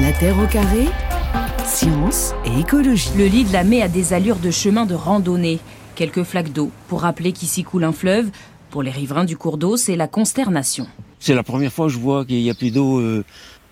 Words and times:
La 0.00 0.12
Terre 0.12 0.38
au 0.38 0.46
carré, 0.46 0.86
science 1.66 2.32
et 2.46 2.60
écologie. 2.60 3.10
Le 3.18 3.26
lit 3.26 3.44
de 3.44 3.52
la 3.52 3.64
Mai 3.64 3.82
a 3.82 3.88
des 3.88 4.14
allures 4.14 4.38
de 4.38 4.50
chemin 4.50 4.86
de 4.86 4.94
randonnée. 4.94 5.58
Quelques 5.94 6.22
flaques 6.22 6.52
d'eau 6.52 6.70
pour 6.88 7.02
rappeler 7.02 7.32
qu'ici 7.32 7.64
coule 7.64 7.84
un 7.84 7.92
fleuve. 7.92 8.30
Pour 8.70 8.82
les 8.82 8.90
riverains 8.90 9.26
du 9.26 9.36
cours 9.36 9.58
d'eau, 9.58 9.76
c'est 9.76 9.96
la 9.96 10.08
consternation. 10.08 10.86
C'est 11.18 11.34
la 11.34 11.42
première 11.42 11.70
fois 11.70 11.86
que 11.88 11.92
je 11.92 11.98
vois 11.98 12.24
qu'il 12.24 12.40
n'y 12.40 12.48
a 12.48 12.54
plus 12.54 12.70
d'eau 12.70 12.98
euh, 12.98 13.24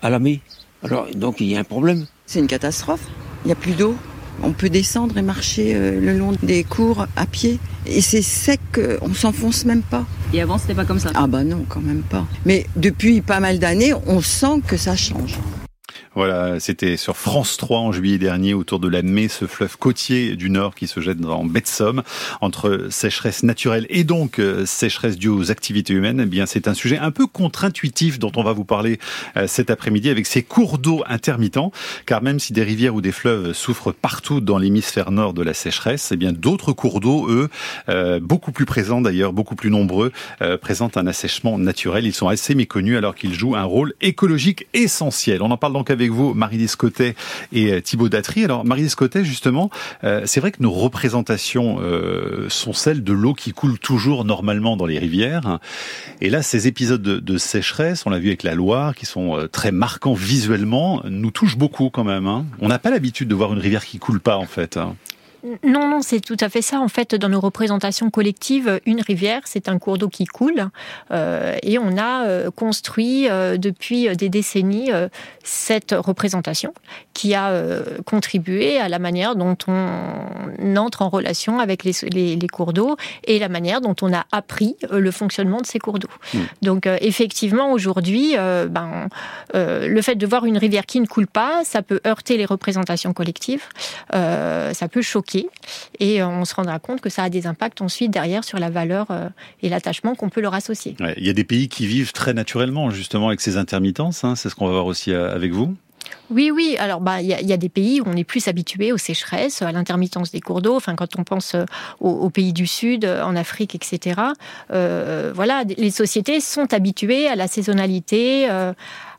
à 0.03 0.11
la 0.11 0.19
Mai. 0.19 0.41
Alors, 0.83 1.07
donc, 1.15 1.41
il 1.41 1.47
y 1.47 1.55
a 1.55 1.59
un 1.59 1.63
problème. 1.63 2.05
C'est 2.27 2.39
une 2.39 2.47
catastrophe. 2.47 3.07
Il 3.43 3.47
n'y 3.47 3.53
a 3.53 3.55
plus 3.55 3.73
d'eau. 3.73 3.95
On 4.43 4.51
peut 4.51 4.69
descendre 4.69 5.17
et 5.17 5.23
marcher 5.23 5.73
euh, 5.73 5.99
le 5.99 6.15
long 6.15 6.33
des 6.43 6.63
cours 6.63 7.07
à 7.15 7.25
pied. 7.25 7.57
Et 7.87 8.01
c'est 8.01 8.21
sec, 8.21 8.61
euh, 8.77 8.99
on 9.01 9.15
s'enfonce 9.15 9.65
même 9.65 9.81
pas. 9.81 10.05
Et 10.31 10.41
avant, 10.41 10.59
c'était 10.59 10.75
pas 10.75 10.85
comme 10.85 10.99
ça 10.99 11.09
Ah 11.15 11.25
bah 11.25 11.43
non, 11.43 11.65
quand 11.67 11.81
même 11.81 12.03
pas. 12.03 12.27
Mais 12.45 12.67
depuis 12.75 13.21
pas 13.21 13.39
mal 13.39 13.57
d'années, 13.57 13.93
on 14.05 14.21
sent 14.21 14.61
que 14.67 14.77
ça 14.77 14.95
change. 14.95 15.39
Voilà, 16.19 16.59
c'était 16.59 16.97
sur 16.97 17.15
France 17.15 17.55
3 17.55 17.79
en 17.79 17.91
juillet 17.93 18.17
dernier 18.17 18.53
autour 18.53 18.81
de 18.81 18.89
la 18.89 19.01
Mai, 19.03 19.29
ce 19.29 19.47
fleuve 19.47 19.77
côtier 19.77 20.35
du 20.35 20.49
Nord 20.49 20.75
qui 20.75 20.85
se 20.85 20.99
jette 20.99 21.23
en 21.23 21.45
baie 21.45 21.61
de 21.61 21.67
Somme 21.67 22.03
entre 22.41 22.87
sécheresse 22.89 23.41
naturelle 23.43 23.87
et 23.89 24.03
donc 24.03 24.37
euh, 24.37 24.65
sécheresse 24.65 25.17
due 25.17 25.29
aux 25.29 25.49
activités 25.49 25.93
humaines. 25.93 26.19
Eh 26.21 26.25
bien, 26.25 26.45
c'est 26.45 26.67
un 26.67 26.73
sujet 26.73 26.97
un 26.97 27.11
peu 27.11 27.25
contre-intuitif 27.25 28.19
dont 28.19 28.33
on 28.35 28.43
va 28.43 28.51
vous 28.51 28.65
parler 28.65 28.99
euh, 29.37 29.47
cet 29.47 29.69
après-midi 29.69 30.09
avec 30.09 30.25
ces 30.25 30.43
cours 30.43 30.77
d'eau 30.77 31.05
intermittents, 31.07 31.71
car 32.05 32.21
même 32.21 32.41
si 32.41 32.51
des 32.51 32.63
rivières 32.63 32.95
ou 32.95 32.99
des 32.99 33.13
fleuves 33.13 33.53
souffrent 33.53 33.93
partout 33.93 34.41
dans 34.41 34.57
l'hémisphère 34.57 35.11
nord 35.11 35.33
de 35.33 35.41
la 35.41 35.53
sécheresse, 35.53 36.09
eh 36.11 36.17
bien 36.17 36.33
d'autres 36.33 36.73
cours 36.73 36.99
d'eau, 36.99 37.29
eux, 37.29 37.47
euh, 37.87 38.19
beaucoup 38.19 38.51
plus 38.51 38.65
présents 38.65 38.99
d'ailleurs, 38.99 39.31
beaucoup 39.31 39.55
plus 39.55 39.71
nombreux, 39.71 40.11
présentent 40.61 40.97
un 40.97 41.07
assèchement 41.07 41.57
naturel. 41.57 42.05
Ils 42.05 42.13
sont 42.13 42.27
assez 42.27 42.55
méconnus 42.55 42.97
alors 42.97 43.15
qu'ils 43.15 43.33
jouent 43.33 43.55
un 43.55 43.63
rôle 43.63 43.93
écologique 44.01 44.67
essentiel. 44.73 45.41
On 45.41 45.51
en 45.51 45.57
parle 45.57 45.71
donc 45.71 45.89
avec 45.89 46.08
vous 46.09 46.33
Marie-Lise 46.33 46.75
Cotet 46.75 47.15
et 47.51 47.73
euh, 47.73 47.81
Thibaut 47.81 48.09
Datry. 48.09 48.43
Alors 48.43 48.65
Marie-Lise 48.65 48.95
Cotet, 48.95 49.23
justement, 49.23 49.69
euh, 50.03 50.23
c'est 50.25 50.39
vrai 50.39 50.51
que 50.51 50.61
nos 50.61 50.71
représentations 50.71 51.79
euh, 51.81 52.47
sont 52.49 52.73
celles 52.73 53.03
de 53.03 53.13
l'eau 53.13 53.33
qui 53.33 53.53
coule 53.53 53.79
toujours 53.79 54.25
normalement 54.25 54.77
dans 54.77 54.85
les 54.85 54.99
rivières. 54.99 55.59
Et 56.21 56.29
là, 56.29 56.41
ces 56.41 56.67
épisodes 56.67 57.01
de, 57.01 57.37
sécheresse, 57.37 58.05
on 58.05 58.09
l'a 58.09 58.19
vu 58.19 58.27
avec 58.27 58.43
la 58.43 58.55
Loire, 58.55 58.95
qui 58.95 59.05
sont 59.05 59.47
très 59.51 59.71
marquants 59.71 60.13
visuellement, 60.13 61.01
nous 61.05 61.31
touchent 61.31 61.57
beaucoup 61.57 61.89
quand 61.89 62.03
même. 62.03 62.27
Hein. 62.27 62.45
On 62.59 62.67
n'a 62.67 62.79
pas 62.79 62.91
l'habitude 62.91 63.27
de 63.27 63.35
voir 63.35 63.53
une 63.53 63.59
rivière 63.59 63.85
qui 63.85 63.99
coule 63.99 64.19
pas 64.19 64.37
en 64.37 64.45
fait. 64.45 64.77
Hein. 64.77 64.95
Non, 65.63 65.87
non, 65.87 66.01
c'est 66.01 66.19
tout 66.19 66.37
à 66.39 66.49
fait 66.49 66.61
ça. 66.61 66.79
En 66.79 66.87
fait, 66.87 67.15
dans 67.15 67.29
nos 67.29 67.39
représentations 67.39 68.09
collectives, 68.09 68.79
une 68.85 69.01
rivière, 69.01 69.41
c'est 69.45 69.69
un 69.69 69.79
cours 69.79 69.97
d'eau 69.97 70.09
qui 70.09 70.25
coule. 70.25 70.69
Euh, 71.11 71.55
et 71.63 71.79
on 71.79 71.97
a 71.97 72.25
euh, 72.25 72.51
construit 72.51 73.29
euh, 73.29 73.57
depuis 73.57 74.15
des 74.15 74.29
décennies 74.29 74.91
cette 75.43 75.95
représentation 75.97 76.73
qui 77.13 77.33
a 77.33 77.51
contribué 78.05 78.79
à 78.79 78.87
la 78.87 78.99
manière 78.99 79.35
dont 79.35 79.57
on 79.67 80.75
entre 80.77 81.01
en 81.01 81.09
relation 81.09 81.59
avec 81.59 81.83
les, 81.83 82.47
cours 82.51 82.73
d'eau 82.73 82.95
et 83.25 83.39
la 83.39 83.49
manière 83.49 83.81
dont 83.81 83.95
on 84.01 84.13
a 84.13 84.25
appris 84.31 84.75
le 84.89 85.11
fonctionnement 85.11 85.59
de 85.59 85.65
ces 85.65 85.79
cours 85.79 85.99
d'eau. 85.99 86.07
Mmh. 86.33 86.39
Donc, 86.61 86.87
effectivement, 87.01 87.71
aujourd'hui, 87.71 88.35
ben, 88.35 89.07
le 89.53 90.01
fait 90.01 90.15
de 90.15 90.25
voir 90.25 90.45
une 90.45 90.57
rivière 90.57 90.85
qui 90.85 91.01
ne 91.01 91.07
coule 91.07 91.27
pas, 91.27 91.63
ça 91.63 91.81
peut 91.81 91.99
heurter 92.07 92.37
les 92.37 92.45
représentations 92.45 93.13
collectives, 93.13 93.63
ça 94.11 94.87
peut 94.89 95.01
choquer 95.01 95.28
et 95.35 96.21
euh, 96.21 96.27
on 96.27 96.45
se 96.45 96.55
rendra 96.55 96.79
compte 96.79 97.01
que 97.01 97.09
ça 97.09 97.23
a 97.23 97.29
des 97.29 97.47
impacts 97.47 97.81
ensuite 97.81 98.11
derrière 98.11 98.43
sur 98.43 98.59
la 98.59 98.69
valeur 98.69 99.07
euh, 99.11 99.29
et 99.61 99.69
l'attachement 99.69 100.15
qu'on 100.15 100.29
peut 100.29 100.41
leur 100.41 100.53
associer. 100.53 100.95
il 101.17 101.25
y 101.25 101.29
a 101.29 101.33
des 101.33 101.43
pays 101.43 101.69
qui 101.69 101.87
vivent 101.87 102.13
très 102.13 102.33
naturellement 102.33 102.89
justement 102.89 103.27
avec 103.27 103.41
ces 103.41 103.57
intermittences, 103.57 104.23
hein. 104.23 104.35
c'est 104.35 104.49
ce 104.49 104.55
qu'on 104.55 104.65
va 104.65 104.73
voir 104.73 104.85
aussi 104.85 105.11
euh, 105.11 105.33
avec 105.33 105.51
vous 105.51 105.75
oui, 106.31 106.49
oui. 106.49 106.75
Alors, 106.79 107.01
bah, 107.01 107.21
il 107.21 107.27
y, 107.27 107.53
a 107.53 107.57
des 107.57 107.69
pays 107.69 108.01
où 108.01 108.05
on 108.07 108.15
est 108.15 108.23
plus 108.23 108.47
habitué 108.47 108.91
aux 108.91 108.97
sécheresses, 108.97 109.61
à 109.61 109.71
l'intermittence 109.71 110.31
des 110.31 110.39
cours 110.39 110.61
d'eau. 110.61 110.75
Enfin, 110.75 110.95
quand 110.95 111.19
on 111.19 111.23
pense 111.23 111.55
aux, 111.99 112.29
pays 112.29 112.53
du 112.53 112.67
Sud, 112.67 113.05
en 113.05 113.35
Afrique, 113.35 113.75
etc. 113.75 114.19
voilà, 114.69 115.63
les 115.77 115.91
sociétés 115.91 116.39
sont 116.39 116.73
habituées 116.73 117.27
à 117.27 117.35
la 117.35 117.47
saisonnalité. 117.47 118.47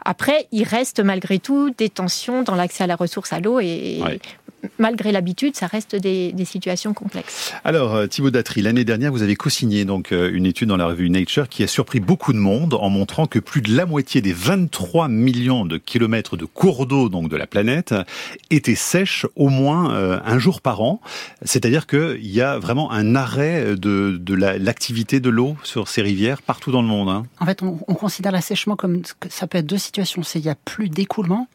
après, 0.04 0.49
il 0.53 0.65
reste 0.65 1.00
malgré 1.00 1.38
tout 1.38 1.70
des 1.70 1.91
tensions 1.91 2.43
dans 2.43 2.54
l'accès 2.54 2.84
à 2.84 2.87
la 2.88 2.97
ressource 2.97 3.32
à 3.32 3.41
l'eau 3.41 3.60
et, 3.60 4.00
malgré 4.78 5.12
l'habitude, 5.12 5.56
ça 5.56 5.66
reste 5.66 5.97
des, 5.97 6.34
situations 6.44 6.94
complexes. 6.94 7.53
Alors, 7.65 7.94
euh, 7.94 8.06
Thibaut 8.06 8.31
Datry, 8.31 8.62
l'année 8.62 8.84
dernière, 8.84 9.12
vous 9.12 9.22
avez 9.22 9.37
co-signé 9.37 9.84
donc 9.84 10.10
euh, 10.10 10.31
une 10.32 10.47
étude 10.47 10.69
dans 10.69 10.76
la 10.76 10.87
revue 10.87 11.10
Nature 11.10 11.48
qui 11.48 11.62
a 11.62 11.66
surpris 11.66 12.00
beaucoup 12.00 12.32
de 12.32 12.38
monde 12.38 12.75
en 12.75 12.88
montrant 12.88 13.26
que 13.26 13.38
plus 13.38 13.60
de 13.60 13.76
la 13.76 13.87
moitié 13.87 14.20
des 14.20 14.32
23 14.32 15.09
millions 15.09 15.65
de 15.65 15.76
kilomètres 15.76 16.37
de 16.37 16.47
cours 16.47 16.87
d'eau 16.87 17.09
donc 17.09 17.28
de 17.28 17.37
la 17.37 17.47
planète 17.47 17.94
étaient 18.50 18.75
sèches 18.75 19.26
au 19.37 19.49
moins 19.49 19.94
euh, 19.94 20.19
un 20.25 20.38
jour 20.38 20.60
par 20.60 20.81
an. 20.81 21.00
C'est-à-dire 21.43 21.87
qu'il 21.87 22.26
y 22.26 22.41
a 22.41 22.59
vraiment 22.59 22.91
un 22.91 23.15
arrêt 23.15 23.76
de, 23.76 24.34
l'activité 24.34 25.20
de 25.20 25.31
l'eau 25.31 25.56
sur 25.62 25.88
ces 25.88 26.03
rivières 26.03 26.43
partout 26.43 26.72
dans 26.72 26.82
le 26.82 26.88
monde. 26.88 27.09
Hein. 27.09 27.26
En 27.38 27.47
fait, 27.47 27.62
on, 27.62 27.78
on 27.87 27.94
considère 27.94 28.32
l'assèchement 28.32 28.76
comme 28.76 29.03
ça 29.28 29.47
peut 29.47 29.59
être 29.59 29.66
deux 29.66 29.78
situations. 29.78 30.22
C'est 30.22 30.38
il 30.38 30.47
y 30.47 30.49
a 30.49 30.54
plus 30.54 30.88
d'écoulement 30.88 31.49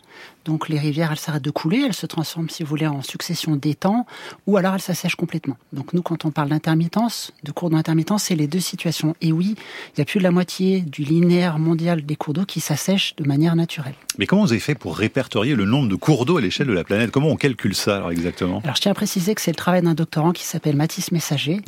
donc 0.45 0.69
les 0.69 0.79
rivières, 0.79 1.11
elles 1.11 1.17
s'arrêtent 1.17 1.43
de 1.43 1.51
couler, 1.51 1.83
elles 1.85 1.93
se 1.93 2.05
transforment, 2.05 2.49
si 2.49 2.63
vous 2.63 2.69
voulez, 2.69 2.87
en 2.87 3.01
succession 3.01 3.55
d'étangs, 3.55 4.05
ou 4.45 4.57
alors 4.57 4.75
elles 4.75 4.81
s'assèchent 4.81 5.15
complètement. 5.15 5.57
Donc 5.73 5.93
nous, 5.93 6.01
quand 6.01 6.25
on 6.25 6.31
parle 6.31 6.49
d'intermittence, 6.49 7.33
de 7.43 7.51
cours 7.51 7.69
d'intermittence, 7.69 8.23
c'est 8.23 8.35
les 8.35 8.47
deux 8.47 8.59
situations. 8.59 9.15
Et 9.21 9.31
oui, 9.31 9.55
il 9.95 9.99
y 9.99 10.01
a 10.01 10.05
plus 10.05 10.19
de 10.19 10.23
la 10.23 10.31
moitié 10.31 10.81
du 10.81 11.03
linéaire 11.03 11.57
mondial 11.57 12.05
des 12.05 12.15
cours 12.15 12.33
d'eau 12.33 12.45
qui 12.45 12.59
s'assèchent 12.59 13.15
de 13.15 13.23
manière 13.23 13.55
naturelle. 13.55 13.95
Mais 14.17 14.27
comment 14.27 14.43
vous 14.43 14.51
avez 14.51 14.59
fait 14.59 14.75
pour 14.75 14.97
répertorier 14.97 15.55
le 15.55 15.65
nombre 15.65 15.89
de 15.89 15.95
cours 15.95 16.25
d'eau 16.25 16.37
à 16.37 16.41
l'échelle 16.41 16.67
de 16.67 16.73
la 16.73 16.83
planète? 16.83 17.11
Comment 17.11 17.29
on 17.29 17.35
calcule 17.35 17.75
ça 17.75 17.97
alors 17.97 18.11
exactement? 18.11 18.61
Alors 18.63 18.75
je 18.75 18.81
tiens 18.81 18.91
à 18.91 18.95
préciser 18.95 19.35
que 19.35 19.41
c'est 19.41 19.51
le 19.51 19.55
travail 19.55 19.81
d'un 19.81 19.93
doctorant 19.93 20.31
qui 20.31 20.43
s'appelle 20.43 20.75
Mathis 20.75 21.11
Messager. 21.11 21.61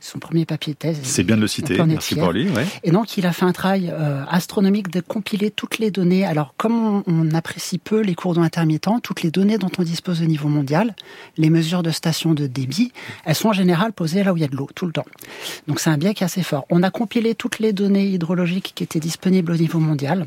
Son 0.00 0.18
premier 0.18 0.46
papier 0.46 0.72
de 0.72 0.78
thèse. 0.78 1.00
C'est 1.02 1.22
bien 1.22 1.36
de 1.36 1.42
le 1.42 1.46
citer. 1.46 1.82
Merci 1.84 2.16
pour 2.16 2.32
lui. 2.32 2.48
Et 2.82 2.90
donc 2.90 3.16
il 3.18 3.26
a 3.26 3.32
fait 3.32 3.44
un 3.44 3.52
travail 3.52 3.92
euh, 3.92 4.24
astronomique 4.28 4.90
de 4.90 5.00
compiler 5.00 5.50
toutes 5.50 5.78
les 5.78 5.90
données. 5.90 6.24
Alors 6.24 6.54
comme 6.56 7.02
on, 7.06 7.32
apprécie 7.32 7.78
peu 7.78 7.91
les 7.96 8.14
cours 8.14 8.34
d'eau 8.34 8.40
intermittents, 8.40 9.00
toutes 9.00 9.22
les 9.22 9.30
données 9.30 9.58
dont 9.58 9.70
on 9.78 9.82
dispose 9.82 10.22
au 10.22 10.26
niveau 10.26 10.48
mondial, 10.48 10.94
les 11.36 11.50
mesures 11.50 11.82
de 11.82 11.90
stations 11.90 12.34
de 12.34 12.46
débit, 12.46 12.92
elles 13.24 13.34
sont 13.34 13.48
en 13.48 13.52
général 13.52 13.92
posées 13.92 14.24
là 14.24 14.32
où 14.32 14.36
il 14.36 14.40
y 14.40 14.44
a 14.44 14.48
de 14.48 14.56
l'eau 14.56 14.68
tout 14.74 14.86
le 14.86 14.92
temps. 14.92 15.06
Donc 15.68 15.80
c'est 15.80 15.90
un 15.90 15.98
biais 15.98 16.14
qui 16.14 16.22
est 16.22 16.26
assez 16.26 16.42
fort. 16.42 16.66
On 16.70 16.82
a 16.82 16.90
compilé 16.90 17.34
toutes 17.34 17.58
les 17.58 17.72
données 17.72 18.06
hydrologiques 18.06 18.72
qui 18.74 18.84
étaient 18.84 19.00
disponibles 19.00 19.52
au 19.52 19.56
niveau 19.56 19.78
mondial. 19.78 20.26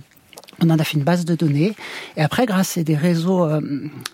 On 0.61 0.69
en 0.69 0.79
a 0.79 0.83
fait 0.83 0.97
une 0.97 1.03
base 1.03 1.25
de 1.25 1.35
données. 1.35 1.73
Et 2.17 2.21
après, 2.21 2.45
grâce 2.45 2.77
à 2.77 2.83
des 2.83 2.95
réseaux 2.95 3.43
euh, 3.43 3.61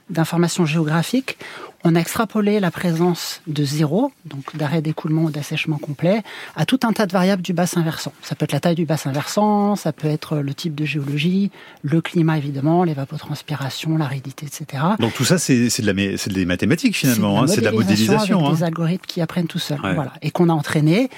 d'information 0.09 0.65
géographique, 0.65 1.37
on 1.83 1.95
a 1.95 1.99
extrapolé 1.99 2.59
la 2.59 2.69
présence 2.69 3.41
de 3.47 3.63
zéro, 3.63 4.11
donc 4.25 4.55
d'arrêt 4.55 4.81
d'écoulement 4.81 5.23
ou 5.23 5.31
d'assèchement 5.31 5.77
complet, 5.77 6.21
à 6.55 6.65
tout 6.65 6.79
un 6.83 6.93
tas 6.93 7.07
de 7.07 7.11
variables 7.11 7.41
du 7.41 7.53
bassin 7.53 7.81
versant. 7.81 8.13
Ça 8.21 8.35
peut 8.35 8.43
être 8.43 8.51
la 8.51 8.59
taille 8.59 8.75
du 8.75 8.85
bassin 8.85 9.11
versant, 9.11 9.75
ça 9.75 9.91
peut 9.91 10.07
être 10.07 10.37
le 10.37 10.53
type 10.53 10.75
de 10.75 10.85
géologie, 10.85 11.49
le 11.81 12.01
climat 12.01 12.37
évidemment, 12.37 12.83
l'évapotranspiration, 12.83 13.97
l'aridité, 13.97 14.45
etc. 14.45 14.83
Donc 14.99 15.13
tout 15.13 15.25
ça, 15.25 15.37
c'est 15.37 15.55
de 15.55 15.91
la, 15.91 16.17
c'est 16.17 16.31
des 16.31 16.45
mathématiques 16.45 16.95
finalement, 16.95 17.47
c'est 17.47 17.61
de 17.61 17.65
la 17.65 17.71
modélisation. 17.71 18.39
Avec 18.39 18.51
hein. 18.51 18.53
des 18.55 18.63
algorithmes 18.63 19.05
qui 19.07 19.21
apprennent 19.21 19.47
tout 19.47 19.59
seuls, 19.59 19.79
voilà, 19.81 20.13
et 20.21 20.31
qu'on 20.31 20.49
a 20.49 20.53
entraîné. 20.53 21.09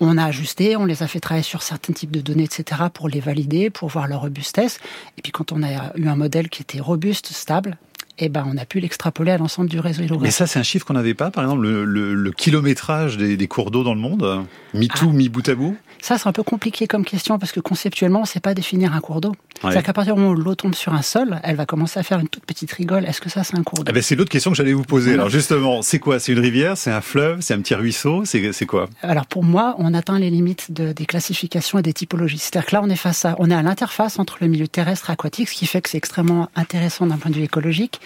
On 0.00 0.18
a 0.18 0.24
ajusté, 0.24 0.76
on 0.76 0.84
les 0.84 1.02
a 1.02 1.06
fait 1.06 1.20
travailler 1.20 1.44
sur 1.44 1.62
certains 1.62 1.92
types 1.92 2.10
de 2.10 2.20
données, 2.20 2.44
etc., 2.44 2.82
pour 2.92 3.08
les 3.08 3.20
valider, 3.20 3.70
pour 3.70 3.88
voir 3.88 4.08
leur 4.08 4.22
robustesse. 4.22 4.80
Et 5.16 5.22
puis 5.22 5.32
quand 5.32 5.52
on 5.52 5.62
a 5.62 5.96
eu 5.96 6.08
un 6.08 6.16
modèle 6.16 6.48
qui 6.48 6.62
était 6.62 6.80
robuste, 6.80 7.28
stable, 7.28 7.78
eh 8.18 8.28
ben, 8.28 8.46
on 8.46 8.56
a 8.56 8.64
pu 8.64 8.80
l'extrapoler 8.80 9.32
à 9.32 9.38
l'ensemble 9.38 9.68
du 9.68 9.80
réseau 9.80 10.02
hydrographique. 10.02 10.26
Mais 10.26 10.30
ça, 10.30 10.46
c'est 10.46 10.58
un 10.58 10.62
chiffre 10.62 10.86
qu'on 10.86 10.94
n'avait 10.94 11.14
pas, 11.14 11.30
par 11.30 11.44
exemple, 11.44 11.62
le, 11.62 12.30
kilométrage 12.32 13.16
des, 13.16 13.48
cours 13.48 13.70
d'eau 13.70 13.84
dans 13.84 13.94
le 13.94 14.00
monde, 14.00 14.44
mi 14.74 14.88
tout, 14.88 15.08
ah. 15.10 15.12
mi 15.12 15.28
bout 15.28 15.48
à 15.48 15.54
bout? 15.54 15.76
Ça, 16.00 16.18
c'est 16.18 16.28
un 16.28 16.32
peu 16.32 16.42
compliqué 16.42 16.88
comme 16.88 17.04
question, 17.04 17.38
parce 17.38 17.52
que 17.52 17.60
conceptuellement, 17.60 18.18
on 18.18 18.22
ne 18.22 18.26
sait 18.26 18.40
pas 18.40 18.54
définir 18.54 18.92
un 18.92 19.00
cours 19.00 19.20
d'eau. 19.20 19.32
C'est-à-dire 19.60 19.84
qu'à 19.84 19.92
partir 19.92 20.16
du 20.16 20.20
moment 20.20 20.34
où 20.34 20.36
l'eau 20.36 20.56
tombe 20.56 20.74
sur 20.74 20.92
un 20.92 21.02
sol, 21.02 21.40
elle 21.44 21.54
va 21.54 21.64
commencer 21.64 22.00
à 22.00 22.02
faire 22.02 22.18
une 22.18 22.28
toute 22.28 22.44
petite 22.44 22.72
rigole. 22.72 23.04
Est-ce 23.04 23.20
que 23.20 23.30
ça, 23.30 23.44
c'est 23.44 23.56
un 23.56 23.62
cours 23.62 23.84
d'eau? 23.84 23.84
Eh 23.88 23.92
ben, 23.92 24.02
C'est 24.02 24.16
l'autre 24.16 24.30
question 24.30 24.50
que 24.50 24.56
j'allais 24.56 24.72
vous 24.72 24.82
poser. 24.82 25.12
Alors 25.12 25.28
justement, 25.28 25.80
c'est 25.82 26.00
quoi? 26.00 26.18
C'est 26.18 26.32
une 26.32 26.40
rivière? 26.40 26.76
C'est 26.76 26.90
un 26.90 27.00
fleuve? 27.00 27.40
C'est 27.40 27.54
un 27.54 27.60
petit 27.60 27.76
ruisseau? 27.76 28.24
C'est 28.24 28.66
quoi? 28.66 28.88
Alors 29.02 29.26
pour 29.26 29.44
moi, 29.44 29.76
on 29.78 29.94
atteint 29.94 30.18
les 30.18 30.30
limites 30.30 30.72
de, 30.72 30.92
des 30.92 31.06
classifications 31.06 31.78
et 31.78 31.82
des 31.82 31.92
typologies. 31.92 32.38
C'est-à-dire 32.38 32.66
que 32.66 32.74
là, 32.74 32.80
on 32.82 32.90
est 32.90 32.96
face 32.96 33.24
à, 33.24 33.36
on 33.38 33.48
est 33.50 33.54
à 33.54 33.62
l'interface 33.62 34.18
entre 34.18 34.38
le 34.40 34.48
milieu 34.48 34.66
terrestre 34.66 35.10
et 35.10 35.12
aquatique, 35.12 35.48
ce 35.48 35.54
qui 35.54 35.66
fait 35.66 35.80
que 35.80 35.88
c'est 35.88 35.98
extrêmement 35.98 36.48
intéressant 36.56 37.06
d'un 37.06 37.16
point 37.16 37.30
de 37.30 37.36
vue 37.36 37.44
écologique. 37.44 38.00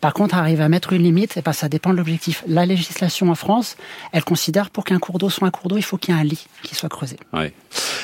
Par 0.00 0.14
contre, 0.14 0.34
arriver 0.34 0.62
à 0.62 0.68
mettre 0.68 0.94
une 0.94 1.02
limite, 1.02 1.36
et 1.36 1.40
eh 1.40 1.42
ben, 1.42 1.52
ça 1.52 1.68
dépend 1.68 1.90
de 1.90 1.96
l'objectif. 1.98 2.42
La 2.46 2.64
législation 2.64 3.30
en 3.30 3.34
France, 3.34 3.76
elle 4.12 4.24
considère 4.24 4.70
pour 4.70 4.84
qu'un 4.84 4.98
cours 4.98 5.18
d'eau 5.18 5.28
soit 5.28 5.46
un 5.46 5.50
cours 5.50 5.68
d'eau, 5.68 5.76
il 5.76 5.82
faut 5.82 5.98
qu'il 5.98 6.14
y 6.14 6.16
ait 6.16 6.20
un 6.20 6.24
lit 6.24 6.46
qui 6.62 6.74
soit 6.74 6.88
creusé. 6.88 7.16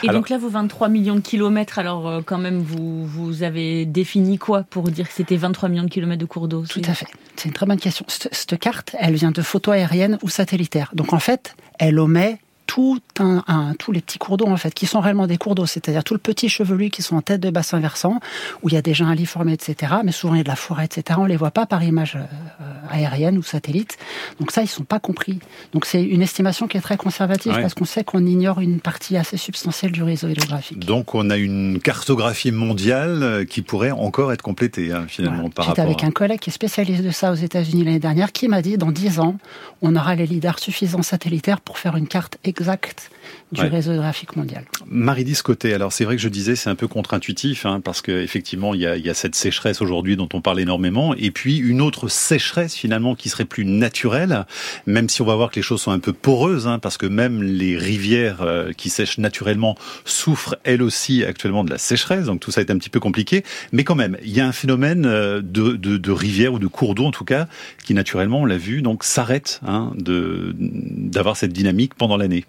Et 0.02 0.08
donc 0.08 0.28
là, 0.28 0.36
vos 0.36 0.50
23 0.50 0.88
millions 0.88 1.14
de 1.14 1.20
kilomètres, 1.20 1.78
alors 1.78 2.06
euh, 2.06 2.20
quand 2.24 2.36
même, 2.36 2.58
vous, 2.60 3.06
vous 3.06 3.42
avez 3.42 3.86
défini 3.86 4.36
quoi 4.36 4.62
pour 4.62 4.90
dire 4.90 5.08
que 5.08 5.14
c'était 5.14 5.36
23 5.36 5.70
millions 5.70 5.84
de 5.84 5.88
kilomètres 5.88 6.20
de 6.20 6.26
cours 6.26 6.48
d'eau? 6.48 6.64
Tout 6.68 6.82
à 6.86 6.92
fait. 6.92 7.06
C'est 7.36 7.48
une 7.48 7.54
très 7.54 7.64
bonne 7.64 7.80
question. 7.80 8.04
Cette, 8.08 8.34
cette 8.34 8.58
carte, 8.58 8.94
elle 8.98 9.14
vient 9.14 9.30
de 9.30 9.42
photos 9.42 9.74
aériennes 9.74 10.18
ou 10.22 10.28
satellitaires. 10.28 10.90
Donc 10.92 11.14
en 11.14 11.18
fait, 11.18 11.56
elle 11.78 11.98
omet 11.98 12.38
tout 12.66 13.00
un, 13.18 13.74
tous 13.78 13.92
les 13.92 14.00
petits 14.00 14.18
cours 14.18 14.36
d'eau 14.36 14.46
en 14.46 14.56
fait, 14.56 14.74
qui 14.74 14.86
sont 14.86 15.00
réellement 15.00 15.26
des 15.26 15.38
cours 15.38 15.54
d'eau, 15.54 15.66
c'est-à-dire 15.66 16.04
tout 16.04 16.14
le 16.14 16.20
petit 16.20 16.48
chevelu 16.48 16.90
qui 16.90 17.02
sont 17.02 17.16
en 17.16 17.22
tête 17.22 17.40
de 17.40 17.50
bassin 17.50 17.80
versant, 17.80 18.20
où 18.62 18.68
il 18.68 18.74
y 18.74 18.78
a 18.78 18.82
des 18.82 18.94
gens 18.94 19.08
aliformés, 19.08 19.52
etc. 19.52 19.94
Mais 20.04 20.12
souvent 20.12 20.34
il 20.34 20.38
y 20.38 20.40
a 20.40 20.44
de 20.44 20.48
la 20.48 20.56
forêt, 20.56 20.84
etc. 20.84 21.18
On 21.20 21.24
les 21.24 21.36
voit 21.36 21.50
pas 21.50 21.66
par 21.66 21.82
image 21.82 22.16
euh, 22.16 22.64
aérienne 22.90 23.38
ou 23.38 23.42
satellite. 23.42 23.96
Donc 24.40 24.50
ça, 24.50 24.62
ils 24.62 24.68
sont 24.68 24.84
pas 24.84 25.00
compris. 25.00 25.38
Donc 25.72 25.86
c'est 25.86 26.02
une 26.02 26.22
estimation 26.22 26.66
qui 26.66 26.76
est 26.76 26.80
très 26.80 26.96
conservative 26.96 27.52
parce 27.52 27.74
qu'on 27.74 27.84
sait 27.84 28.04
qu'on 28.04 28.24
ignore 28.24 28.60
une 28.60 28.80
partie 28.80 29.16
assez 29.16 29.36
substantielle 29.36 29.92
du 29.92 30.02
réseau 30.02 30.28
hydrographique. 30.28 30.84
Donc 30.84 31.14
on 31.14 31.30
a 31.30 31.36
une 31.36 31.80
cartographie 31.80 32.52
mondiale 32.52 33.22
euh, 33.22 33.44
qui 33.44 33.62
pourrait 33.62 33.90
encore 33.90 34.32
être 34.32 34.42
complétée 34.42 34.92
hein, 34.92 35.06
finalement 35.08 35.50
par 35.50 35.66
rapport. 35.66 35.84
avec 35.84 36.04
un 36.04 36.10
collègue 36.10 36.40
qui 36.40 36.50
est 36.50 36.52
spécialiste 36.52 37.02
de 37.02 37.10
ça 37.10 37.32
aux 37.32 37.36
États-Unis 37.36 37.84
l'année 37.84 37.98
dernière, 37.98 38.32
qui 38.32 38.48
m'a 38.48 38.62
dit 38.62 38.76
dans 38.76 38.90
10 38.90 39.20
ans, 39.20 39.36
on 39.82 39.94
aura 39.96 40.14
les 40.14 40.26
leaders 40.26 40.58
suffisants 40.58 41.02
satellitaires 41.02 41.60
pour 41.60 41.78
faire 41.78 41.96
une 41.96 42.08
carte 42.08 42.38
exacte 42.60 43.10
du 43.52 43.62
réseau 43.62 43.94
graphique 43.94 44.34
mondial. 44.34 44.64
Marie 44.86 45.26
Côté, 45.44 45.74
alors 45.74 45.92
c'est 45.92 46.04
vrai 46.04 46.16
que 46.16 46.22
je 46.22 46.28
disais 46.28 46.56
c'est 46.56 46.70
un 46.70 46.74
peu 46.74 46.88
contre-intuitif 46.88 47.66
hein, 47.66 47.80
parce 47.80 48.00
qu'effectivement 48.00 48.74
il 48.74 48.80
y 48.80 48.86
a, 48.86 48.96
y 48.96 49.10
a 49.10 49.14
cette 49.14 49.34
sécheresse 49.34 49.82
aujourd'hui 49.82 50.16
dont 50.16 50.28
on 50.32 50.40
parle 50.40 50.60
énormément 50.60 51.14
et 51.14 51.30
puis 51.30 51.58
une 51.58 51.80
autre 51.80 52.08
sécheresse 52.08 52.74
finalement 52.74 53.14
qui 53.14 53.28
serait 53.28 53.44
plus 53.44 53.64
naturelle, 53.64 54.46
même 54.86 55.08
si 55.08 55.22
on 55.22 55.24
va 55.24 55.36
voir 55.36 55.50
que 55.50 55.56
les 55.56 55.62
choses 55.62 55.82
sont 55.82 55.90
un 55.90 55.98
peu 55.98 56.12
poreuses 56.12 56.66
hein, 56.66 56.78
parce 56.78 56.96
que 56.96 57.06
même 57.06 57.42
les 57.42 57.76
rivières 57.76 58.42
euh, 58.42 58.72
qui 58.72 58.88
sèchent 58.88 59.18
naturellement 59.18 59.76
souffrent 60.04 60.56
elles 60.64 60.82
aussi 60.82 61.22
actuellement 61.22 61.64
de 61.64 61.70
la 61.70 61.78
sécheresse, 61.78 62.26
donc 62.26 62.40
tout 62.40 62.50
ça 62.50 62.62
est 62.62 62.70
un 62.70 62.78
petit 62.78 62.90
peu 62.90 63.00
compliqué, 63.00 63.44
mais 63.72 63.84
quand 63.84 63.96
même 63.96 64.16
il 64.24 64.34
y 64.34 64.40
a 64.40 64.46
un 64.46 64.52
phénomène 64.52 65.06
euh, 65.06 65.40
de, 65.42 65.72
de, 65.72 65.98
de 65.98 66.10
rivière 66.10 66.54
ou 66.54 66.58
de 66.58 66.66
cours 66.66 66.94
d'eau 66.94 67.04
en 67.04 67.12
tout 67.12 67.24
cas 67.24 67.46
qui 67.84 67.94
naturellement 67.94 68.40
on 68.40 68.46
l'a 68.46 68.58
vu 68.58 68.82
donc 68.82 69.04
s'arrête 69.04 69.60
hein, 69.66 69.92
de 69.96 70.54
d'avoir 70.58 71.36
cette 71.36 71.52
dynamique 71.52 71.94
pendant 71.94 72.16
l'année. 72.16 72.45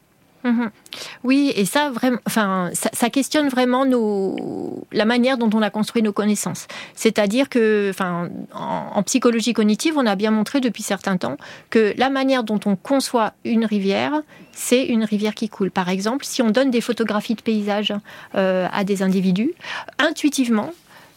Mhm. 0.48 0.70
Oui, 1.26 1.52
et 1.56 1.66
ça, 1.66 1.92
ça, 2.26 3.10
questionne 3.10 3.50
vraiment 3.50 3.84
la 4.94 5.06
manière 5.06 5.38
dont 5.38 5.50
on 5.54 5.62
a 5.62 5.70
construit 5.70 6.02
nos 6.02 6.14
connaissances. 6.14 6.68
C'est-à-dire 6.96 7.50
que, 7.50 7.92
en, 8.54 9.04
psychologie 9.04 9.52
cognitive, 9.52 9.96
on 9.98 10.06
a 10.06 10.16
bien 10.16 10.32
montré 10.32 10.62
depuis 10.62 10.84
certains 10.84 11.18
temps 11.18 11.36
que 11.70 11.94
la 11.98 12.10
manière 12.10 12.46
dont 12.46 12.60
on 12.66 12.78
conçoit 12.78 13.34
une 13.44 13.66
rivière, 13.66 14.22
c'est 14.54 14.86
une 14.86 15.04
rivière 15.04 15.36
qui 15.36 15.50
coule. 15.50 15.70
Par 15.70 15.90
exemple, 15.90 16.24
si 16.24 16.42
on 16.42 16.50
donne 16.50 16.72
des 16.72 16.82
photographies 16.82 17.36
de 17.36 17.42
paysages 17.42 17.94
euh, 18.36 18.68
à 18.72 18.86
des 18.86 19.04
individus, 19.04 19.52
intuitivement, 20.00 20.72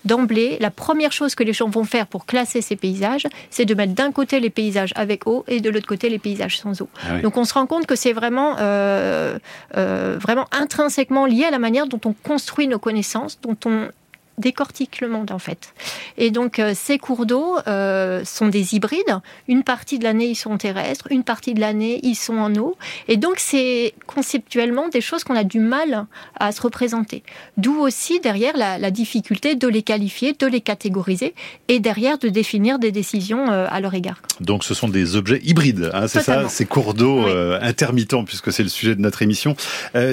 d'emblée, 0.05 0.57
la 0.61 0.71
première 0.71 1.13
chose 1.13 1.35
que 1.35 1.45
les 1.45 1.53
gens 1.53 1.69
vont 1.69 1.85
faire 1.85 2.07
pour 2.07 2.27
classer 2.27 2.61
ces 2.61 2.77
paysages, 2.77 3.27
c'est 3.51 3.65
de 3.65 3.75
mettre 3.75 3.95
d'un 3.95 4.13
côté 4.13 4.41
les 4.41 4.51
paysages 4.51 4.93
avec 4.97 5.27
eau 5.27 5.45
et 5.49 5.61
de 5.61 5.71
l'autre 5.71 5.87
côté 5.87 6.09
les 6.09 6.19
paysages 6.19 6.59
sans 6.59 6.81
eau. 6.83 6.89
Ah 7.03 7.19
Donc 7.19 7.37
on 7.37 7.45
se 7.45 7.55
rend 7.55 7.67
compte 7.67 7.87
que 7.87 7.97
c'est 7.97 8.13
vraiment, 8.13 8.57
euh, 8.59 9.39
euh, 9.77 10.17
vraiment 10.21 10.47
intrinsèquement 10.53 11.27
lié 11.27 11.45
à 11.45 11.51
la 11.51 11.59
manière 11.59 11.87
dont 11.87 12.01
on 12.05 12.13
construit 12.13 12.69
nos 12.69 12.79
connaissances, 12.79 13.41
dont 13.41 13.57
on 13.67 13.89
décortique 14.41 15.01
le 15.01 15.09
monde 15.09 15.31
en 15.31 15.39
fait. 15.39 15.73
Et 16.19 16.31
donc 16.31 16.59
euh, 16.59 16.73
ces 16.75 16.99
cours 16.99 17.27
d'eau 17.27 17.57
euh, 17.67 18.25
sont 18.25 18.49
des 18.49 18.75
hybrides. 18.75 19.21
Une 19.49 19.63
partie 19.63 19.99
de 19.99 20.05
l'année 20.05 20.27
ils 20.27 20.35
sont 20.35 20.57
terrestres, 20.57 21.09
une 21.11 21.25
partie 21.25 21.55
de 21.55 21.61
l'année 21.61 22.01
ils 22.03 22.15
sont 22.15 22.39
en 22.39 22.55
eau. 22.57 22.77
Et 23.09 23.17
donc 23.17 23.35
c'est 23.39 23.95
conceptuellement 24.07 24.89
des 24.89 25.01
choses 25.01 25.25
qu'on 25.25 25.37
a 25.37 25.45
du 25.45 25.61
mal 25.61 26.07
à 26.39 26.53
se 26.53 26.61
représenter. 26.63 27.23
D'où 27.57 27.79
aussi 27.79 28.21
derrière 28.21 28.57
la, 28.57 28.91
difficulté 28.91 29.55
de 29.55 29.69
les 29.69 29.83
qualifier, 29.83 30.33
de 30.33 30.47
les 30.47 30.61
catégoriser 30.61 31.35
et 31.69 31.79
derrière 31.79 32.19
de 32.19 32.29
définir 32.29 32.81
des 32.81 32.91
décisions 32.91 33.51
euh, 33.51 33.67
à 33.71 33.81
leur 33.81 33.95
égard. 33.95 34.21
Donc 34.41 34.65
ce 34.65 34.75
sont 34.75 34.89
des 34.89 35.15
objets 35.15 35.41
hybrides, 35.45 35.91
hein, 35.95 36.09
c'est 36.09 36.23
ça, 36.23 36.49
ces 36.49 36.67
cours 36.67 36.95
d'eau 36.95 37.27
intermittents 37.61 38.25
puisque 38.25 38.53
c'est 38.53 38.63
le 38.63 38.69
sujet 38.69 38.97
de 38.97 39.01
notre 39.01 39.23
émission. 39.23 39.55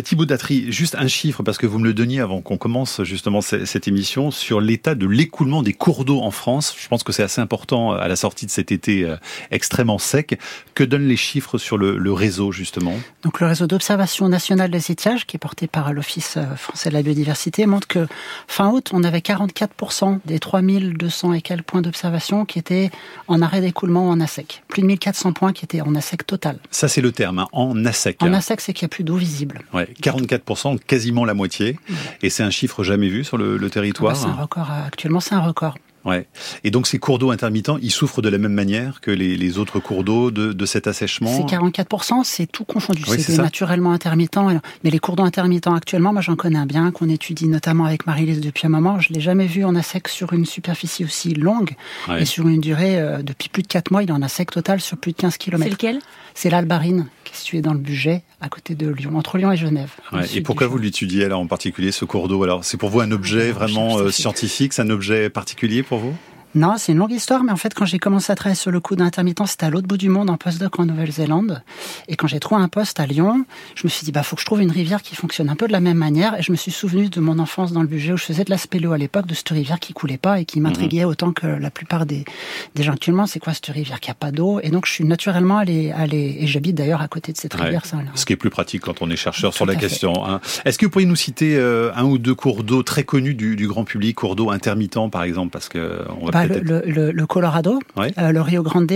Thibaut 0.03 0.25
Datry, 0.25 0.71
juste 0.71 0.95
un 0.95 1.07
chiffre 1.07 1.41
parce 1.43 1.57
que 1.57 1.65
vous 1.65 1.79
me 1.79 1.85
le 1.85 1.93
donniez 1.93 2.19
avant 2.19 2.41
qu'on 2.41 2.57
commence 2.57 3.01
justement 3.03 3.41
cette 3.41 3.87
émission 3.87 4.16
sur 4.31 4.61
l'état 4.61 4.95
de 4.95 5.05
l'écoulement 5.05 5.61
des 5.61 5.73
cours 5.73 6.03
d'eau 6.03 6.21
en 6.21 6.31
France. 6.31 6.75
Je 6.77 6.87
pense 6.87 7.03
que 7.03 7.11
c'est 7.11 7.23
assez 7.23 7.39
important 7.39 7.93
euh, 7.93 7.99
à 7.99 8.07
la 8.07 8.15
sortie 8.15 8.45
de 8.45 8.51
cet 8.51 8.71
été 8.71 9.03
euh, 9.03 9.15
extrêmement 9.51 9.99
sec. 9.99 10.39
Que 10.73 10.83
donnent 10.83 11.07
les 11.07 11.17
chiffres 11.17 11.57
sur 11.57 11.77
le, 11.77 12.13
réseau, 12.13 12.51
justement? 12.51 12.93
Donc, 13.23 13.39
le 13.39 13.47
réseau 13.47 13.67
d'observation 13.67 14.27
nationale 14.29 14.71
des 14.71 14.91
étiages, 14.91 15.25
qui 15.25 15.37
est 15.37 15.39
porté 15.39 15.67
par 15.67 15.93
l'Office 15.93 16.35
euh, 16.37 16.55
français 16.55 16.89
de 16.89 16.95
la 16.95 17.03
biodiversité, 17.03 17.65
montre 17.67 17.87
que 17.87 18.07
fin 18.47 18.69
août, 18.71 18.89
on 18.91 19.03
avait 19.03 19.19
44% 19.19 20.19
des 20.25 20.39
3200 20.39 21.33
et 21.33 21.41
quelques 21.41 21.65
points 21.65 21.81
d'observation 21.81 22.45
qui 22.45 22.57
étaient 22.59 22.89
en 23.27 23.41
arrêt 23.41 23.61
d'écoulement 23.61 24.07
ou 24.07 24.11
en 24.11 24.19
ASEC. 24.19 24.63
Plus 24.67 24.81
de 24.81 24.87
1400 24.87 25.33
points 25.33 25.53
qui 25.53 25.65
étaient 25.65 25.81
en 25.81 25.93
ASEC 25.93 26.25
total. 26.25 26.57
Ça, 26.71 26.87
c'est 26.87 27.01
le 27.01 27.11
terme, 27.11 27.39
hein, 27.39 27.47
en 27.51 27.85
ASEC. 27.85 28.23
En 28.23 28.33
ASEC, 28.33 28.61
c'est 28.61 28.73
qu'il 28.73 28.85
n'y 28.85 28.91
a 28.91 28.95
plus 28.95 29.03
d'eau 29.03 29.15
visible. 29.15 29.61
Ouais, 29.73 29.87
44%, 30.01 30.79
quasiment 30.79 31.23
la 31.23 31.35
moitié. 31.35 31.77
Et 32.23 32.31
c'est 32.31 32.43
un 32.43 32.49
chiffre 32.49 32.83
jamais 32.83 33.09
vu 33.09 33.23
sur 33.23 33.37
le 33.37 33.69
territoire 33.69 34.06
c'est 34.15 34.27
un 34.27 34.33
record. 34.33 34.69
Actuellement, 34.71 35.19
c'est 35.19 35.35
un 35.35 35.41
record. 35.41 35.75
Ouais. 36.07 36.25
Et 36.63 36.71
donc 36.71 36.87
ces 36.87 36.99
cours 36.99 37.19
d'eau 37.19 37.31
intermittents, 37.31 37.77
ils 37.81 37.91
souffrent 37.91 38.21
de 38.21 38.29
la 38.29 38.37
même 38.37 38.53
manière 38.53 39.01
que 39.01 39.11
les, 39.11 39.57
autres 39.57 39.79
cours 39.79 40.03
d'eau 40.03 40.31
de, 40.31 40.65
cet 40.65 40.87
assèchement 40.87 41.31
C'est 41.35 41.55
44%, 41.55 42.23
c'est 42.23 42.47
tout 42.47 42.65
confondu. 42.65 43.03
c'est 43.05 43.37
naturellement 43.37 43.91
intermittent. 43.91 44.37
Mais 44.83 44.89
les 44.89 44.99
cours 44.99 45.15
d'eau 45.15 45.23
intermittents 45.23 45.73
actuellement, 45.73 46.13
moi 46.13 46.21
j'en 46.21 46.35
connais 46.35 46.57
un 46.57 46.65
bien 46.65 46.91
qu'on 46.91 47.09
étudie 47.09 47.47
notamment 47.47 47.85
avec 47.85 48.07
Marie-Lise 48.07 48.41
depuis 48.41 48.67
un 48.67 48.69
moment. 48.69 48.99
Je 48.99 49.13
l'ai 49.13 49.19
jamais 49.19 49.47
vu 49.47 49.63
en 49.63 49.75
assec 49.75 50.07
sur 50.07 50.33
une 50.33 50.45
superficie 50.45 51.03
aussi 51.03 51.33
longue 51.33 51.71
et 52.17 52.25
sur 52.25 52.47
une 52.47 52.61
durée 52.61 52.99
euh, 52.99 53.21
depuis 53.21 53.49
plus 53.49 53.63
de 53.63 53.67
4 53.67 53.91
mois. 53.91 54.03
Il 54.03 54.09
est 54.09 54.13
en 54.13 54.21
assec 54.21 54.51
total 54.51 54.79
sur 54.79 54.97
plus 54.97 55.11
de 55.11 55.17
15 55.17 55.37
km. 55.37 55.63
C'est 55.63 55.69
lequel? 55.69 55.99
C'est 56.33 56.49
l'Albarine 56.49 57.07
qui 57.23 57.33
est 57.33 57.35
situé 57.35 57.61
dans 57.61 57.73
le 57.73 57.79
budget 57.79 58.23
à 58.39 58.49
côté 58.49 58.75
de 58.75 58.87
Lyon, 58.87 59.17
entre 59.17 59.39
Lyon 59.39 59.51
et 59.51 59.57
Genève. 59.57 59.89
et 60.35 60.41
pourquoi 60.41 60.67
vous 60.67 60.77
l'étudiez 60.77 61.25
alors 61.25 61.39
en 61.39 61.47
particulier 61.47 61.91
ce 61.91 62.05
cours 62.05 62.27
d'eau? 62.27 62.43
Alors 62.43 62.63
c'est 62.63 62.77
pour 62.77 62.89
vous 62.89 62.99
un 62.99 63.11
objet 63.11 63.51
vraiment 63.51 63.97
euh, 63.97 64.11
scientifique, 64.11 64.73
c'est 64.73 64.83
un 64.83 64.91
objet 64.91 65.29
particulier 65.31 65.81
pour 65.81 65.96
vous? 65.99 66.19
Non, 66.57 66.75
c'est 66.77 66.91
une 66.91 66.97
longue 66.97 67.11
histoire, 67.11 67.43
mais 67.43 67.51
en 67.51 67.55
fait, 67.55 67.75
quand 67.75 67.85
j'ai 67.85 67.99
commencé 67.99 68.31
à 68.31 68.35
travailler 68.35 68.55
sur 68.55 68.71
le 68.71 68.79
coup 68.79 68.95
d'intermittent, 68.95 69.45
c'était 69.45 69.67
à 69.67 69.69
l'autre 69.69 69.87
bout 69.87 69.97
du 69.97 70.09
monde, 70.09 70.29
en 70.31 70.37
postdoc 70.37 70.79
en 70.79 70.85
Nouvelle-Zélande. 70.85 71.61
Et 72.07 72.15
quand 72.15 72.25
j'ai 72.27 72.39
trouvé 72.39 72.61
un 72.61 72.67
poste 72.67 72.99
à 72.99 73.05
Lyon, 73.05 73.45
je 73.75 73.83
me 73.83 73.89
suis 73.89 74.05
dit, 74.05 74.11
bah, 74.11 74.23
faut 74.23 74.35
que 74.35 74.41
je 74.41 74.47
trouve 74.47 74.61
une 74.61 74.71
rivière 74.71 75.03
qui 75.03 75.15
fonctionne 75.15 75.49
un 75.49 75.55
peu 75.55 75.67
de 75.67 75.71
la 75.71 75.81
même 75.81 75.97
manière. 75.97 76.37
Et 76.39 76.41
je 76.41 76.51
me 76.51 76.57
suis 76.57 76.71
souvenu 76.71 77.09
de 77.09 77.19
mon 77.19 77.37
enfance 77.37 77.73
dans 77.73 77.81
le 77.81 77.87
budget 77.87 78.13
où 78.13 78.17
je 78.17 78.23
faisais 78.23 78.43
de 78.43 78.49
la 78.49 78.57
spéléo 78.57 78.91
à 78.91 78.97
l'époque, 78.97 79.27
de 79.27 79.35
cette 79.35 79.49
rivière 79.49 79.79
qui 79.79 79.93
coulait 79.93 80.17
pas 80.17 80.39
et 80.39 80.45
qui 80.45 80.59
m'intriguait 80.59 81.03
mhm. 81.03 81.11
autant 81.11 81.31
que 81.31 81.45
la 81.45 81.69
plupart 81.69 82.07
des, 82.07 82.25
des 82.73 82.83
gens 82.83 82.93
actuellement. 82.93 83.27
C'est 83.27 83.39
quoi 83.39 83.53
cette 83.53 83.67
rivière 83.67 83.99
qui 83.99 84.09
a 84.09 84.15
pas 84.15 84.31
d'eau? 84.31 84.59
Et 84.63 84.69
donc, 84.69 84.87
je 84.87 84.93
suis 84.93 85.03
naturellement 85.03 85.57
allé, 85.57 85.91
allé 85.91 86.37
et 86.39 86.47
j'habite 86.47 86.75
d'ailleurs 86.75 87.01
à 87.01 87.07
côté 87.07 87.31
de 87.33 87.37
cette 87.37 87.53
rivière. 87.53 87.85
Ça, 87.85 87.97
Ce 88.15 88.25
qui 88.25 88.33
est 88.33 88.37
plus 88.37 88.49
pratique 88.49 88.81
quand 88.81 89.03
on 89.03 89.11
est 89.11 89.15
chercheur 89.15 89.53
sur 89.53 89.67
la 89.67 89.75
question. 89.75 90.25
Hein. 90.25 90.41
Est-ce 90.65 90.79
que 90.79 90.85
vous 90.85 90.91
pourriez 90.91 91.07
nous 91.07 91.15
citer 91.15 91.55
euh, 91.55 91.91
un 91.95 92.05
ou 92.05 92.17
deux 92.17 92.35
cours 92.35 92.63
d'eau 92.63 92.81
très 92.81 93.03
connus 93.03 93.35
du, 93.35 93.67
grand 93.67 93.83
public, 93.83 94.15
cours 94.15 94.35
d'eau 94.35 94.49
intermittent, 94.49 95.11
par 95.11 95.23
exemple, 95.23 95.51
parce 95.51 95.69
que 95.69 96.01
on 96.19 96.25
va 96.25 96.31
bah, 96.31 96.46
le 96.47 97.25
Colorado, 97.25 97.79
euh, 97.97 98.31
le 98.31 98.41
Rio 98.41 98.63
Grande, 98.63 98.91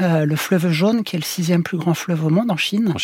euh, 0.00 0.24
le 0.24 0.36
fleuve 0.36 0.70
jaune, 0.70 1.04
qui 1.04 1.16
est 1.16 1.18
le 1.18 1.24
sixième 1.24 1.62
plus 1.62 1.76
grand 1.76 1.92
fleuve 1.92 2.24
au 2.24 2.30
monde 2.30 2.50
en 2.50 2.56
Chine. 2.56 2.94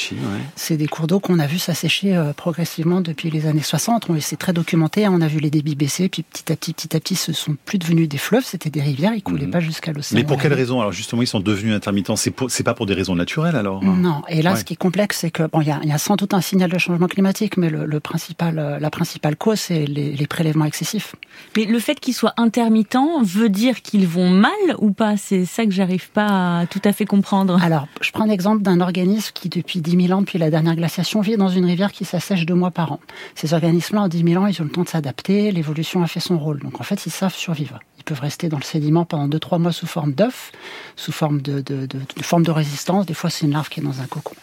C'est 0.57 0.77
des 0.77 0.87
cours 0.87 1.07
d'eau 1.07 1.21
qu'on 1.21 1.39
a 1.39 1.47
vu 1.47 1.59
s'assécher 1.59 2.17
euh, 2.17 2.33
progressivement 2.33 3.01
depuis 3.01 3.31
les 3.31 3.47
années 3.47 3.63
60. 3.63 4.09
C'est 4.21 4.39
très 4.39 4.55
documenté. 4.55 5.05
Hein. 5.05 5.13
On 5.15 5.21
a 5.21 5.27
vu 5.27 5.39
les 5.39 5.51
débits 5.51 5.75
baisser, 5.75 6.09
puis 6.09 6.23
petit 6.23 6.51
à 6.51 6.57
petit, 6.57 6.73
petit 6.73 6.97
à 6.97 7.01
petit, 7.01 7.15
ce 7.15 7.33
sont 7.33 7.57
plus 7.67 7.79
devenus 7.79 8.09
des 8.09 8.17
fleuves. 8.17 8.45
C'était 8.45 8.71
des 8.71 8.81
rivières. 8.81 9.13
Ils 9.15 9.23
coulaient 9.23 9.45
mhm. 9.45 9.51
pas 9.51 9.61
jusqu'à 9.61 9.93
l'océan. 9.93 10.19
Mais 10.19 10.25
pour 10.25 10.41
quelles 10.41 10.55
raisons 10.55 10.81
Alors 10.81 10.93
justement, 10.93 11.21
ils 11.21 11.27
sont 11.27 11.41
devenus 11.41 11.75
intermittents. 11.75 12.17
C'est 12.17 12.63
pas 12.63 12.75
pour 12.75 12.87
des 12.87 12.95
raisons 12.95 13.15
naturelles 13.15 13.57
alors? 13.57 13.85
Non. 13.85 14.23
Et 14.29 14.41
là, 14.41 14.57
ce 14.57 14.65
qui 14.65 14.73
est 14.73 14.77
complexe, 14.77 15.19
c'est 15.19 15.31
que 15.31 15.43
bon, 15.45 15.61
il 15.61 15.69
y 15.69 15.93
a, 15.93 15.99
sans 15.99 16.17
doute 16.17 16.33
un 16.33 16.41
signal 16.41 16.71
de 16.71 16.79
changement 16.79 17.07
climatique, 17.07 17.57
mais 17.57 17.69
le, 17.69 18.01
principal, 18.01 18.79
la 18.81 18.91
principale 18.91 19.37
cause, 19.37 19.61
c'est 19.61 19.85
les, 19.85 20.13
les 20.13 20.27
prélèvements 20.27 20.65
excessifs. 20.65 21.17
Mais 21.57 21.65
le 21.65 21.79
fait 21.79 22.01
qu'ils 22.01 22.15
soient 22.15 22.35
intermittents 22.37 23.23
veut 23.23 23.49
dire 23.49 23.83
qu'ils 23.83 24.07
vont 24.07 24.31
mal 24.31 24.53
ou 24.79 24.93
pas? 24.93 25.17
C'est 25.17 25.45
ça 25.45 25.65
que 25.65 25.71
j'arrive 25.71 26.11
pas 26.11 26.61
à 26.61 26.67
tout 26.67 26.78
à 26.85 26.93
fait 26.93 27.05
comprendre. 27.05 27.63
Alors, 27.63 27.89
je 28.01 28.11
prends 28.11 28.25
l'exemple 28.25 28.63
d'un 28.63 28.81
organisme 28.81 29.33
qui, 29.35 29.49
depuis 29.49 29.81
10 29.81 30.07
000 30.07 30.19
ans, 30.19 30.23
depuis 30.23 30.39
la 30.39 30.51
dernière 30.51 30.77
glaciation, 30.77 31.21
vit 31.21 31.37
dans 31.37 31.49
une 31.49 31.65
rivière 31.65 31.93
qui 31.93 32.05
s'assèche 32.05 32.47
deux 32.47 32.55
mois 32.55 32.71
par 32.71 32.93
an. 32.93 33.01
Ces 33.35 33.55
organismes-là, 33.55 34.03
en 34.03 34.09
10 34.09 34.25
000 34.25 34.43
ans, 34.43 34.47
ils 34.47 34.61
ont 34.61 34.65
le 34.65 34.71
temps 34.71 34.83
de 34.83 34.89
s'adapter, 34.89 35.53
l'évolution 35.53 36.03
a 36.03 36.07
fait 36.07 36.21
son 36.21 36.39
rôle. 36.39 36.61
Donc, 36.61 36.81
en 36.81 36.85
fait, 36.85 37.07
ils 37.07 37.11
savent 37.11 37.35
survivre. 37.35 37.81
Ils 37.99 38.05
peuvent 38.05 38.21
rester 38.21 38.49
dans 38.49 38.59
le 38.59 38.65
sédiment 38.65 39.05
pendant 39.05 39.29
2-3 39.29 39.59
mois 39.59 39.73
sous 39.73 39.87
forme 39.87 40.13
d'œuf, 40.13 40.53
sous 40.97 41.13
forme 41.13 41.41
de, 41.41 41.61
de, 41.61 41.87
de, 41.87 41.99
de, 41.99 42.23
forme 42.23 42.45
de 42.45 42.51
résistance. 42.51 43.07
Des 43.07 43.15
fois, 43.15 43.31
c'est 43.31 43.47
une 43.47 43.53
larve 43.53 43.69
qui 43.69 43.81
est 43.81 43.83
dans 43.83 44.01
un 44.01 44.07
cocon. 44.07 44.35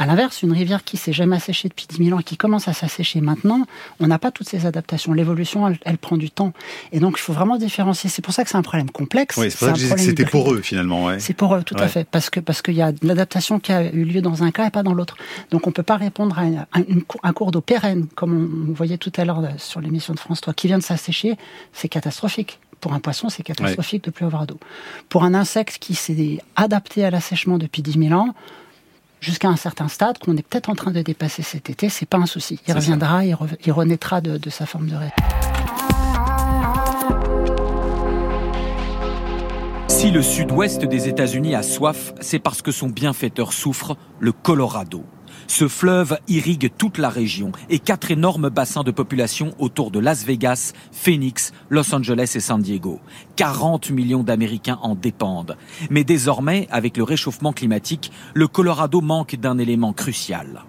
À 0.00 0.06
l'inverse, 0.06 0.42
une 0.42 0.52
rivière 0.52 0.84
qui 0.84 0.96
s'est 0.96 1.12
jamais 1.12 1.36
asséchée 1.36 1.68
depuis 1.68 1.88
10 1.88 2.04
000 2.04 2.16
ans 2.16 2.20
et 2.20 2.22
qui 2.22 2.36
commence 2.36 2.68
à 2.68 2.72
s'assécher 2.72 3.20
maintenant, 3.20 3.66
on 3.98 4.06
n'a 4.06 4.20
pas 4.20 4.30
toutes 4.30 4.48
ces 4.48 4.64
adaptations. 4.64 5.12
L'évolution, 5.12 5.76
elle, 5.84 5.98
prend 5.98 6.16
du 6.16 6.30
temps. 6.30 6.52
Et 6.92 7.00
donc, 7.00 7.16
il 7.18 7.20
faut 7.20 7.32
vraiment 7.32 7.56
différencier. 7.56 8.08
C'est 8.08 8.22
pour 8.22 8.32
ça 8.32 8.44
que 8.44 8.50
c'est 8.50 8.56
un 8.56 8.62
problème 8.62 8.90
complexe. 8.90 9.36
Oui, 9.36 9.50
c'est 9.50 9.58
pour 9.58 9.76
ça 9.76 9.94
que 9.96 10.00
c'était 10.00 10.24
pour 10.24 10.52
eux, 10.52 10.60
finalement. 10.60 11.06
Ouais. 11.06 11.18
C'est 11.18 11.34
pour 11.34 11.52
eux, 11.52 11.64
tout 11.64 11.74
à 11.76 11.88
fait. 11.88 12.06
Parce 12.08 12.30
que 12.30 12.38
parce 12.38 12.62
qu'il 12.62 12.74
y 12.74 12.82
a 12.82 12.92
l'adaptation 13.02 13.58
qui 13.58 13.72
a 13.72 13.92
eu 13.92 14.04
lieu 14.04 14.22
dans 14.22 14.44
un 14.44 14.52
cas 14.52 14.68
et 14.68 14.70
pas 14.70 14.84
dans 14.84 14.94
l'autre. 14.94 15.16
Donc, 15.50 15.66
on 15.66 15.72
peut 15.72 15.82
pas 15.82 15.96
répondre 15.96 16.38
à, 16.38 16.78
un 17.24 17.32
cours 17.32 17.50
d'eau 17.50 17.60
pérenne, 17.60 18.06
comme 18.14 18.68
on, 18.68 18.72
voyait 18.72 18.98
tout 18.98 19.12
à 19.16 19.24
l'heure 19.24 19.42
sur 19.56 19.80
l'émission 19.80 20.14
de 20.14 20.20
France 20.20 20.40
3, 20.40 20.54
qui 20.54 20.68
vient 20.68 20.78
de 20.78 20.84
s'assécher. 20.84 21.36
C'est 21.72 21.88
catastrophique. 21.88 22.60
Pour 22.80 22.92
un 22.92 23.00
poisson, 23.00 23.30
c'est 23.30 23.42
catastrophique 23.42 24.04
de 24.04 24.12
plus 24.12 24.24
avoir 24.24 24.46
d'eau. 24.46 24.60
Pour 25.08 25.24
un 25.24 25.34
insecte 25.34 25.78
qui 25.80 25.96
s'est 25.96 26.38
adapté 26.54 27.04
à 27.04 27.10
l'assèchement 27.10 27.58
depuis 27.58 27.82
10 27.82 28.08
000 28.10 28.12
ans, 28.12 28.34
jusqu'à 29.20 29.48
un 29.48 29.56
certain 29.56 29.88
stade 29.88 30.18
qu'on 30.18 30.36
est 30.36 30.42
peut-être 30.42 30.70
en 30.70 30.74
train 30.74 30.90
de 30.90 31.02
dépasser 31.02 31.42
cet 31.42 31.70
été, 31.70 31.88
c'est 31.88 32.06
pas 32.06 32.18
un 32.18 32.26
souci. 32.26 32.60
Il 32.66 32.74
reviendra, 32.74 33.24
il, 33.24 33.72
renaîtra 33.72 34.20
de, 34.20 34.38
de 34.38 34.50
sa 34.50 34.66
forme 34.66 34.88
de 34.88 34.96
rêve. 34.96 35.10
Si 39.88 40.10
le 40.12 40.22
sud-ouest 40.22 40.84
des 40.84 41.08
États-Unis 41.08 41.54
a 41.54 41.62
soif, 41.62 42.12
c'est 42.20 42.38
parce 42.38 42.62
que 42.62 42.70
son 42.70 42.88
bienfaiteur 42.88 43.52
souffre, 43.52 43.96
le 44.20 44.30
Colorado. 44.30 45.04
Ce 45.48 45.66
fleuve 45.66 46.18
irrigue 46.28 46.70
toute 46.76 46.98
la 46.98 47.08
région 47.08 47.52
et 47.70 47.78
quatre 47.78 48.10
énormes 48.10 48.50
bassins 48.50 48.84
de 48.84 48.90
population 48.90 49.54
autour 49.58 49.90
de 49.90 49.98
Las 49.98 50.24
Vegas, 50.24 50.72
Phoenix, 50.92 51.52
Los 51.70 51.94
Angeles 51.94 52.32
et 52.36 52.40
San 52.40 52.60
Diego. 52.60 53.00
40 53.36 53.90
millions 53.90 54.22
d'Américains 54.22 54.78
en 54.82 54.94
dépendent. 54.94 55.56
Mais 55.88 56.04
désormais, 56.04 56.68
avec 56.70 56.98
le 56.98 57.02
réchauffement 57.02 57.54
climatique, 57.54 58.12
le 58.34 58.46
Colorado 58.46 59.00
manque 59.00 59.36
d'un 59.36 59.58
élément 59.58 59.94
crucial. 59.94 60.64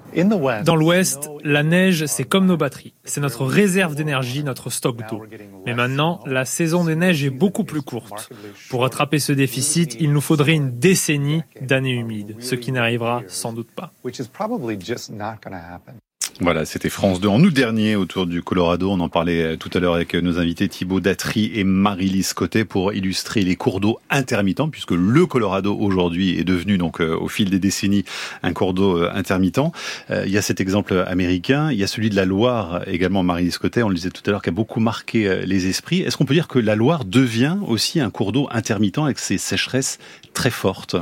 Dans 0.64 0.76
l'Ouest, 0.76 1.30
la 1.44 1.64
neige, 1.64 2.06
c'est 2.06 2.24
comme 2.24 2.46
nos 2.46 2.58
batteries. 2.58 2.94
C'est 3.04 3.22
notre 3.22 3.46
réserve 3.46 3.96
d'énergie, 3.96 4.44
notre 4.44 4.70
stock 4.70 4.98
d'eau. 5.10 5.24
Mais 5.66 5.74
maintenant, 5.74 6.22
la 6.26 6.46
saison 6.46 6.84
des 6.84 6.96
neiges 6.96 7.24
est 7.24 7.30
beaucoup 7.30 7.64
plus 7.64 7.82
courte. 7.82 8.30
Pour 8.70 8.82
rattraper 8.82 9.20
ce 9.20 9.34
déficit, 9.34 9.96
il 10.00 10.12
nous 10.12 10.22
faudrait 10.22 10.54
une 10.54 10.80
décennie 10.80 11.44
d'années 11.62 11.94
humides, 11.94 12.36
ce 12.40 12.56
qui 12.56 12.72
n'arrivera 12.72 13.24
sans 13.28 13.54
doute 13.54 13.72
pas. 13.72 13.92
Voilà, 16.42 16.64
c'était 16.64 16.90
France 16.90 17.20
2 17.20 17.28
en 17.28 17.42
août 17.42 17.54
dernier 17.54 17.98
autour 17.98 18.26
du 18.26 18.42
Colorado. 18.42 18.90
On 18.90 19.02
en 19.02 19.10
parlait 19.10 19.42
euh, 19.42 19.58
tout 19.58 19.70
à 19.74 19.80
l'heure 19.82 19.96
avec 19.96 20.16
euh, 20.16 20.22
nos 20.22 20.40
invités 20.40 20.70
Thibaut 20.70 21.02
Datry 21.02 21.52
et 21.54 21.66
Marie-Lise 21.66 22.32
Côté 22.32 22.64
pour 22.64 22.94
illustrer 22.94 23.42
les 23.42 23.58
cours 23.58 23.82
d'eau 23.82 24.00
intermittents, 24.10 24.70
puisque 24.70 24.92
le 24.92 25.26
Colorado 25.26 25.76
aujourd'hui 25.78 26.40
est 26.40 26.46
devenu 26.46 26.78
donc 26.78 27.02
euh, 27.02 27.14
au 27.14 27.28
fil 27.28 27.50
des 27.50 27.60
décennies 27.60 28.06
un 28.42 28.54
cours 28.54 28.74
d'eau 28.74 29.04
intermittent. 29.04 29.60
Il 30.10 30.32
y 30.32 30.38
a 30.38 30.42
cet 30.42 30.62
exemple 30.62 31.04
américain, 31.08 31.72
il 31.72 31.78
y 31.78 31.84
a 31.84 31.88
celui 31.88 32.10
de 32.10 32.16
la 32.16 32.24
Loire 32.24 32.88
également, 32.88 33.22
Marie-Lise 33.22 33.58
Côté, 33.58 33.84
on 33.84 33.90
le 33.90 33.96
disait 33.96 34.10
tout 34.10 34.24
à 34.26 34.32
l'heure, 34.32 34.42
qui 34.42 34.50
a 34.50 34.54
beaucoup 34.54 34.80
marqué 34.80 35.42
les 35.46 35.68
esprits. 35.68 36.02
Est-ce 36.02 36.16
qu'on 36.16 36.26
peut 36.26 36.34
dire 36.34 36.48
que 36.48 36.60
la 36.60 36.76
Loire 36.76 37.04
devient 37.04 37.58
aussi 37.68 38.00
un 38.00 38.10
cours 38.10 38.32
d'eau 38.32 38.48
intermittent 38.52 39.00
avec 39.00 39.20
ses 39.20 39.38
sécheresses 39.38 40.00
très 40.34 40.52
fortes? 40.52 40.96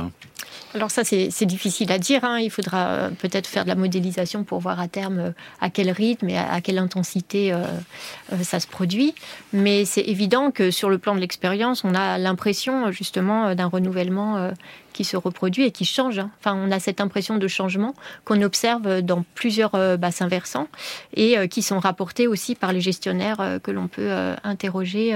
Alors 0.74 0.90
ça, 0.90 1.02
c'est 1.04 1.46
difficile 1.46 1.90
à 1.92 1.98
dire. 1.98 2.24
Hein. 2.24 2.40
Il 2.40 2.50
faudra 2.50 2.88
euh, 2.88 3.10
peut-être 3.10 3.46
faire 3.46 3.64
de 3.64 3.68
la 3.68 3.74
modélisation 3.74 4.44
pour 4.44 4.60
voir 4.60 4.80
à 4.80 4.88
terme 4.88 5.18
euh, 5.18 5.30
à 5.60 5.70
quel 5.70 5.90
rythme 5.90 6.28
et 6.28 6.36
à 6.36 6.60
quelle 6.60 6.78
intensité 6.78 7.52
euh, 7.52 7.64
ça 8.42 8.60
se 8.60 8.66
produit. 8.66 9.14
Mais 9.52 9.84
c'est 9.86 10.02
évident 10.02 10.50
que 10.50 10.70
sur 10.70 10.90
le 10.90 10.98
plan 10.98 11.14
de 11.14 11.20
l'expérience, 11.20 11.84
on 11.84 11.94
a 11.94 12.18
l'impression 12.18 12.92
justement 12.92 13.54
d'un 13.54 13.66
renouvellement 13.66 14.50
qui 14.98 15.04
se 15.04 15.16
reproduit 15.16 15.62
et 15.62 15.70
qui 15.70 15.84
change. 15.84 16.18
Hein. 16.18 16.28
Enfin, 16.40 16.58
on 16.60 16.72
a 16.72 16.80
cette 16.80 17.00
impression 17.00 17.36
de 17.36 17.46
changement 17.46 17.94
qu'on 18.24 18.42
observe 18.42 19.00
dans 19.00 19.24
plusieurs 19.36 19.76
euh, 19.76 19.96
bassins 19.96 20.26
versants 20.26 20.66
et 21.14 21.38
euh, 21.38 21.46
qui 21.46 21.62
sont 21.62 21.78
rapportés 21.78 22.26
aussi 22.26 22.56
par 22.56 22.72
les 22.72 22.80
gestionnaires 22.80 23.38
euh, 23.38 23.60
que 23.60 23.70
l'on 23.70 23.86
peut 23.86 24.10
interroger 24.42 25.14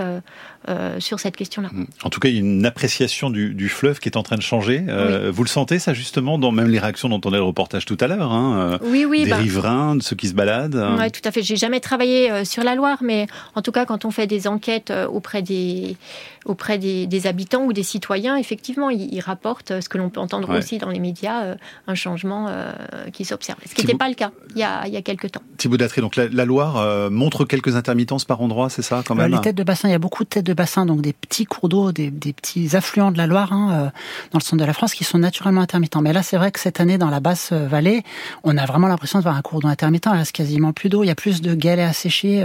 sur 1.01 1.19
cette 1.19 1.37
question-là. 1.37 1.71
Mmh. 1.73 1.87
En 2.05 2.11
tout 2.11 2.21
cas, 2.21 2.29
il 2.29 2.35
y 2.35 2.37
a 2.37 2.41
une 2.41 2.65
appréciation 2.65 3.31
du, 3.31 3.69
fleuve 3.69 3.99
qui 3.99 4.09
est 4.09 4.17
en 4.17 4.23
train 4.23 4.37
de 4.37 4.43
changer. 4.43 4.85
Vous 5.33 5.43
le 5.43 5.49
sentez, 5.49 5.81
ça, 5.81 5.93
justement, 5.93 6.39
dans 6.39 6.53
même 6.53 6.69
les 6.69 6.79
réactions 6.79 7.09
dont 7.09 7.21
on 7.25 7.33
a 7.33 7.37
le 7.37 7.43
reportage 7.43 7.85
tout 7.85 7.99
à 7.99 8.07
l'heure 8.07 8.31
hein, 8.31 8.79
Oui, 8.83 9.05
oui. 9.05 9.25
Des 9.25 9.31
bah 9.31 9.37
riverains, 9.37 9.97
de 9.97 10.03
ceux 10.03 10.15
qui 10.15 10.29
se 10.29 10.35
baladent 10.35 10.81
Oui, 10.99 11.11
tout 11.11 11.23
à 11.25 11.33
fait. 11.33 11.43
J'ai 11.43 11.57
jamais 11.57 11.81
travaillé 11.81 12.45
sur 12.45 12.63
la 12.63 12.77
Loire, 12.77 12.99
mais 13.03 13.27
en 13.57 13.63
tout 13.63 13.73
cas, 13.73 13.85
quand 13.85 14.05
on 14.05 14.13
fait 14.13 14.29
des 14.29 14.47
enquêtes 14.47 14.93
auprès 15.11 15.43
des, 15.43 15.97
auprès 16.45 16.79
des, 16.79 17.27
habitants 17.27 17.65
ou 17.65 17.73
des 17.73 17.83
citoyens, 17.83 18.37
effectivement, 18.37 18.91
ils, 18.91 19.21
rapportent 19.21 19.71
euh, 19.71 19.81
ce 19.81 19.89
que 19.89 19.99
l'on 19.99 20.11
peut 20.11 20.19
entendre 20.19 20.57
aussi 20.57 20.79
dans 20.79 20.89
les 20.89 20.99
médias, 20.99 21.45
euh, 21.45 21.55
un 21.87 21.95
changement 21.95 22.47
euh, 22.49 22.73
qui 23.13 23.25
s'observe. 23.25 23.59
Ce 23.65 23.75
qui 23.75 23.83
n'était 23.83 23.97
pas 23.97 24.09
le 24.09 24.15
cas 24.15 24.33
il 24.55 24.59
y, 24.59 24.65
a, 24.65 24.87
il 24.87 24.93
y 24.93 24.97
a 24.97 25.03
quelques 25.03 25.31
temps. 25.31 25.43
Thibaut 25.57 25.77
Datry, 25.77 26.01
donc 26.01 26.17
la, 26.17 26.45
Loire 26.45 27.11
montre 27.11 27.45
quelques 27.45 27.77
intermittences 27.77 28.25
par 28.25 28.41
endroit, 28.41 28.69
c'est 28.69 28.83
ça 28.83 29.03
quand 29.07 29.15
même 29.15 29.31
Les 29.31 29.41
têtes 29.41 29.57
de 29.57 29.63
bassin, 29.63 29.89
il 29.89 29.93
y 29.93 29.95
a 29.95 29.99
beaucoup 29.99 30.25
de 30.25 30.29
têtes 30.29 30.45
de 30.45 30.55
bassin, 30.55 30.87
donc 30.87 31.01
des 31.01 31.13
petits 31.13 31.45
cours 31.45 31.69
d'eau, 31.69 31.93
des, 31.93 32.11
petits 32.11 32.75
affluents 32.75 33.13
de 33.13 33.19
la 33.19 33.27
Loire 33.27 33.53
hein, 33.53 33.93
dans 34.33 34.39
le 34.39 34.43
centre 34.43 34.61
de 34.61 34.67
la 34.67 34.73
France 34.73 34.95
qui 34.95 35.05
sont 35.05 35.19
naturellement 35.19 35.61
intermittents. 35.61 36.03
Mais 36.03 36.13
là, 36.13 36.23
c'est 36.23 36.37
vrai 36.37 36.51
que 36.51 36.59
cette 36.59 36.81
année, 36.81 36.99
dans 36.99 37.11
la 37.11 37.21
basse 37.21 37.53
vallée, 37.53 38.03
on 38.43 38.57
a 38.57 38.67
vraiment 38.67 38.89
l'impression 38.89 39.21
de 39.21 39.23
voir 39.23 39.37
un 39.37 39.43
cours 39.43 39.61
d'eau 39.61 39.69
intermittent. 39.69 40.09
Il 40.13 40.19
reste 40.19 40.33
quasiment 40.33 40.73
plus 40.73 40.89
d'eau. 40.89 41.05
Il 41.05 41.07
y 41.07 41.11
a 41.11 41.15
plus 41.15 41.41
de 41.41 41.55
galets 41.55 41.89
à 41.89 41.93
sécher 41.93 42.45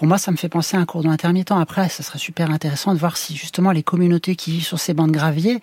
pour 0.00 0.08
moi, 0.08 0.16
ça 0.16 0.30
me 0.30 0.38
fait 0.38 0.48
penser 0.48 0.78
à 0.78 0.80
un 0.80 0.86
cours 0.86 1.02
d'eau 1.02 1.10
intermittent. 1.10 1.50
Après, 1.50 1.90
ça 1.90 2.02
serait 2.02 2.18
super 2.18 2.50
intéressant 2.50 2.94
de 2.94 2.98
voir 2.98 3.18
si 3.18 3.36
justement 3.36 3.70
les 3.70 3.82
communautés 3.82 4.34
qui 4.34 4.50
vivent 4.50 4.64
sur 4.64 4.78
ces 4.78 4.94
bancs 4.94 5.08
de 5.08 5.12
gravier, 5.12 5.58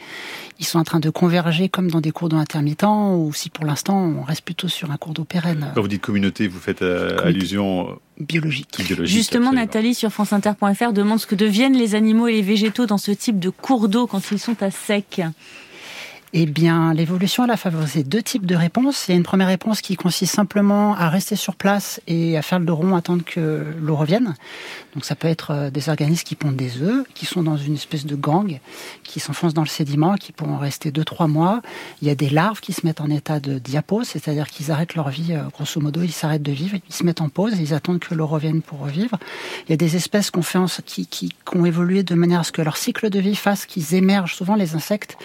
ils 0.60 0.66
sont 0.68 0.78
en 0.78 0.84
train 0.84 1.00
de 1.00 1.10
converger 1.10 1.70
comme 1.70 1.90
dans 1.90 2.02
des 2.02 2.12
cours 2.12 2.30
d'eau 2.30 2.38
intermittents, 2.38 3.16
ou 3.16 3.34
si 3.34 3.50
pour 3.50 3.66
l'instant 3.66 3.98
on 3.98 4.22
reste 4.22 4.44
plutôt 4.44 4.68
sur 4.68 4.92
un 4.92 4.98
cours 4.98 5.14
d'eau 5.14 5.24
pérenne. 5.24 5.72
Quand 5.74 5.82
vous 5.82 5.88
dites 5.88 6.04
communauté, 6.04 6.48
vous 6.48 6.60
faites 6.60 6.84
euh, 6.84 7.18
allusion 7.26 7.98
biologique. 8.20 8.80
Justement, 9.06 9.54
Nathalie 9.54 9.96
sur 9.96 10.12
franceinter.fr 10.12 10.94
demande 10.94 11.20
ce 11.20 11.26
que 11.26 11.34
deviennent 11.34 11.76
les 11.76 11.96
animaux 11.96 12.28
et 12.28 12.34
les 12.34 12.44
végétaux 12.44 12.86
dans 12.86 13.00
ce 13.00 13.10
type 13.10 13.40
de 13.40 13.50
cours 13.50 13.90
d'eau 13.90 14.06
quand 14.06 14.22
ils 14.30 14.38
sont 14.38 14.62
à 14.62 14.70
sec. 14.70 15.20
Eh 16.34 16.46
bien, 16.46 16.94
l'évolution, 16.94 17.44
a 17.50 17.56
favorisé 17.56 18.04
deux 18.04 18.22
types 18.22 18.46
de 18.46 18.56
réponses. 18.56 19.08
Il 19.08 19.12
y 19.12 19.14
a 19.14 19.18
une 19.18 19.24
première 19.24 19.48
réponse 19.48 19.80
qui 19.80 19.96
consiste 19.96 20.36
simplement 20.36 20.94
à 20.94 21.10
rester 21.10 21.38
sur 21.38 21.56
place 21.56 22.02
et 22.06 22.38
à 22.38 22.42
faire 22.42 22.60
le 22.60 22.66
dos 22.66 22.76
rond, 22.76 22.98
attendre 22.98 23.24
que 23.24 23.66
l'eau 23.80 23.96
revienne. 23.96 24.36
Donc, 24.94 25.06
ça 25.06 25.16
peut 25.16 25.30
être 25.30 25.52
euh, 25.52 25.70
des 25.70 25.88
organismes 25.88 26.24
qui 26.24 26.36
pondent 26.36 26.58
des 26.58 26.82
œufs, 26.82 27.06
qui 27.14 27.26
sont 27.26 27.44
dans 27.44 27.56
une 27.56 27.76
espèce 27.76 28.06
de 28.06 28.16
gang, 28.16 28.60
qui 29.04 29.22
s'enfoncent 29.22 29.54
dans 29.54 29.62
le 29.62 29.68
sédiment, 29.68 30.16
qui 30.16 30.34
pourront 30.34 30.58
rester 30.58 30.92
deux, 30.92 31.06
trois 31.06 31.28
mois. 31.28 31.62
Il 32.02 32.10
y 32.10 32.12
a 32.12 32.16
des 32.16 32.30
larves 32.30 32.60
qui 32.60 32.74
se 32.74 32.86
mettent 32.86 33.00
en 33.00 33.10
état 33.10 33.40
de 33.40 33.58
diapause, 33.58 34.08
c'est-à-dire 34.08 34.48
qu'ils 34.48 34.70
arrêtent 34.70 34.96
leur 34.96 35.10
vie, 35.10 35.34
euh, 35.34 35.44
grosso 35.54 35.80
modo, 35.80 36.02
ils 36.02 36.12
s'arrêtent 36.12 36.44
de 36.44 36.52
vivre, 36.52 36.78
ils 36.90 36.94
se 36.94 37.06
mettent 37.06 37.22
en 37.22 37.30
pause, 37.30 37.54
ils 37.58 37.74
attendent 37.74 38.00
que 38.00 38.14
l'eau 38.14 38.28
revienne 38.28 38.62
pour 38.62 38.80
revivre. 38.80 39.18
Il 39.68 39.70
y 39.70 39.74
a 39.74 39.78
des 39.78 39.96
espèces 39.96 40.30
qu'on 40.30 40.42
fait 40.42 40.58
qui, 40.86 41.06
qui, 41.06 41.30
qui 41.30 41.58
ont 41.58 41.66
évolué 41.66 42.04
de 42.04 42.16
manière 42.16 42.42
à 42.42 42.44
ce 42.44 42.52
que 42.52 42.62
leur 42.62 42.76
cycle 42.76 43.10
de 43.10 43.20
vie 43.20 43.36
fasse 43.36 43.66
qu'ils 43.66 43.94
émergent. 43.94 44.36
Souvent, 44.36 44.56
les 44.56 44.76
insectes, 44.76 45.18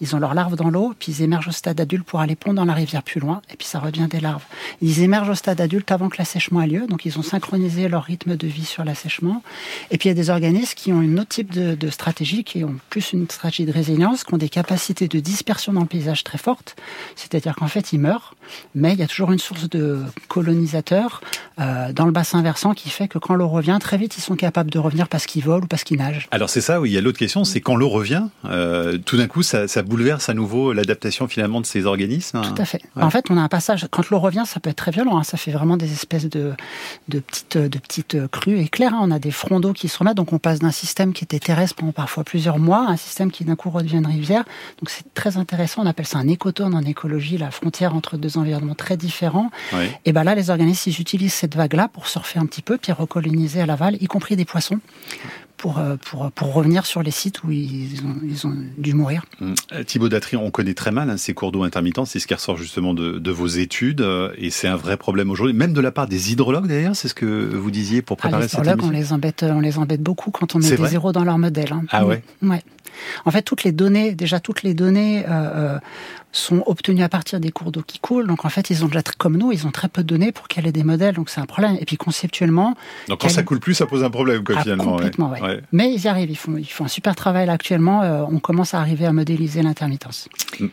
ils 0.00 0.14
ont 0.14 0.18
leurs 0.18 0.34
larves 0.34 0.49
dans 0.56 0.70
l'eau, 0.70 0.94
puis 0.98 1.12
ils 1.12 1.22
émergent 1.22 1.48
au 1.48 1.52
stade 1.52 1.80
adulte 1.80 2.04
pour 2.04 2.20
aller 2.20 2.36
pondre 2.36 2.56
dans 2.56 2.64
la 2.64 2.74
rivière 2.74 3.02
plus 3.02 3.20
loin, 3.20 3.42
et 3.52 3.56
puis 3.56 3.66
ça 3.66 3.78
revient 3.78 4.06
des 4.08 4.20
larves. 4.20 4.44
Ils 4.80 5.02
émergent 5.02 5.30
au 5.30 5.34
stade 5.34 5.60
adulte 5.60 5.90
avant 5.90 6.08
que 6.08 6.16
l'assèchement 6.18 6.62
ait 6.62 6.66
lieu, 6.66 6.86
donc 6.86 7.04
ils 7.04 7.18
ont 7.18 7.22
synchronisé 7.22 7.88
leur 7.88 8.04
rythme 8.04 8.36
de 8.36 8.46
vie 8.46 8.64
sur 8.64 8.84
l'assèchement. 8.84 9.42
Et 9.90 9.98
puis 9.98 10.08
il 10.08 10.10
y 10.10 10.12
a 10.12 10.14
des 10.14 10.30
organismes 10.30 10.74
qui 10.76 10.92
ont 10.92 11.02
une 11.02 11.18
autre 11.20 11.28
type 11.28 11.52
de, 11.52 11.90
stratégie, 11.90 12.44
qui 12.44 12.64
ont 12.64 12.76
plus 12.88 13.12
une 13.12 13.28
stratégie 13.28 13.66
de 13.66 13.72
résilience, 13.72 14.24
qui 14.24 14.34
ont 14.34 14.38
des 14.38 14.48
capacités 14.48 15.08
de 15.08 15.20
dispersion 15.20 15.72
dans 15.72 15.80
le 15.80 15.86
paysage 15.86 16.24
très 16.24 16.38
fortes, 16.38 16.76
c'est-à-dire 17.16 17.54
qu'en 17.54 17.68
fait 17.68 17.92
ils 17.92 17.98
meurent, 17.98 18.34
mais 18.74 18.92
il 18.92 18.98
y 18.98 19.02
a 19.02 19.06
toujours 19.06 19.32
une 19.32 19.38
source 19.38 19.68
de 19.68 20.02
colonisateurs 20.28 21.20
euh, 21.58 21.92
dans 21.92 22.06
le 22.06 22.12
bassin 22.12 22.42
versant 22.42 22.74
qui 22.74 22.90
fait 22.90 23.08
que 23.08 23.18
quand 23.18 23.34
l'eau 23.34 23.48
revient, 23.48 23.78
très 23.80 23.96
vite 23.96 24.16
ils 24.16 24.22
sont 24.22 24.36
capables 24.36 24.70
de 24.70 24.78
revenir 24.78 25.08
parce 25.08 25.26
qu'ils 25.26 25.44
volent 25.44 25.64
ou 25.64 25.68
parce 25.68 25.84
qu'ils 25.84 25.98
nagent. 25.98 26.28
Alors 26.30 26.50
c'est 26.50 26.60
ça, 26.60 26.80
oui, 26.80 26.90
il 26.90 26.92
y 26.92 26.98
a 26.98 27.00
l'autre 27.00 27.18
question, 27.18 27.44
c'est 27.44 27.60
quand 27.60 27.76
l'eau 27.76 27.88
revient, 27.88 28.24
euh, 28.44 28.98
tout 28.98 29.16
d'un 29.16 29.26
coup 29.26 29.42
ça, 29.42 29.66
bouleverse 29.82 30.28
à 30.28 30.34
nouveau 30.34 30.39
l'adaptation 30.72 31.28
finalement 31.28 31.60
de 31.60 31.66
ces 31.66 31.86
organismes 31.86 32.40
Tout 32.42 32.60
à 32.60 32.64
fait. 32.64 32.82
En 32.96 33.10
fait, 33.10 33.26
on 33.30 33.36
a 33.36 33.40
un 33.40 33.48
passage, 33.48 33.86
quand 33.90 34.08
l'eau 34.10 34.18
revient, 34.18 34.44
ça 34.46 34.60
peut 34.60 34.70
être 34.70 34.76
très 34.76 34.90
violent. 34.90 35.18
Hein. 35.18 35.22
Ça 35.22 35.36
fait 35.36 35.52
vraiment 35.52 35.76
des 35.76 35.92
espèces 35.92 36.28
de, 36.28 36.52
de, 37.08 37.20
petites, 37.20 37.56
de 37.58 37.78
petites 37.78 38.26
crues 38.28 38.58
éclairs. 38.58 38.94
Hein. 38.94 39.00
On 39.02 39.10
a 39.10 39.18
des 39.18 39.30
fronts 39.30 39.60
d'eau 39.60 39.72
qui 39.72 39.88
se 39.88 39.98
remettent. 39.98 40.16
Donc 40.16 40.32
on 40.32 40.38
passe 40.38 40.58
d'un 40.58 40.70
système 40.70 41.12
qui 41.12 41.24
était 41.24 41.38
terrestre 41.38 41.76
pendant 41.76 41.92
parfois 41.92 42.24
plusieurs 42.24 42.58
mois 42.58 42.86
à 42.88 42.92
un 42.92 42.96
système 42.96 43.30
qui 43.30 43.44
d'un 43.44 43.56
coup 43.56 43.70
redevient 43.70 43.98
une 43.98 44.06
rivière. 44.06 44.44
Donc 44.78 44.90
c'est 44.90 45.12
très 45.14 45.36
intéressant. 45.36 45.82
On 45.82 45.86
appelle 45.86 46.06
ça 46.06 46.18
un 46.18 46.28
écotourne 46.28 46.74
en 46.74 46.82
écologie, 46.82 47.38
la 47.38 47.50
frontière 47.50 47.94
entre 47.94 48.16
deux 48.16 48.38
environnements 48.38 48.74
très 48.74 48.96
différents. 48.96 49.50
Et 50.04 50.12
ben 50.12 50.24
là, 50.24 50.34
les 50.34 50.50
organismes, 50.50 50.90
ils 50.90 51.00
utilisent 51.00 51.34
cette 51.34 51.56
vague-là 51.56 51.88
pour 51.88 52.08
surfer 52.08 52.38
un 52.38 52.46
petit 52.46 52.62
peu, 52.62 52.78
puis 52.78 52.92
recoloniser 52.92 53.60
à 53.60 53.66
l'aval, 53.66 53.96
y 54.00 54.06
compris 54.06 54.36
des 54.36 54.44
poissons 54.44 54.80
pour, 55.60 55.78
euh, 55.78 55.96
pour, 55.96 56.32
pour, 56.32 56.54
revenir 56.54 56.86
sur 56.86 57.02
les 57.02 57.10
sites 57.10 57.44
où 57.44 57.50
ils 57.50 58.00
ont, 58.02 58.16
ils 58.24 58.46
ont 58.46 58.56
dû 58.78 58.94
mourir. 58.94 59.22
Mmh. 59.40 59.54
Euh, 59.72 59.84
Thibaut 59.84 60.08
Datry, 60.08 60.36
on 60.38 60.50
connaît 60.50 60.72
très 60.72 60.90
mal 60.90 61.10
hein, 61.10 61.18
ces 61.18 61.34
cours 61.34 61.52
d'eau 61.52 61.64
intermittents, 61.64 62.06
c'est 62.06 62.18
ce 62.18 62.26
qui 62.26 62.32
ressort 62.32 62.56
justement 62.56 62.94
de, 62.94 63.18
de 63.18 63.30
vos 63.30 63.46
études, 63.46 64.00
euh, 64.00 64.32
et 64.38 64.48
c'est 64.48 64.68
un 64.68 64.76
vrai 64.76 64.96
problème 64.96 65.30
aujourd'hui, 65.30 65.54
même 65.54 65.74
de 65.74 65.80
la 65.82 65.90
part 65.90 66.08
des 66.08 66.32
hydrologues 66.32 66.66
d'ailleurs, 66.66 66.96
c'est 66.96 67.08
ce 67.08 67.14
que 67.14 67.26
vous 67.26 67.70
disiez 67.70 68.00
pour 68.00 68.16
préparer 68.16 68.42
ah, 68.42 68.46
les 68.46 68.48
cette 68.48 68.82
on 68.82 68.90
les 68.90 69.12
embête, 69.12 69.42
on 69.42 69.60
les 69.60 69.76
embête 69.76 70.02
beaucoup 70.02 70.30
quand 70.30 70.54
on 70.54 70.60
met 70.60 70.70
des 70.70 70.86
zéros 70.86 71.12
dans 71.12 71.24
leur 71.24 71.36
modèle. 71.36 71.72
Hein. 71.72 71.82
Ah 71.90 72.06
ouais. 72.06 72.22
Ouais. 72.42 72.62
En 73.24 73.30
fait, 73.30 73.42
toutes 73.42 73.64
les 73.64 73.72
données, 73.72 74.14
déjà 74.14 74.40
toutes 74.40 74.62
les 74.62 74.74
données 74.74 75.24
euh, 75.28 75.78
sont 76.32 76.62
obtenues 76.66 77.02
à 77.02 77.08
partir 77.08 77.40
des 77.40 77.50
cours 77.50 77.72
d'eau 77.72 77.82
qui 77.82 77.98
coulent. 77.98 78.26
Donc 78.26 78.44
en 78.44 78.48
fait, 78.48 78.70
ils 78.70 78.84
ont 78.84 78.88
déjà 78.88 79.02
comme 79.18 79.36
nous, 79.36 79.52
ils 79.52 79.66
ont 79.66 79.70
très 79.70 79.88
peu 79.88 80.02
de 80.02 80.08
données 80.08 80.32
pour 80.32 80.46
ait 80.56 80.72
des 80.72 80.84
modèles. 80.84 81.14
Donc 81.14 81.30
c'est 81.30 81.40
un 81.40 81.46
problème. 81.46 81.76
Et 81.80 81.84
puis 81.84 81.96
conceptuellement. 81.96 82.74
Donc 83.08 83.20
quand 83.20 83.28
ça 83.28 83.42
coule 83.42 83.60
plus, 83.60 83.74
ça 83.74 83.86
pose 83.86 84.04
un 84.04 84.10
problème 84.10 84.44
quoi, 84.44 84.56
ah, 84.58 84.62
finalement. 84.62 84.92
Complètement, 84.92 85.30
ouais. 85.30 85.60
Mais 85.72 85.92
ils 85.92 86.02
y 86.02 86.08
arrivent. 86.08 86.30
Ils 86.30 86.36
font, 86.36 86.56
ils 86.56 86.64
font 86.64 86.84
un 86.84 86.88
super 86.88 87.14
travail 87.16 87.46
là 87.46 87.52
actuellement. 87.52 88.02
Euh, 88.02 88.22
on 88.30 88.38
commence 88.38 88.74
à 88.74 88.80
arriver 88.80 89.06
à 89.06 89.12
modéliser 89.12 89.62
l'intermittence. 89.62 90.28
Mm. 90.58 90.66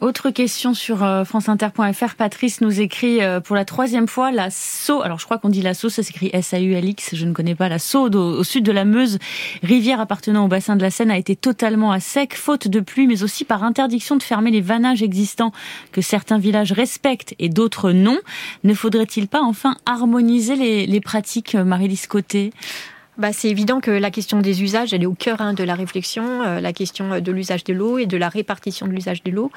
Autre 0.00 0.30
question 0.30 0.74
sur 0.74 1.04
euh, 1.04 1.24
franceinter.fr. 1.24 2.14
Patrice 2.16 2.60
nous 2.60 2.80
écrit 2.80 3.22
euh, 3.22 3.38
pour 3.38 3.54
la 3.54 3.64
troisième 3.64 4.08
fois 4.08 4.32
la 4.32 4.50
Sau. 4.50 5.00
Alors 5.02 5.20
je 5.20 5.26
crois 5.26 5.38
qu'on 5.38 5.48
dit 5.48 5.62
la 5.62 5.74
Sau, 5.74 5.90
ça 5.90 6.02
s'écrit 6.02 6.30
S-A-U-L-X. 6.32 7.14
Je 7.14 7.24
ne 7.24 7.32
connais 7.32 7.54
pas 7.54 7.68
la 7.68 7.78
Sau 7.78 8.10
au, 8.10 8.42
sud 8.42 8.64
de 8.64 8.72
la 8.72 8.84
Meuse. 8.84 9.18
Rivière 9.62 10.00
appartenant 10.00 10.44
au 10.44 10.48
bassin 10.48 10.74
de 10.74 10.82
la 10.82 10.90
Seine 10.90 11.10
a 11.10 11.18
été 11.18 11.36
totalement 11.36 11.92
à 11.92 12.00
sec, 12.00 12.34
faute 12.34 12.66
de 12.66 12.80
pluie, 12.80 13.06
mais 13.06 13.22
aussi 13.22 13.44
par 13.44 13.62
interdiction 13.62 14.16
de 14.16 14.22
fermer 14.22 14.50
les 14.50 14.60
vannages 14.60 15.02
existants 15.02 15.52
que 15.92 16.00
certains 16.00 16.38
villages 16.38 16.72
respectent 16.72 17.34
et 17.38 17.48
d'autres 17.48 17.92
non. 17.92 18.18
Ne 18.64 18.74
faudrait-il 18.74 19.28
pas 19.28 19.42
enfin 19.42 19.76
harmoniser 19.86 20.56
les, 20.56 20.86
les 20.86 21.00
pratiques, 21.00 21.54
euh, 21.54 21.64
Marie-Lise 21.64 22.08
Côté 22.08 22.52
bah, 23.18 23.32
c'est 23.32 23.48
évident 23.48 23.80
que 23.80 23.90
la 23.90 24.10
question 24.10 24.40
des 24.40 24.62
usages, 24.62 24.94
elle 24.94 25.02
est 25.02 25.06
au 25.06 25.14
cœur 25.14 25.42
hein, 25.42 25.52
de 25.52 25.62
la 25.64 25.74
réflexion, 25.74 26.42
euh, 26.42 26.60
la 26.60 26.72
question 26.72 27.20
de 27.20 27.32
l'usage 27.32 27.62
de 27.64 27.74
l'eau 27.74 27.98
et 27.98 28.06
de 28.06 28.16
la 28.16 28.30
répartition 28.30 28.86
de 28.86 28.92
l'usage 28.92 29.22
de 29.22 29.30
l'eau. 29.30 29.50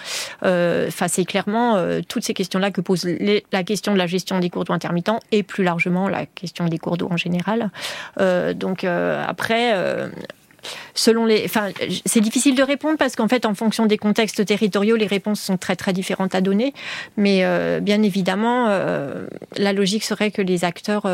Euh, 0.44 0.90
c'est 1.08 1.24
clairement 1.24 1.78
euh, 1.78 2.02
toutes 2.06 2.24
ces 2.24 2.34
questions-là 2.34 2.72
que 2.72 2.82
pose 2.82 3.08
la 3.52 3.64
question 3.64 3.94
de 3.94 3.98
la 3.98 4.08
gestion 4.08 4.40
des 4.40 4.50
cours 4.50 4.66
d'eau 4.66 4.74
intermittents 4.74 5.20
et 5.32 5.44
plus 5.44 5.64
largement 5.64 6.10
la 6.10 6.26
question 6.26 6.66
des 6.66 6.78
cours 6.80 6.98
d'eau 6.98 7.08
en 7.10 7.18
général. 7.18 7.70
donc 8.56 8.84
après, 8.84 9.74
selon 10.94 11.26
les, 11.26 11.44
enfin, 11.46 11.70
c'est 12.06 12.22
difficile 12.22 12.56
de 12.56 12.64
répondre 12.64 12.98
parce 12.98 13.16
qu'en 13.16 13.28
fait, 13.28 13.46
en 13.46 13.54
fonction 13.54 13.86
des 13.86 13.98
contextes 13.98 14.46
territoriaux, 14.46 14.96
les 14.96 15.08
réponses 15.08 15.40
sont 15.40 15.58
très 15.58 15.76
très 15.76 15.94
différentes 15.94 16.36
à 16.36 16.42
donner. 16.42 16.74
Mais 17.18 17.46
bien 17.82 18.02
évidemment, 18.02 18.68
la 18.68 19.74
logique 19.74 20.04
serait 20.04 20.32
que 20.32 20.42
les 20.42 20.66
acteurs 20.66 21.06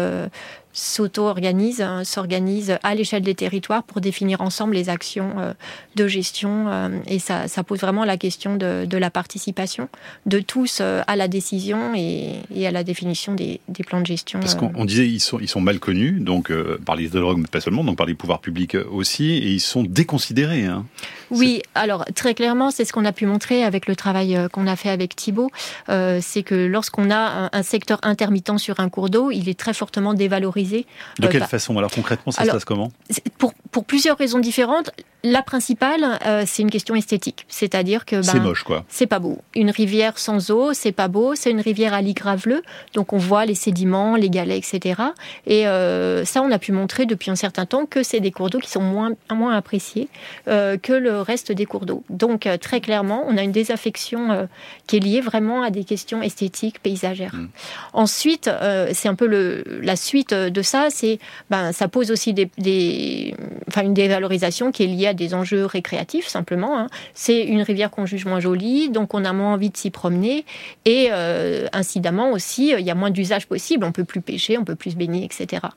s'auto-organisent, 0.74 1.82
hein, 1.82 2.04
s'organisent 2.04 2.78
à 2.84 2.96
l'échelle 2.96 3.24
des 3.24 3.36
territoires 3.36 3.84
pour 3.84 4.02
définir 4.02 4.42
ensemble 4.42 4.76
les 4.76 4.90
actions 4.90 5.34
euh, 5.38 5.54
de 5.96 6.08
gestion. 6.08 6.66
Euh, 6.68 6.90
et 7.08 7.20
ça, 7.20 7.48
pose 7.64 7.80
vraiment 7.80 8.06
la 8.06 8.18
question 8.18 8.56
de, 8.56 8.98
la 8.98 9.10
participation 9.10 9.90
de 10.26 10.40
tous 10.40 10.80
euh, 10.82 11.02
à 11.08 11.16
la 11.16 11.28
décision 11.28 11.94
et, 11.96 12.68
à 12.68 12.72
la 12.72 12.84
définition 12.84 13.34
des, 13.34 13.60
plans 13.86 14.02
de 14.02 14.06
gestion. 14.06 14.40
Parce 14.40 14.56
qu'on 14.56 14.86
disait 14.86 15.08
ils 15.08 15.20
sont, 15.20 15.40
ils 15.40 15.48
sont 15.48 15.62
mal 15.62 15.80
connus, 15.80 16.20
donc 16.20 16.52
par 16.86 16.96
les 16.96 17.06
hydrologues, 17.06 17.40
mais 17.40 17.48
pas 17.48 17.62
seulement, 17.62 17.84
donc 17.84 17.98
par 17.98 18.06
les 18.06 18.14
pouvoirs 18.14 18.40
publics 18.40 18.78
aussi, 18.92 19.32
et 19.32 19.50
ils 19.50 19.60
sont 19.60 19.84
déconsidérés. 19.84 20.66
Hein. 20.66 20.86
Oui, 21.32 21.62
alors 21.76 22.06
très 22.16 22.36
clairement, 22.36 22.72
c'est 22.72 22.86
ce 22.86 22.94
qu'on 22.94 23.06
a 23.06 23.12
pu 23.12 23.26
montrer 23.26 23.64
avec 23.64 23.88
le 23.88 23.96
travail 23.96 24.38
qu'on 24.52 24.68
a 24.68 24.76
fait 24.76 24.90
avec 24.90 25.16
Thibault, 25.16 25.50
c'est 25.88 26.44
que 26.44 26.56
lorsqu'on 26.56 27.10
a 27.10 27.50
un 27.52 27.64
secteur 27.64 28.00
intermittent 28.04 28.58
sur 28.58 28.80
un 28.80 28.90
cours 28.90 29.10
d'eau, 29.10 29.32
il 29.32 29.50
est 29.50 29.58
très 29.58 29.74
fortement 29.74 30.14
dévalorisé 30.14 30.61
de 30.64 31.26
euh, 31.26 31.30
quelle 31.30 31.42
bah, 31.42 31.48
façon? 31.48 31.78
Alors 31.78 31.92
concrètement, 31.92 32.32
ça 32.32 32.46
se 32.46 32.52
passe 32.52 32.66
comment? 32.66 32.92
pour, 33.38 33.54
pour 33.72 33.86
plusieurs 33.86 34.18
raisons 34.18 34.40
différentes. 34.40 34.92
La 35.24 35.44
principale, 35.44 36.18
euh, 36.26 36.44
c'est 36.48 36.64
une 36.64 36.72
question 36.72 36.96
esthétique, 36.96 37.46
c'est-à-dire 37.48 38.06
que 38.06 38.24
c'est 38.24 38.40
ben, 38.40 38.44
moche 38.44 38.64
quoi. 38.64 38.86
C'est 38.90 39.06
pas 39.06 39.20
beau. 39.20 39.38
Une 39.56 39.70
rivière 39.70 40.18
sans 40.18 40.50
eau, 40.50 40.74
c'est 40.74 40.92
pas 40.92 41.08
beau. 41.08 41.36
C'est 41.36 41.52
une 41.52 41.62
rivière 41.62 41.94
à 41.94 42.02
lit 42.02 42.16
graveleux, 42.16 42.64
donc 42.96 43.14
on 43.14 43.20
voit 43.20 43.46
les 43.46 43.54
sédiments, 43.54 44.16
les 44.16 44.32
galets, 44.32 44.58
etc. 44.58 45.00
Et 45.46 45.68
euh, 45.68 46.26
ça, 46.26 46.42
on 46.42 46.50
a 46.50 46.58
pu 46.58 46.72
montrer 46.72 47.06
depuis 47.06 47.30
un 47.30 47.36
certain 47.36 47.68
temps 47.68 47.86
que 47.86 48.02
c'est 48.02 48.20
des 48.20 48.32
cours 48.32 48.50
d'eau 48.50 48.58
qui 48.58 48.70
sont 48.72 48.82
moins 48.82 49.12
moins 49.32 49.56
appréciés 49.56 50.08
euh, 50.48 50.78
que 50.78 50.94
le 50.94 51.22
reste 51.22 51.52
des 51.52 51.68
cours 51.68 51.86
d'eau. 51.86 52.04
Donc 52.10 52.50
très 52.60 52.82
clairement, 52.82 53.24
on 53.28 53.38
a 53.38 53.44
une 53.44 53.52
désaffection 53.52 54.48
qui 54.88 54.98
est 54.98 55.00
liée 55.00 55.22
vraiment 55.22 55.62
à 55.62 55.70
des 55.70 55.84
questions 55.84 56.24
esthétiques, 56.24 56.82
paysagères. 56.82 57.36
Hmm. 57.36 57.50
Ensuite, 57.94 58.50
c'est 58.94 59.08
un 59.08 59.16
peu 59.16 59.28
le, 59.28 59.64
la 59.84 59.96
suite 59.96 60.34
de 60.34 60.62
ça, 60.64 60.88
c'est 60.90 61.20
ben 61.52 61.72
ça 61.74 61.88
pose 61.88 62.10
aussi 62.10 62.34
des, 62.34 62.50
des 62.58 63.36
enfin 63.68 63.84
une 63.84 63.94
dévalorisation 63.94 64.72
qui 64.72 64.84
est 64.84 64.88
liée 64.88 65.11
des 65.14 65.34
enjeux 65.34 65.66
récréatifs 65.66 66.28
simplement. 66.28 66.78
Hein. 66.78 66.88
C'est 67.14 67.44
une 67.44 67.62
rivière 67.62 67.92
qu'on 67.92 68.06
juge 68.06 68.26
moins 68.26 68.40
jolie, 68.40 68.90
donc 68.90 69.14
on 69.14 69.26
a 69.26 69.34
moins 69.34 69.54
envie 69.54 69.70
de 69.70 69.78
s'y 69.78 69.92
promener. 69.92 70.46
Et 70.86 71.10
euh, 71.12 71.68
incidemment 71.74 72.32
aussi, 72.32 72.74
il 72.78 72.86
y 72.86 72.92
a 72.92 72.96
moins 72.96 73.12
d'usages 73.12 73.48
possibles. 73.48 73.86
On 73.86 73.92
peut 73.92 74.04
plus 74.04 74.22
pêcher, 74.22 74.58
on 74.58 74.66
peut 74.66 74.76
plus 74.76 74.92
se 74.92 74.96
baigner, 74.96 75.24
etc. 75.24 75.68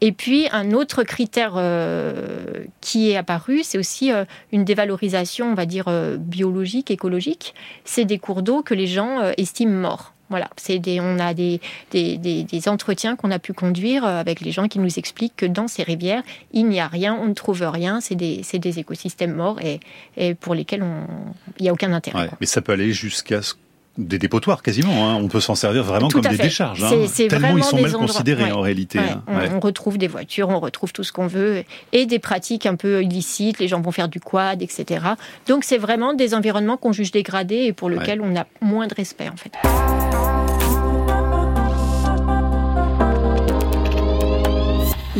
Et 0.00 0.12
puis 0.12 0.48
un 0.52 0.72
autre 0.72 1.02
critère 1.02 1.54
euh, 1.56 2.64
qui 2.80 3.10
est 3.10 3.16
apparu, 3.16 3.62
c'est 3.62 3.78
aussi 3.78 4.12
euh, 4.12 4.24
une 4.52 4.64
dévalorisation, 4.64 5.50
on 5.50 5.54
va 5.54 5.66
dire 5.66 5.86
biologique, 6.18 6.90
écologique. 6.90 7.54
C'est 7.84 8.04
des 8.04 8.18
cours 8.18 8.42
d'eau 8.42 8.62
que 8.62 8.74
les 8.74 8.86
gens 8.86 9.32
estiment 9.36 9.80
morts. 9.80 10.14
Voilà, 10.30 10.48
c'est 10.56 10.78
des, 10.78 11.00
on 11.00 11.18
a 11.18 11.34
des, 11.34 11.60
des, 11.90 12.18
des, 12.18 12.68
entretiens 12.68 13.16
qu'on 13.16 13.30
a 13.30 13.38
pu 13.38 13.52
conduire 13.52 14.04
euh, 14.04 14.20
avec 14.20 14.40
les 14.40 14.52
gens 14.52 14.68
qui 14.68 14.78
nous 14.78 14.98
expliquent 14.98 15.36
que 15.36 15.46
dans 15.46 15.68
ces 15.68 15.82
rivières, 15.82 16.22
il 16.52 16.68
n'y 16.68 16.80
a 16.80 16.88
rien, 16.88 17.14
on 17.14 17.26
ne 17.26 17.34
trouve 17.34 17.62
rien, 17.62 18.00
c'est 18.00 18.14
des, 18.14 18.42
des 18.52 18.78
écosystèmes 18.78 19.34
morts 19.34 19.60
et, 19.62 19.80
et 20.16 20.34
pour 20.34 20.54
lesquels 20.54 20.84
il 21.58 21.62
n'y 21.62 21.68
a 21.68 21.72
aucun 21.72 21.92
intérêt. 21.92 22.30
mais 22.40 22.46
ça 22.46 22.60
peut 22.60 22.72
aller 22.72 22.92
jusqu'à 22.92 23.40
des 23.98 24.18
dépotoirs 24.18 24.62
quasiment. 24.62 25.10
Hein. 25.10 25.16
On 25.16 25.28
peut 25.28 25.40
s'en 25.40 25.54
servir 25.54 25.82
vraiment 25.82 26.08
comme 26.08 26.22
des 26.22 26.36
décharges. 26.36 26.82
Hein. 26.84 27.06
Tellement 27.28 27.56
ils 27.56 27.64
sont 27.64 27.80
mal 27.80 27.92
considérés 27.92 28.52
en 28.52 28.60
réalité. 28.60 29.00
Hein. 29.00 29.22
On, 29.26 29.60
retrouve 29.60 29.98
des 29.98 30.06
voitures, 30.06 30.48
on 30.48 30.60
retrouve 30.60 30.92
tout 30.92 31.04
ce 31.04 31.12
qu'on 31.12 31.26
veut 31.26 31.64
et 31.92 32.06
des 32.06 32.18
pratiques 32.18 32.64
un 32.64 32.76
peu 32.76 33.02
illicites. 33.02 33.58
Les 33.58 33.68
gens 33.68 33.80
vont 33.80 33.92
faire 33.92 34.08
du 34.08 34.20
quad, 34.20 34.62
etc. 34.62 35.04
Donc 35.46 35.64
c'est 35.64 35.78
vraiment 35.78 36.14
des 36.14 36.34
environnements 36.34 36.76
qu'on 36.76 36.92
juge 36.92 37.10
dégradés 37.10 37.64
et 37.64 37.72
pour 37.72 37.90
lesquels 37.90 38.20
on 38.20 38.36
a 38.36 38.46
moins 38.60 38.86
de 38.86 38.94
respect 38.94 39.28
en 39.28 39.36
fait. 39.36 39.52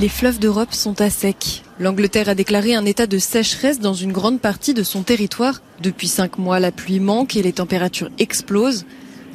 Les 0.01 0.09
fleuves 0.09 0.39
d'Europe 0.39 0.75
sont 0.75 1.01
à 1.01 1.11
sec. 1.11 1.65
L'Angleterre 1.81 2.29
a 2.29 2.37
déclaré 2.37 2.73
un 2.73 2.85
état 2.85 3.09
de 3.09 3.19
sécheresse 3.19 3.81
dans 3.81 3.95
une 3.95 4.13
grande 4.13 4.39
partie 4.39 4.73
de 4.73 4.85
son 4.85 5.03
territoire. 5.03 5.61
Depuis 5.83 6.07
cinq 6.07 6.39
mois, 6.39 6.61
la 6.61 6.71
pluie 6.71 7.01
manque 7.01 7.35
et 7.35 7.43
les 7.43 7.55
températures 7.55 8.09
explosent. 8.17 8.87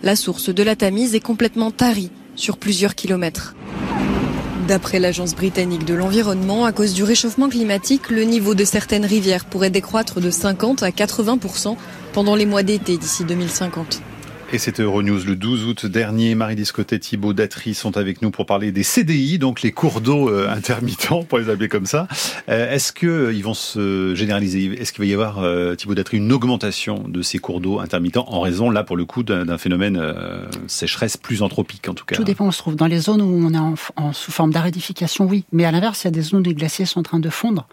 La 0.03 0.15
source 0.15 0.47
de 0.47 0.63
la 0.63 0.77
Tamise 0.77 1.15
est 1.15 1.19
complètement 1.19 1.69
tarie 1.69 2.11
sur 2.37 2.55
plusieurs 2.55 2.95
kilomètres. 2.95 3.55
D'après 4.65 5.01
l'Agence 5.01 5.35
britannique 5.35 5.83
de 5.83 5.95
l'environnement, 5.95 6.63
à 6.63 6.71
cause 6.71 6.93
du 6.93 7.03
réchauffement 7.03 7.49
climatique, 7.49 8.09
le 8.09 8.23
niveau 8.23 8.55
de 8.55 8.63
certaines 8.63 9.05
rivières 9.05 9.43
pourrait 9.43 9.69
décroître 9.69 10.21
de 10.21 10.31
50 10.31 10.81
à 10.81 10.91
80% 10.91 11.75
pendant 12.13 12.35
les 12.35 12.45
mois 12.45 12.63
d'été 12.63 12.95
d'ici 12.97 13.25
2050. 13.25 14.01
Et 14.53 14.59
c'était 14.59 14.83
Euronews 14.83 15.21
le 15.25 15.35
12 15.35 15.65
août 15.65 15.85
dernier. 15.87 16.35
Marie-Lise 16.35 16.71
Côté, 16.71 16.99
Thibault 16.99 17.33
Datry 17.33 17.73
sont 17.73 17.97
avec 17.97 18.21
nous 18.21 18.29
pour 18.29 18.45
parler 18.45 18.71
des 18.71 18.83
CDI, 18.83 19.39
donc 19.39 19.63
les 19.63 19.71
cours 19.71 19.99
d'eau 19.99 20.29
euh, 20.29 20.47
intermittents, 20.47 21.23
pour 21.27 21.39
les 21.39 21.49
appeler 21.49 21.69
comme 21.69 21.87
ça. 21.87 22.07
Euh, 22.49 22.71
est-ce 22.71 22.93
qu'ils 22.93 23.09
euh, 23.09 23.41
vont 23.41 23.55
se 23.55 24.13
généraliser? 24.13 24.65
Est-ce 24.79 24.93
qu'il 24.93 25.03
va 25.03 25.07
y 25.07 25.13
avoir, 25.15 25.43
Thibault 25.75 25.95
Datry, 25.95 26.17
une 26.17 26.31
augmentation 26.31 27.03
de 27.07 27.23
ces 27.23 27.39
cours 27.39 27.61
d'eau 27.61 27.79
intermittents 27.79 28.25
en 28.29 28.41
raison, 28.41 28.69
là, 28.69 28.83
pour 28.83 28.95
le 28.95 29.05
coup, 29.05 29.23
d'un 29.23 29.57
phénomène 29.57 29.99
sécheresse 30.67 31.17
plus 31.17 31.41
anthropique, 31.41 31.89
en 31.89 31.95
tout 31.95 32.05
cas? 32.05 32.15
Tout 32.15 32.23
dépend, 32.23 32.45
on 32.45 32.51
se 32.51 32.59
trouve 32.59 32.75
dans 32.75 32.85
les 32.85 32.99
zones 32.99 33.23
où 33.23 33.47
on 33.47 33.55
est 33.55 33.57
en, 33.95 34.13
sous 34.13 34.31
forme 34.31 34.53
d'aridification, 34.53 35.25
oui. 35.25 35.45
Mais 35.51 35.65
à 35.65 35.71
l'inverse, 35.71 36.03
il 36.03 36.05
y 36.05 36.09
a 36.09 36.11
des 36.11 36.21
zones 36.21 36.41
où 36.41 36.43
les 36.43 36.53
glaciers 36.53 36.85
sont 36.85 36.99
en 36.99 37.03
train 37.03 37.19
de 37.19 37.29
fondre. 37.31 37.65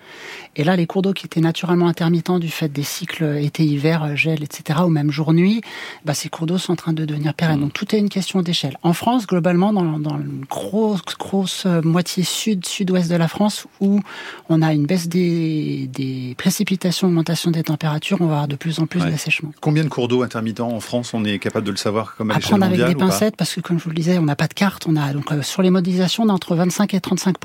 Et 0.57 0.65
là, 0.65 0.77
les 0.77 0.87
cours 0.87 1.03
d'eau 1.03 1.13
qui 1.13 1.27
étaient 1.27 1.43
naturellement 1.43 1.89
intermittents 1.89 2.39
du 2.39 2.49
fait 2.49 2.71
des 2.71 2.85
cycles 2.85 3.37
été-hiver, 3.37 4.17
gel, 4.17 4.43
etc., 4.43 4.81
ou 4.87 4.89
même 4.89 5.11
jour-nuit, 5.11 5.61
bah, 6.07 6.15
ces 6.15 6.31
cours 6.31 6.47
d'eau 6.47 6.57
sont 6.57 6.70
en 6.71 6.77
train 6.77 6.93
de 6.93 7.05
devenir 7.05 7.35
pérenne. 7.35 7.59
Mm. 7.59 7.63
Donc 7.63 7.73
tout 7.73 7.95
est 7.95 7.99
une 7.99 8.09
question 8.09 8.43
d'échelle. 8.43 8.77
En 8.83 8.93
France, 8.93 9.27
globalement, 9.27 9.73
dans, 9.73 9.99
dans 9.99 10.19
une 10.19 10.45
grosse, 10.49 11.03
grosse 11.19 11.67
moitié 11.83 12.23
sud, 12.23 12.67
sud-ouest 12.67 13.11
de 13.11 13.17
la 13.17 13.29
France, 13.29 13.67
où 13.81 14.01
on 14.49 14.63
a 14.63 14.73
une 14.73 14.87
baisse 14.87 15.09
des, 15.09 15.89
des 15.93 16.35
précipitations, 16.39 17.09
augmentation 17.09 17.51
des 17.51 17.63
températures, 17.63 18.19
on 18.21 18.27
va 18.27 18.33
avoir 18.33 18.49
de 18.49 18.57
plus 18.57 18.79
en 18.79 18.87
plus 18.87 19.01
d'assèchement. 19.01 19.53
Combien 19.61 19.85
de 19.85 19.89
cours 19.89 20.09
d'eau 20.09 20.23
intermittents 20.23 20.71
en 20.73 20.81
France 20.81 21.15
On 21.15 21.25
est 21.25 21.39
capable 21.39 21.67
de 21.67 21.71
le 21.71 21.77
savoir 21.77 22.17
comme 22.17 22.31
à, 22.31 22.37
l'échelle 22.37 22.59
mondiale 22.59 22.83
avec 22.83 22.97
des 22.97 23.05
pincettes, 23.05 23.37
parce 23.37 23.55
que 23.55 23.61
comme 23.61 23.79
je 23.79 23.85
vous 23.85 23.91
le 23.91 23.97
disais, 23.97 24.19
on 24.19 24.23
n'a 24.23 24.37
pas 24.37 24.49
de 24.49 24.55
carte. 24.55 24.87
On 24.87 24.97
a 24.97 25.13
donc 25.13 25.31
euh, 25.33 25.43
sur 25.43 25.63
les 25.63 25.71
modélisations, 25.71 26.25
on 26.25 26.29
a 26.29 26.33
entre 26.33 26.55
25 26.55 26.95
et 26.95 27.01
35 27.01 27.37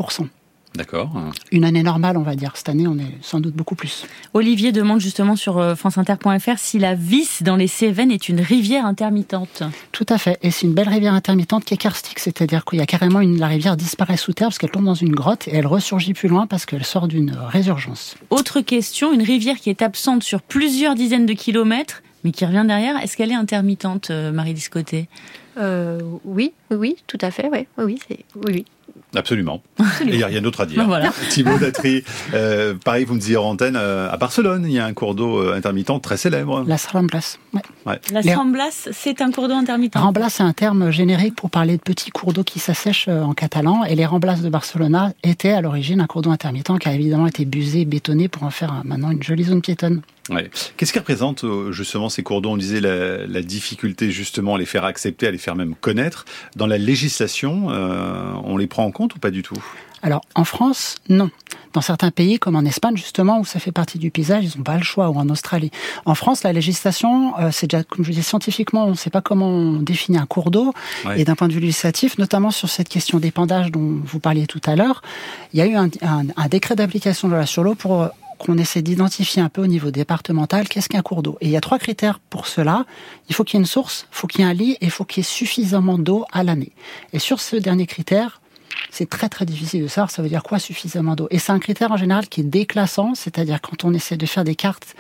D'accord. 0.76 1.12
Une 1.52 1.64
année 1.64 1.84
normale, 1.84 2.18
on 2.18 2.22
va 2.22 2.36
dire. 2.36 2.52
Cette 2.56 2.70
année, 2.70 2.88
on 2.88 2.98
est 2.98 3.18
sans 3.22 3.40
doute 3.40 3.56
beaucoup 3.56 3.76
plus. 3.76 4.06
Olivier 4.34 4.72
demande 4.72 5.00
justement 5.00 5.36
sur 5.36 5.58
euh, 5.58 5.76
franceinter.fr 5.76 6.58
si 6.58 6.80
la 6.80 6.96
Vis 6.96 7.44
dans 7.44 7.56
les 7.56 7.68
Cévennes 7.68 8.12
est 8.12 8.30
une 8.30 8.42
rivière 8.42 8.86
intermittente. 8.86 9.64
Tout 9.92 10.06
à 10.10 10.18
fait. 10.18 10.38
Et 10.42 10.52
c'est 10.52 10.68
une 10.68 10.74
belle 10.74 10.90
rivière 10.90 11.14
intermittente 11.14 11.66
qui 11.66 11.74
est 11.74 11.78
karstique, 11.78 12.20
c'est-à-dire 12.20 12.66
qu'il 12.66 12.80
y 12.80 12.82
a 12.82 12.86
carrément 12.86 13.22
une, 13.22 13.40
la 13.40 13.48
rivière 13.48 13.78
disparaît 13.78 14.18
sous 14.18 14.34
terre 14.34 14.48
parce 14.48 14.58
qu'elle 14.58 14.72
tombe 14.72 14.86
dans 14.86 14.94
une 14.94 15.14
grotte 15.14 15.48
et 15.48 15.56
elle 15.56 15.68
ressurgit 15.68 16.14
plus 16.14 16.28
loin 16.28 16.48
parce 16.48 16.66
qu'elle 16.66 16.86
sort 16.86 17.08
d'une 17.08 17.32
résurgence. 17.32 18.16
Autre 18.30 18.62
question, 18.62 19.14
une 19.14 19.24
rivière 19.24 19.58
qui 19.58 19.70
est 19.70 19.82
absente 19.82 20.24
sur 20.24 20.42
plusieurs 20.42 20.96
dizaines 20.96 21.26
de 21.26 21.34
kilomètres, 21.34 22.04
mais 22.24 22.32
qui 22.32 22.46
revient 22.46 22.66
derrière, 22.68 22.98
est-ce 23.02 23.16
qu'elle 23.16 23.32
est 23.32 23.36
intermittente, 23.36 24.10
euh, 24.10 24.32
Marie 24.32 24.54
Discoté 24.54 25.08
euh, 25.58 26.02
oui, 26.26 26.52
oui, 26.70 26.98
tout 27.08 27.18
à 27.22 27.32
fait, 27.32 27.50
oui, 27.50 27.66
oui, 27.78 27.98
oui, 28.10 28.26
oui 28.46 28.66
Absolument. 29.16 29.62
Et 29.80 29.84
il 30.08 30.18
n'y 30.18 30.24
a 30.24 30.28
rien 30.28 30.42
d'autre 30.42 30.62
à 30.62 30.66
dire. 30.66 30.78
Ben 30.78 30.86
voilà. 30.86 31.12
Thibaut 31.30 31.58
Datry, 31.58 32.04
euh, 32.34 32.74
pareil, 32.74 33.06
vous 33.06 33.14
me 33.14 33.20
disiez 33.20 33.38
en 33.38 33.46
antenne, 33.46 33.76
euh, 33.78 34.12
à 34.12 34.18
Barcelone, 34.18 34.66
il 34.66 34.74
y 34.74 34.80
a 34.80 34.86
un 34.86 34.94
cours 34.94 35.16
d'eau 35.16 35.40
euh, 35.40 35.56
intermittent 35.56 36.02
très 36.02 36.18
célèbre. 36.18 36.64
Las 36.68 36.88
Ramblas. 36.88 37.38
Ouais. 37.54 37.62
Ouais. 37.86 38.00
La 38.12 38.36
Ramblas, 38.36 38.90
c'est 38.92 39.22
un 39.22 39.32
cours 39.32 39.48
d'eau 39.48 39.54
intermittent. 39.54 39.96
Ramblas, 39.96 40.30
c'est 40.30 40.44
un 40.44 40.54
terme 40.54 40.92
générique 40.92 41.36
pour 41.36 41.50
parler 41.50 41.78
de 41.78 41.82
petits 41.82 42.12
cours 42.12 42.34
d'eau 42.34 42.44
qui 42.44 42.60
s'assèchent 42.60 43.08
euh, 43.08 43.22
en 43.22 43.34
catalan. 43.34 43.84
Et 43.86 43.96
les 43.96 44.06
Ramblas 44.06 44.42
de 44.42 44.50
Barcelona 44.50 45.14
étaient 45.24 45.52
à 45.52 45.62
l'origine 45.62 46.02
un 46.02 46.08
cours 46.08 46.22
d'eau 46.22 46.32
intermittent 46.32 46.80
qui 46.80 46.90
a 46.90 46.94
évidemment 46.94 47.28
été 47.28 47.46
busé, 47.46 47.86
bétonné 47.86 48.28
pour 48.28 48.44
en 48.44 48.50
faire 48.50 48.82
maintenant 48.84 49.12
une 49.12 49.24
jolie 49.24 49.44
zone 49.44 49.62
piétonne. 49.62 50.02
Ouais. 50.32 50.50
Qu'est-ce 50.76 50.92
qui 50.92 50.98
représente 50.98 51.46
justement 51.70 52.10
ces 52.10 52.24
cours 52.24 52.42
d'eau? 52.42 52.50
On 52.50 52.58
disait 52.58 52.82
la, 52.82 53.28
la 53.28 53.42
difficulté 53.44 54.10
justement 54.10 54.56
à 54.56 54.58
les 54.58 54.66
faire 54.66 54.84
accepter, 54.84 55.28
à 55.28 55.32
les 55.32 55.38
faire 55.38 55.56
même 55.56 55.76
connaître. 55.76 56.26
Dans 56.56 56.66
la 56.66 56.80
législation, 56.80 57.68
euh, 57.70 58.34
on 58.44 58.58
les 58.58 58.68
prend 58.68 58.86
en 58.86 58.92
compte? 58.92 59.05
Ou 59.14 59.20
pas 59.20 59.32
du 59.32 59.44
tout? 59.44 59.56
Alors, 60.02 60.22
en 60.36 60.44
France, 60.44 60.96
non. 61.10 61.30
Dans 61.74 61.82
certains 61.82 62.12
pays, 62.12 62.38
comme 62.40 62.56
en 62.56 62.62
Espagne, 62.64 62.96
justement, 62.96 63.40
où 63.40 63.46
ça 63.46 63.60
fait 63.60 63.72
partie 63.72 63.98
du 63.98 64.12
paysage, 64.12 64.46
ils 64.46 64.58
n'ont 64.58 64.64
pas 64.64 64.78
le 64.78 64.84
choix, 64.84 65.10
ou 65.10 65.16
en 65.18 65.28
Australie. 65.30 65.72
En 66.06 66.16
France, 66.16 66.44
la 66.44 66.54
législation, 66.54 67.38
euh, 67.40 67.50
c'est 67.52 67.68
déjà, 67.68 67.84
comme 67.84 68.06
je 68.06 68.12
dis, 68.12 68.24
scientifiquement, 68.24 68.86
on 68.86 68.92
ne 68.92 68.96
sait 68.96 69.10
pas 69.10 69.22
comment 69.22 69.50
on 69.50 69.74
définit 69.82 70.18
un 70.18 70.26
cours 70.26 70.52
d'eau. 70.52 70.74
Ouais. 71.06 71.20
Et 71.20 71.26
d'un 71.26 71.36
point 71.36 71.48
de 71.48 71.54
vue 71.54 71.60
législatif, 71.60 72.18
notamment 72.18 72.52
sur 72.52 72.70
cette 72.70 72.88
question 72.88 73.20
d'épandage 73.20 73.72
dont 73.72 74.00
vous 74.04 74.20
parliez 74.20 74.48
tout 74.48 74.62
à 74.66 74.76
l'heure, 74.76 75.02
il 75.54 75.60
y 75.60 75.62
a 75.62 75.66
eu 75.66 75.76
un, 75.76 75.90
un- 76.02 76.26
un 76.38 76.48
décret 76.48 76.76
d'application 76.76 77.28
de 77.28 77.34
la 77.34 77.40
loi 77.40 77.46
sur 77.48 77.64
l'eau 77.64 77.76
pour 77.76 78.04
euh, 78.04 78.08
qu'on 78.38 78.58
essaie 78.58 78.82
d'identifier 78.82 79.42
un 79.42 79.50
peu 79.50 79.62
au 79.64 79.68
niveau 79.68 79.92
départemental 79.92 80.68
qu'est-ce 80.68 80.90
qu'un 80.90 81.02
cours 81.02 81.24
d'eau. 81.24 81.38
Et 81.42 81.46
il 81.46 81.52
y 81.52 81.58
a 81.58 81.62
trois 81.62 81.80
critères 81.80 82.20
pour 82.20 82.48
cela. 82.48 82.86
Il 83.30 83.36
faut 83.36 83.44
qu'il 83.46 83.58
y 83.58 83.60
ait 83.60 83.64
une 83.64 83.66
source, 83.68 84.08
il 84.12 84.16
faut 84.16 84.28
qu'il 84.28 84.42
y 84.42 84.44
ait 84.44 84.48
un 84.50 84.54
lit 84.54 84.74
et 84.74 84.86
il 84.86 84.92
faut 84.92 85.04
qu'il 85.06 85.22
y 85.24 85.26
ait 85.26 85.30
suffisamment 85.30 85.98
d'eau 85.98 86.26
à 86.34 86.44
l'année. 86.44 86.72
Et 87.14 87.20
sur 87.20 87.40
ce 87.40 87.56
dernier 87.56 87.86
critère, 87.86 88.42
c'est 88.90 89.10
très 89.10 89.30
très 89.30 89.46
difficile 89.46 89.84
de 89.84 89.88
savoir 89.88 90.12
ça 90.12 90.22
veut 90.22 90.30
dire 90.30 90.44
quoi 90.44 90.60
suffisamment 90.60 91.16
d'eau. 91.16 91.28
Et 91.32 91.40
c'est 91.40 91.52
un 91.52 91.60
critère 91.60 91.92
en 91.92 91.98
général 91.98 92.28
qui 92.28 92.42
est 92.42 92.46
déclassant, 92.46 93.16
c'est-à-dire 93.16 93.62
quand 93.62 93.84
on 93.84 93.94
essaie 93.94 94.18
de 94.18 94.26
faire 94.26 94.44
des 94.44 94.56
cartes 94.56 94.96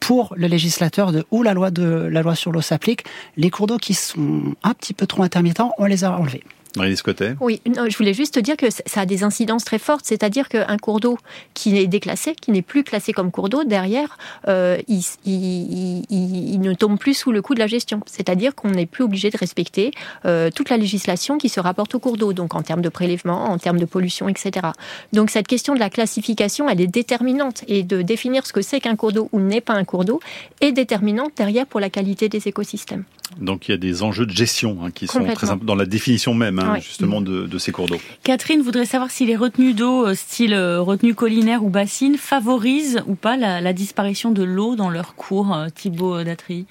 pour 0.00 0.34
le 0.36 0.46
législateur 0.46 1.12
de 1.12 1.24
où 1.30 1.42
la 1.42 1.54
loi 1.54 1.70
la 1.70 2.22
loi 2.22 2.34
sur 2.34 2.52
l'eau 2.52 2.60
s'applique, 2.60 3.04
les 3.36 3.50
cours 3.50 3.66
d'eau 3.66 3.78
qui 3.78 3.94
sont 3.94 4.54
un 4.62 4.74
petit 4.74 4.94
peu 4.94 5.06
trop 5.06 5.22
intermittents, 5.22 5.72
on 5.78 5.86
les 5.86 6.04
a 6.04 6.12
enlevés. 6.12 6.44
Marie 6.76 6.96
Oui, 7.40 7.60
je 7.64 7.96
voulais 7.96 8.14
juste 8.14 8.38
dire 8.38 8.56
que 8.56 8.66
ça 8.70 9.00
a 9.00 9.06
des 9.06 9.24
incidences 9.24 9.64
très 9.64 9.78
fortes, 9.78 10.04
c'est-à-dire 10.04 10.48
qu'un 10.48 10.76
cours 10.76 11.00
d'eau 11.00 11.18
qui 11.54 11.76
est 11.78 11.86
déclassé, 11.86 12.34
qui 12.34 12.50
n'est 12.50 12.62
plus 12.62 12.84
classé 12.84 13.12
comme 13.12 13.30
cours 13.30 13.48
d'eau, 13.48 13.64
derrière, 13.64 14.18
euh, 14.48 14.78
il 14.88 16.60
ne 16.60 16.74
tombe 16.74 16.98
plus 16.98 17.14
sous 17.14 17.32
le 17.32 17.42
coup 17.42 17.54
de 17.54 17.60
la 17.60 17.66
gestion. 17.66 18.00
C'est-à-dire 18.06 18.54
qu'on 18.54 18.70
n'est 18.70 18.86
plus 18.86 19.04
obligé 19.04 19.30
de 19.30 19.38
respecter 19.38 19.90
euh, 20.24 20.50
toute 20.54 20.68
la 20.68 20.76
législation 20.76 21.38
qui 21.38 21.48
se 21.48 21.60
rapporte 21.60 21.94
au 21.94 21.98
cours 21.98 22.16
d'eau, 22.16 22.32
donc 22.32 22.54
en 22.54 22.62
termes 22.62 22.82
de 22.82 22.88
prélèvement, 22.88 23.50
en 23.50 23.58
termes 23.58 23.78
de 23.78 23.86
pollution, 23.86 24.28
etc. 24.28 24.68
Donc 25.12 25.30
cette 25.30 25.46
question 25.46 25.74
de 25.74 25.80
la 25.80 25.90
classification, 25.90 26.68
elle 26.68 26.80
est 26.80 26.86
déterminante, 26.86 27.64
et 27.68 27.82
de 27.82 28.02
définir 28.02 28.46
ce 28.46 28.52
que 28.52 28.62
c'est 28.62 28.80
qu'un 28.80 28.96
cours 28.96 29.12
d'eau 29.12 29.28
ou 29.32 29.40
n'est 29.40 29.60
pas 29.60 29.74
un 29.74 29.84
cours 29.84 30.04
d'eau 30.04 30.20
est 30.60 30.72
déterminante 30.72 31.32
derrière 31.36 31.66
pour 31.66 31.80
la 31.80 31.90
qualité 31.90 32.28
des 32.28 32.48
écosystèmes. 32.48 33.04
Donc 33.40 33.68
il 33.68 33.72
y 33.72 33.74
a 33.74 33.76
des 33.78 34.02
enjeux 34.02 34.24
de 34.26 34.30
gestion 34.32 34.78
hein, 34.84 34.90
qui 34.90 35.06
sont 35.06 35.24
très 35.34 35.50
imp- 35.50 35.64
dans 35.64 35.74
la 35.74 35.84
définition 35.86 36.32
même 36.34 36.58
hein, 36.58 36.72
Ouais. 36.74 36.80
justement 36.80 37.20
de, 37.20 37.46
de 37.46 37.58
ces 37.58 37.72
cours 37.72 37.86
d'eau. 37.86 37.98
Catherine 38.22 38.62
voudrait 38.62 38.86
savoir 38.86 39.10
si 39.10 39.26
les 39.26 39.36
retenues 39.36 39.74
d'eau, 39.74 40.06
euh, 40.06 40.14
style 40.14 40.54
euh, 40.54 40.80
retenue 40.80 41.14
collinaire 41.14 41.64
ou 41.64 41.68
bassine, 41.68 42.16
favorisent 42.16 43.02
ou 43.06 43.14
pas 43.14 43.36
la, 43.36 43.60
la 43.60 43.72
disparition 43.72 44.30
de 44.30 44.42
l'eau 44.42 44.76
dans 44.76 44.90
leur 44.90 45.14
cours, 45.16 45.54
euh, 45.54 45.68
Thibaut 45.74 46.22
Datry. 46.22 46.66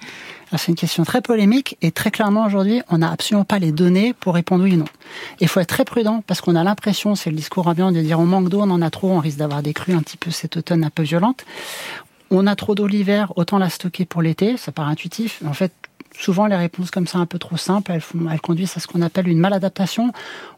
Alors, 0.50 0.60
C'est 0.60 0.68
une 0.72 0.76
question 0.76 1.04
très 1.04 1.20
polémique 1.22 1.76
et 1.82 1.90
très 1.90 2.10
clairement 2.10 2.46
aujourd'hui, 2.46 2.80
on 2.88 2.98
n'a 2.98 3.10
absolument 3.10 3.44
pas 3.44 3.58
les 3.58 3.72
données 3.72 4.12
pour 4.14 4.34
répondre 4.34 4.64
oui 4.64 4.74
ou 4.74 4.78
non. 4.78 4.84
Il 5.40 5.48
faut 5.48 5.60
être 5.60 5.68
très 5.68 5.84
prudent 5.84 6.22
parce 6.26 6.40
qu'on 6.40 6.56
a 6.56 6.64
l'impression, 6.64 7.14
c'est 7.16 7.30
le 7.30 7.36
discours 7.36 7.66
ambiant 7.66 7.92
de 7.92 8.00
dire 8.00 8.18
on 8.20 8.26
manque 8.26 8.48
d'eau, 8.48 8.60
on 8.60 8.70
en 8.70 8.80
a 8.82 8.90
trop, 8.90 9.10
on 9.10 9.18
risque 9.20 9.38
d'avoir 9.38 9.62
des 9.62 9.72
crues 9.72 9.92
un 9.94 10.02
petit 10.02 10.16
peu 10.16 10.30
cet 10.30 10.56
automne 10.56 10.84
un 10.84 10.90
peu 10.90 11.02
violentes. 11.02 11.44
On 12.30 12.46
a 12.46 12.56
trop 12.56 12.74
d'eau 12.74 12.86
l'hiver, 12.86 13.32
autant 13.36 13.58
la 13.58 13.70
stocker 13.70 14.04
pour 14.04 14.20
l'été, 14.20 14.56
ça 14.56 14.72
paraît 14.72 14.90
intuitif. 14.90 15.42
En 15.46 15.52
fait, 15.52 15.72
souvent 16.18 16.46
les 16.46 16.56
réponses 16.56 16.90
comme 16.90 17.06
ça 17.06 17.18
un 17.18 17.26
peu 17.26 17.38
trop 17.38 17.56
simples, 17.56 17.92
elles, 17.92 18.00
font, 18.00 18.28
elles 18.30 18.40
conduisent 18.40 18.76
à 18.76 18.80
ce 18.80 18.86
qu'on 18.86 19.02
appelle 19.02 19.28
une 19.28 19.38
maladaptation. 19.38 20.12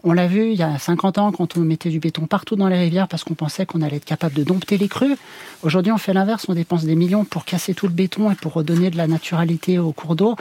On 0.05 0.13
l'a 0.13 0.27
vu 0.27 0.51
il 0.51 0.57
y 0.57 0.63
a 0.63 0.79
50 0.79 1.19
ans 1.19 1.33
quand 1.33 1.57
on 1.57 1.61
mettait 1.61 1.91
du 1.91 2.01
béton 2.01 2.27
partout 2.27 2.57
dans 2.57 2.69
les 2.69 2.79
rivières 2.79 3.09
parce 3.09 3.25
qu'on 3.25 3.35
pensait 3.35 3.67
qu'on 3.67 3.83
allait 3.83 3.97
être 3.97 4.05
capable 4.05 4.35
de 4.35 4.45
dompter 4.45 4.79
les 4.79 4.89
crues. 4.89 5.17
Aujourd'hui, 5.63 5.93
on 5.93 5.99
fait 5.99 6.13
l'inverse, 6.13 6.47
on 6.49 6.55
dépense 6.55 6.85
des 6.85 6.95
millions 6.95 7.25
pour 7.25 7.45
casser 7.45 7.75
tout 7.75 7.87
le 7.87 7.93
béton 7.93 8.31
et 8.31 8.35
pour 8.35 8.55
redonner 8.55 8.91
de 8.91 8.97
la 8.97 9.07
naturalité 9.07 9.79
au 9.79 9.93
cours 9.93 10.17
d'eau. 10.17 10.37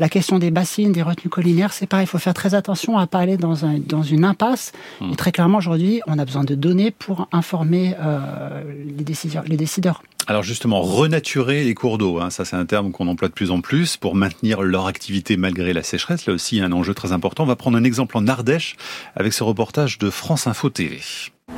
La 0.00 0.08
question 0.08 0.38
des 0.38 0.50
bassines, 0.50 0.92
des 0.92 1.02
retenues 1.02 1.28
collinaires, 1.28 1.74
c'est 1.74 1.86
pareil. 1.86 2.04
Il 2.04 2.08
faut 2.08 2.16
faire 2.16 2.32
très 2.32 2.54
attention 2.54 2.96
à 2.96 3.06
pas 3.06 3.18
aller 3.18 3.36
dans, 3.36 3.66
un, 3.66 3.78
dans 3.78 4.02
une 4.02 4.24
impasse. 4.24 4.72
Et 5.12 5.14
très 5.14 5.30
clairement, 5.30 5.58
aujourd'hui, 5.58 6.00
on 6.06 6.18
a 6.18 6.24
besoin 6.24 6.42
de 6.42 6.54
données 6.54 6.90
pour 6.90 7.28
informer 7.32 7.94
euh, 8.00 8.62
les, 8.96 9.04
décideurs, 9.04 9.44
les 9.46 9.58
décideurs. 9.58 10.02
Alors 10.26 10.42
justement, 10.42 10.80
renaturer 10.80 11.64
les 11.64 11.74
cours 11.74 11.98
d'eau, 11.98 12.18
hein, 12.18 12.30
ça 12.30 12.46
c'est 12.46 12.56
un 12.56 12.64
terme 12.64 12.92
qu'on 12.92 13.08
emploie 13.08 13.28
de 13.28 13.34
plus 13.34 13.50
en 13.50 13.60
plus 13.60 13.98
pour 13.98 14.14
maintenir 14.14 14.62
leur 14.62 14.86
activité 14.86 15.36
malgré 15.36 15.74
la 15.74 15.82
sécheresse. 15.82 16.24
Là 16.24 16.32
aussi, 16.32 16.56
il 16.56 16.58
y 16.60 16.62
a 16.62 16.64
un 16.64 16.72
enjeu 16.72 16.94
très 16.94 17.12
important. 17.12 17.42
On 17.42 17.46
va 17.46 17.56
prendre 17.56 17.76
un 17.76 17.84
exemple 17.84 18.16
en 18.16 18.26
Ardèche 18.26 18.76
avec 19.16 19.34
ce 19.34 19.44
reportage 19.44 19.98
de 19.98 20.08
France 20.08 20.46
Info 20.46 20.70
TV. 20.70 21.00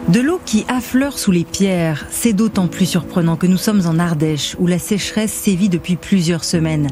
De 0.08 0.20
l'eau 0.20 0.40
qui 0.44 0.64
affleure 0.66 1.16
sous 1.16 1.30
les 1.30 1.44
pierres, 1.44 2.06
c'est 2.10 2.32
d'autant 2.32 2.66
plus 2.66 2.86
surprenant 2.86 3.36
que 3.36 3.46
nous 3.46 3.56
sommes 3.56 3.86
en 3.86 4.00
Ardèche, 4.00 4.56
où 4.58 4.66
la 4.66 4.80
sécheresse 4.80 5.32
sévit 5.32 5.68
depuis 5.68 5.94
plusieurs 5.94 6.42
semaines. 6.42 6.88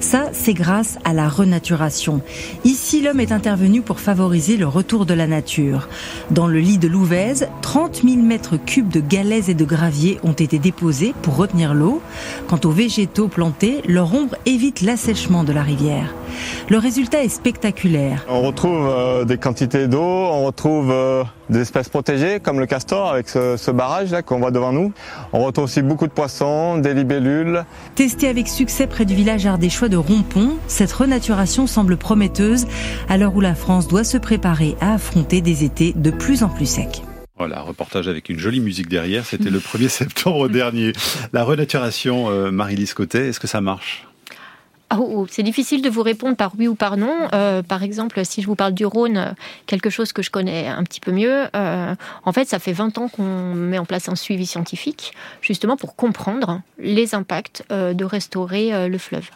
Ça, 0.00 0.30
c'est 0.32 0.54
grâce 0.54 0.98
à 1.04 1.12
la 1.12 1.28
renaturation. 1.28 2.22
Ici, 2.64 3.02
l'homme 3.02 3.20
est 3.20 3.32
intervenu 3.32 3.82
pour 3.82 4.00
favoriser 4.00 4.56
le 4.56 4.66
retour 4.66 5.04
de 5.04 5.12
la 5.12 5.26
nature. 5.26 5.88
Dans 6.30 6.46
le 6.46 6.58
lit 6.58 6.78
de 6.78 6.88
Louvèze, 6.88 7.48
30 7.60 8.02
000 8.02 8.22
mètres 8.22 8.56
cubes 8.56 8.88
de 8.88 9.00
galets 9.00 9.50
et 9.50 9.54
de 9.54 9.64
gravier 9.64 10.18
ont 10.22 10.32
été 10.32 10.58
déposés 10.58 11.14
pour 11.20 11.36
retenir 11.36 11.74
l'eau. 11.74 12.00
Quant 12.48 12.60
aux 12.64 12.70
végétaux 12.70 13.28
plantés, 13.28 13.82
leur 13.86 14.14
ombre 14.14 14.36
évite 14.46 14.80
l'assèchement 14.80 15.44
de 15.44 15.52
la 15.52 15.62
rivière. 15.62 16.14
Le 16.68 16.78
résultat 16.78 17.22
est 17.22 17.28
spectaculaire. 17.28 18.24
On 18.28 18.42
retrouve 18.42 18.88
euh, 18.88 19.24
des 19.24 19.38
quantités 19.38 19.88
d'eau, 19.88 20.00
on 20.00 20.44
retrouve 20.44 20.90
euh, 20.90 21.24
des 21.50 21.60
espèces 21.60 21.88
protégées 21.88 22.40
comme 22.40 22.60
le 22.60 22.66
castor 22.66 23.10
avec 23.10 23.28
ce, 23.28 23.56
ce 23.56 23.70
barrage 23.70 24.10
là 24.10 24.22
qu'on 24.22 24.38
voit 24.38 24.50
devant 24.50 24.72
nous. 24.72 24.92
On 25.32 25.44
retrouve 25.44 25.64
aussi 25.64 25.82
beaucoup 25.82 26.06
de 26.06 26.12
poissons, 26.12 26.78
des 26.78 26.94
libellules. 26.94 27.64
Testée 27.94 28.28
avec 28.28 28.48
succès 28.48 28.86
près 28.86 29.04
du 29.04 29.14
village 29.14 29.46
ardéchois 29.46 29.88
de 29.88 29.96
Rompont, 29.96 30.56
cette 30.68 30.92
renaturation 30.92 31.66
semble 31.66 31.96
prometteuse 31.96 32.66
à 33.08 33.16
l'heure 33.16 33.34
où 33.36 33.40
la 33.40 33.54
France 33.54 33.88
doit 33.88 34.04
se 34.04 34.18
préparer 34.18 34.76
à 34.80 34.94
affronter 34.94 35.40
des 35.40 35.64
étés 35.64 35.92
de 35.94 36.10
plus 36.10 36.42
en 36.42 36.48
plus 36.48 36.66
secs. 36.66 37.02
Voilà, 37.36 37.62
reportage 37.62 38.06
avec 38.06 38.28
une 38.28 38.38
jolie 38.38 38.60
musique 38.60 38.88
derrière. 38.88 39.26
C'était 39.26 39.50
le 39.50 39.58
1er 39.58 39.88
septembre 39.88 40.48
dernier. 40.48 40.92
La 41.32 41.42
renaturation, 41.42 42.30
euh, 42.30 42.52
Marie-Lise 42.52 42.94
Côté, 42.94 43.28
est-ce 43.28 43.40
que 43.40 43.48
ça 43.48 43.60
marche? 43.60 44.06
Oh, 45.00 45.26
c'est 45.28 45.42
difficile 45.42 45.82
de 45.82 45.90
vous 45.90 46.02
répondre 46.02 46.36
par 46.36 46.52
oui 46.58 46.68
ou 46.68 46.74
par 46.74 46.96
non. 46.96 47.28
Euh, 47.32 47.62
par 47.62 47.82
exemple, 47.82 48.24
si 48.24 48.42
je 48.42 48.46
vous 48.46 48.54
parle 48.54 48.74
du 48.74 48.86
Rhône, 48.86 49.16
euh, 49.16 49.30
quelque 49.66 49.90
chose 49.90 50.12
que 50.12 50.22
je 50.22 50.30
connais 50.30 50.66
un 50.68 50.82
petit 50.84 51.00
peu 51.00 51.12
mieux, 51.12 51.46
euh, 51.54 51.94
en 52.24 52.32
fait, 52.32 52.48
ça 52.48 52.58
fait 52.58 52.72
20 52.72 52.98
ans 52.98 53.08
qu'on 53.08 53.54
met 53.54 53.78
en 53.78 53.84
place 53.84 54.08
un 54.08 54.16
suivi 54.16 54.46
scientifique, 54.46 55.12
justement 55.40 55.76
pour 55.76 55.96
comprendre 55.96 56.60
les 56.78 57.14
impacts 57.14 57.64
de 57.70 58.04
restaurer 58.04 58.88
le 58.88 58.98
fleuve. 58.98 59.28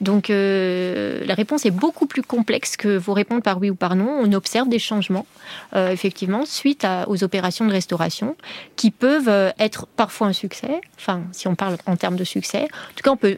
Donc, 0.00 0.28
la 0.28 1.34
réponse 1.34 1.66
est 1.66 1.70
beaucoup 1.70 2.06
plus 2.06 2.22
complexe 2.22 2.76
que 2.76 2.96
vous 2.96 3.12
répondre 3.12 3.42
par 3.42 3.58
oui 3.58 3.70
ou 3.70 3.74
par 3.74 3.96
non. 3.96 4.18
On 4.22 4.32
observe 4.32 4.68
des 4.68 4.78
changements, 4.78 5.26
effectivement, 5.74 6.44
suite 6.46 6.86
aux 7.06 7.22
opérations 7.22 7.66
de 7.66 7.72
restauration, 7.72 8.36
qui 8.76 8.90
peuvent 8.90 9.52
être 9.58 9.86
parfois 9.86 10.28
un 10.28 10.32
succès, 10.32 10.80
enfin, 10.96 11.22
si 11.32 11.48
on 11.48 11.54
parle 11.54 11.76
en 11.86 11.96
termes 11.96 12.16
de 12.16 12.24
succès. 12.24 12.64
En 12.64 12.94
tout 12.94 13.02
cas, 13.02 13.10
on 13.10 13.16
peut 13.16 13.36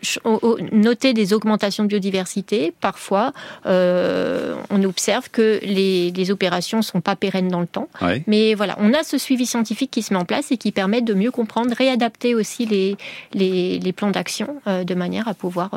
noter 0.72 1.12
des 1.12 1.32
augmentations 1.32 1.67
de 1.84 1.88
biodiversité. 1.88 2.72
Parfois, 2.80 3.32
euh, 3.66 4.54
on 4.70 4.82
observe 4.84 5.30
que 5.30 5.60
les, 5.62 6.10
les 6.10 6.30
opérations 6.30 6.82
sont 6.82 7.00
pas 7.00 7.16
pérennes 7.16 7.48
dans 7.48 7.60
le 7.60 7.66
temps. 7.66 7.88
Ouais. 8.00 8.22
Mais 8.26 8.54
voilà, 8.54 8.76
on 8.78 8.92
a 8.94 9.02
ce 9.02 9.18
suivi 9.18 9.46
scientifique 9.46 9.90
qui 9.90 10.02
se 10.02 10.12
met 10.12 10.20
en 10.20 10.24
place 10.24 10.50
et 10.52 10.56
qui 10.56 10.72
permet 10.72 11.00
de 11.00 11.14
mieux 11.14 11.30
comprendre, 11.30 11.74
réadapter 11.76 12.34
aussi 12.34 12.66
les, 12.66 12.96
les, 13.32 13.78
les 13.78 13.92
plans 13.92 14.10
d'action 14.10 14.60
euh, 14.66 14.84
de 14.84 14.94
manière 14.94 15.28
à 15.28 15.34
pouvoir 15.34 15.70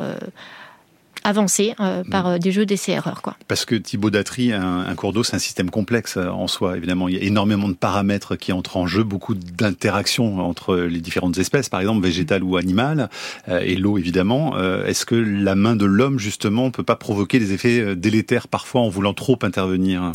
avancer 1.24 1.74
euh, 1.80 2.02
par 2.10 2.26
euh, 2.26 2.38
des 2.38 2.52
jeux 2.52 2.66
d'essais-erreurs. 2.66 3.22
quoi. 3.22 3.36
Parce 3.48 3.64
que 3.64 3.74
Thibaut 3.74 4.10
Datry, 4.10 4.52
un, 4.52 4.80
un 4.80 4.94
cours 4.94 5.12
d'eau, 5.12 5.22
c'est 5.22 5.36
un 5.36 5.40
système 5.40 5.70
complexe 5.70 6.16
euh, 6.16 6.28
en 6.28 6.48
soi. 6.48 6.76
Évidemment, 6.76 7.08
il 7.08 7.14
y 7.14 7.18
a 7.18 7.22
énormément 7.22 7.68
de 7.68 7.74
paramètres 7.74 8.36
qui 8.36 8.52
entrent 8.52 8.76
en 8.76 8.86
jeu, 8.86 9.02
beaucoup 9.04 9.34
d'interactions 9.34 10.40
entre 10.40 10.76
les 10.76 11.00
différentes 11.00 11.38
espèces, 11.38 11.68
par 11.68 11.80
exemple 11.80 12.02
végétales 12.02 12.42
ou 12.42 12.56
animales, 12.56 13.08
euh, 13.48 13.60
et 13.60 13.76
l'eau 13.76 13.98
évidemment. 13.98 14.56
Euh, 14.56 14.86
Est-ce 14.86 15.06
que 15.06 15.14
la 15.14 15.54
main 15.54 15.76
de 15.76 15.84
l'homme 15.84 16.18
justement 16.18 16.70
peut 16.70 16.82
pas 16.82 16.96
provoquer 16.96 17.38
des 17.38 17.52
effets 17.52 17.80
euh, 17.80 17.94
délétères 17.94 18.48
parfois 18.48 18.80
en 18.80 18.88
voulant 18.88 19.14
trop 19.14 19.38
intervenir? 19.42 20.12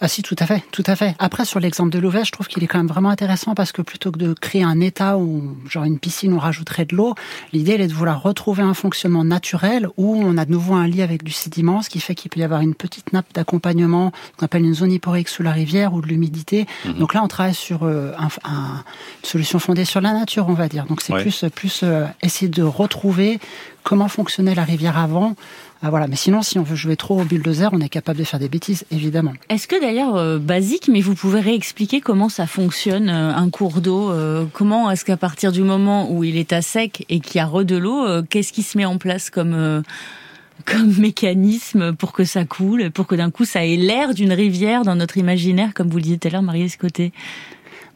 Ah 0.00 0.08
si, 0.08 0.22
tout 0.22 0.36
à 0.38 0.46
fait, 0.46 0.62
tout 0.70 0.84
à 0.86 0.94
fait. 0.94 1.16
Après, 1.18 1.44
sur 1.44 1.58
l'exemple 1.58 1.90
de 1.90 1.98
l'Ouvèze, 1.98 2.26
je 2.26 2.32
trouve 2.32 2.46
qu'il 2.46 2.62
est 2.62 2.66
quand 2.66 2.78
même 2.78 2.86
vraiment 2.86 3.10
intéressant 3.10 3.54
parce 3.54 3.72
que 3.72 3.82
plutôt 3.82 4.12
que 4.12 4.18
de 4.18 4.32
créer 4.32 4.62
un 4.62 4.80
état 4.80 5.18
où, 5.18 5.56
genre 5.68 5.84
une 5.84 5.98
piscine, 5.98 6.32
on 6.32 6.38
rajouterait 6.38 6.84
de 6.84 6.94
l'eau, 6.94 7.14
l'idée 7.52 7.72
elle 7.72 7.80
est 7.80 7.88
de 7.88 7.92
vouloir 7.92 8.22
retrouver 8.22 8.62
un 8.62 8.74
fonctionnement 8.74 9.24
naturel 9.24 9.88
où 9.96 10.16
on 10.16 10.36
a 10.36 10.44
de 10.44 10.52
nouveau 10.52 10.74
un 10.74 10.86
lit 10.86 11.02
avec 11.02 11.24
du 11.24 11.32
sédiment, 11.32 11.82
ce 11.82 11.90
qui 11.90 12.00
fait 12.00 12.14
qu'il 12.14 12.30
peut 12.30 12.40
y 12.40 12.44
avoir 12.44 12.60
une 12.60 12.74
petite 12.74 13.12
nappe 13.12 13.26
d'accompagnement 13.34 14.12
qu'on 14.36 14.44
appelle 14.44 14.64
une 14.64 14.74
zone 14.74 14.92
hyporique 14.92 15.28
sous 15.28 15.42
la 15.42 15.52
rivière 15.52 15.92
ou 15.94 16.00
de 16.00 16.06
l'humidité. 16.06 16.66
Mhm. 16.84 16.94
Donc 16.94 17.14
là, 17.14 17.22
on 17.24 17.28
travaille 17.28 17.54
sur 17.54 17.82
euh, 17.82 18.12
un, 18.18 18.28
une 18.44 19.28
solution 19.28 19.58
fondée 19.58 19.84
sur 19.84 20.00
la 20.00 20.12
nature, 20.12 20.46
on 20.48 20.54
va 20.54 20.68
dire. 20.68 20.86
Donc 20.86 21.02
c'est 21.02 21.14
plus, 21.14 21.44
plus 21.54 21.80
euh, 21.82 22.06
essayer 22.22 22.48
de 22.48 22.62
retrouver 22.62 23.40
comment 23.82 24.08
fonctionnait 24.08 24.54
la 24.54 24.64
rivière 24.64 24.98
avant. 24.98 25.34
Ah, 25.82 25.90
voilà. 25.90 26.08
Mais 26.08 26.16
sinon, 26.16 26.42
si 26.42 26.58
on 26.58 26.62
veut 26.62 26.76
jouer 26.76 26.96
trop 26.96 27.20
au 27.20 27.24
bulldozer, 27.24 27.70
on 27.72 27.80
est 27.80 27.88
capable 27.88 28.18
de 28.18 28.24
faire 28.24 28.40
des 28.40 28.48
bêtises, 28.48 28.84
évidemment. 28.90 29.32
Est-ce 29.48 29.68
que 29.68 29.80
d'ailleurs, 29.80 30.16
euh, 30.16 30.38
basique, 30.38 30.88
mais 30.88 31.00
vous 31.00 31.14
pouvez 31.14 31.40
réexpliquer 31.40 32.00
comment 32.00 32.28
ça 32.28 32.46
fonctionne, 32.46 33.08
euh, 33.08 33.32
un 33.34 33.48
cours 33.48 33.80
d'eau 33.80 34.10
euh, 34.10 34.44
Comment 34.52 34.90
est-ce 34.90 35.04
qu'à 35.04 35.16
partir 35.16 35.52
du 35.52 35.62
moment 35.62 36.10
où 36.10 36.24
il 36.24 36.36
est 36.36 36.52
à 36.52 36.62
sec 36.62 37.04
et 37.08 37.20
qu'il 37.20 37.36
y 37.36 37.40
a 37.40 37.46
re 37.46 37.64
de 37.64 37.76
l'eau, 37.76 38.22
qu'est-ce 38.28 38.52
qui 38.52 38.62
se 38.62 38.76
met 38.76 38.84
en 38.84 38.98
place 38.98 39.30
comme 39.30 39.82
comme 40.64 40.92
mécanisme 40.98 41.94
pour 41.94 42.12
que 42.12 42.24
ça 42.24 42.44
coule, 42.44 42.90
pour 42.90 43.06
que 43.06 43.14
d'un 43.14 43.30
coup 43.30 43.44
ça 43.44 43.64
ait 43.64 43.76
l'air 43.76 44.12
d'une 44.12 44.32
rivière 44.32 44.82
dans 44.82 44.96
notre 44.96 45.16
imaginaire, 45.16 45.72
comme 45.74 45.88
vous 45.88 45.98
le 45.98 46.02
disiez 46.02 46.18
tout 46.18 46.28
à 46.28 46.30
l'heure, 46.32 46.42
Marie 46.42 46.62
Escoté 46.62 47.12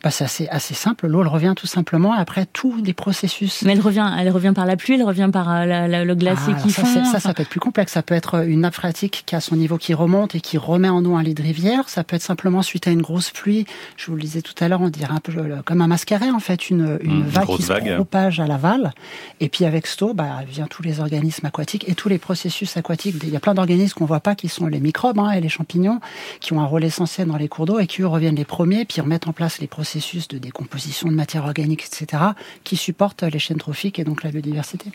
bah, 0.02 0.10
c'est 0.10 0.24
assez, 0.24 0.48
assez 0.48 0.74
simple. 0.74 1.06
L'eau, 1.06 1.22
elle 1.22 1.28
revient 1.28 1.54
tout 1.56 1.68
simplement 1.68 2.12
après 2.12 2.46
tous 2.46 2.76
les 2.82 2.92
processus. 2.92 3.62
Mais 3.62 3.72
elle 3.72 3.80
revient, 3.80 4.10
elle 4.18 4.30
revient 4.30 4.52
par 4.52 4.66
la 4.66 4.76
pluie, 4.76 4.94
elle 4.94 5.04
revient 5.04 5.30
par 5.32 5.48
euh, 5.48 5.64
la, 5.64 6.04
le 6.04 6.14
glacier 6.16 6.54
ah, 6.56 6.60
qui 6.60 6.72
ça, 6.72 6.84
fond. 6.84 7.04
Ça, 7.04 7.20
ça 7.20 7.32
peut 7.34 7.42
être 7.42 7.48
plus 7.48 7.60
complexe. 7.60 7.92
Ça 7.92 8.02
peut 8.02 8.14
être 8.14 8.44
une 8.46 8.60
nappe 8.60 8.74
phréatique 8.74 9.22
qui 9.26 9.36
a 9.36 9.40
son 9.40 9.54
niveau 9.54 9.78
qui 9.78 9.94
remonte 9.94 10.34
et 10.34 10.40
qui 10.40 10.58
remet 10.58 10.88
en 10.88 11.04
eau 11.04 11.14
un 11.14 11.22
lit 11.22 11.34
de 11.34 11.42
rivière. 11.42 11.88
Ça 11.88 12.02
peut 12.02 12.16
être 12.16 12.22
simplement 12.22 12.62
suite 12.62 12.88
à 12.88 12.90
une 12.90 13.02
grosse 13.02 13.30
pluie. 13.30 13.64
Je 13.96 14.06
vous 14.06 14.16
le 14.16 14.22
disais 14.22 14.42
tout 14.42 14.54
à 14.58 14.66
l'heure, 14.66 14.80
on 14.80 14.88
dirait 14.88 15.12
un 15.14 15.20
peu 15.20 15.32
comme 15.64 15.80
un 15.80 15.86
mascaret 15.86 16.30
en 16.30 16.40
fait, 16.40 16.68
une, 16.68 16.98
une 17.02 17.20
mmh, 17.20 17.28
vague 17.28 17.56
qui 17.56 17.62
se 17.62 17.94
propage 17.94 18.40
à 18.40 18.46
l'aval. 18.46 18.92
Et 19.38 19.48
puis 19.48 19.64
avec 19.66 19.86
cette 19.86 20.02
eau, 20.02 20.14
bah, 20.14 20.40
vient 20.48 20.66
tous 20.66 20.82
les 20.82 20.98
organismes 20.98 21.46
aquatiques 21.46 21.88
et 21.88 21.94
tous 21.94 22.08
les 22.08 22.18
processus 22.18 22.76
aquatiques. 22.76 23.16
Il 23.22 23.30
y 23.30 23.36
a 23.36 23.40
plein 23.40 23.54
d'organismes 23.54 23.94
qu'on 23.94 24.06
voit 24.06 24.20
pas 24.20 24.34
qui 24.34 24.48
sont 24.48 24.66
les 24.66 24.80
microbes 24.80 25.20
hein, 25.20 25.30
et 25.30 25.40
les 25.40 25.48
champignons 25.48 26.00
qui 26.40 26.52
ont 26.54 26.60
un 26.60 26.66
rôle 26.66 26.82
essentiel 26.82 27.28
dans 27.28 27.36
les 27.36 27.48
cours 27.48 27.66
d'eau 27.66 27.78
et 27.78 27.86
qui 27.86 28.02
eux 28.02 28.06
reviennent 28.08 28.34
les 28.34 28.44
premiers 28.44 28.84
puis 28.84 29.00
remettent 29.00 29.28
en 29.28 29.32
place 29.32 29.60
les 29.60 29.68
processus 29.68 29.91
de 30.28 30.38
décomposition 30.38 30.62
composition 30.72 31.08
de 31.08 31.14
matière 31.14 31.44
organique, 31.44 31.84
etc., 31.84 32.22
qui 32.64 32.76
supportent 32.76 33.24
les 33.24 33.38
chaînes 33.38 33.58
trophiques 33.58 33.98
et 33.98 34.04
donc 34.04 34.22
la 34.22 34.30
biodiversité. 34.30 34.90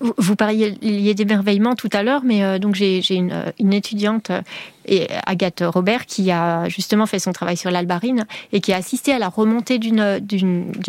Vous 0.00 0.36
parliez 0.36 0.72
d'émerveillement 1.14 1.74
tout 1.74 1.88
à 1.92 2.02
l'heure, 2.02 2.22
mais 2.24 2.44
euh, 2.44 2.58
donc 2.58 2.74
j'ai 2.74 3.02
une, 3.10 3.52
une, 3.58 3.72
étudiante 3.72 4.30
et 4.88 5.06
Agathe 5.26 5.62
Robert 5.64 6.06
qui 6.06 6.30
a 6.30 6.68
justement 6.68 7.06
fait 7.06 7.18
son 7.18 7.32
travail 7.32 7.56
sur 7.56 7.70
l'albarine 7.70 8.26
et 8.52 8.60
qui 8.60 8.72
a 8.72 8.76
assisté 8.76 9.12
à 9.12 9.18
la 9.18 9.28
remontée 9.28 9.78
d'une 9.78 10.20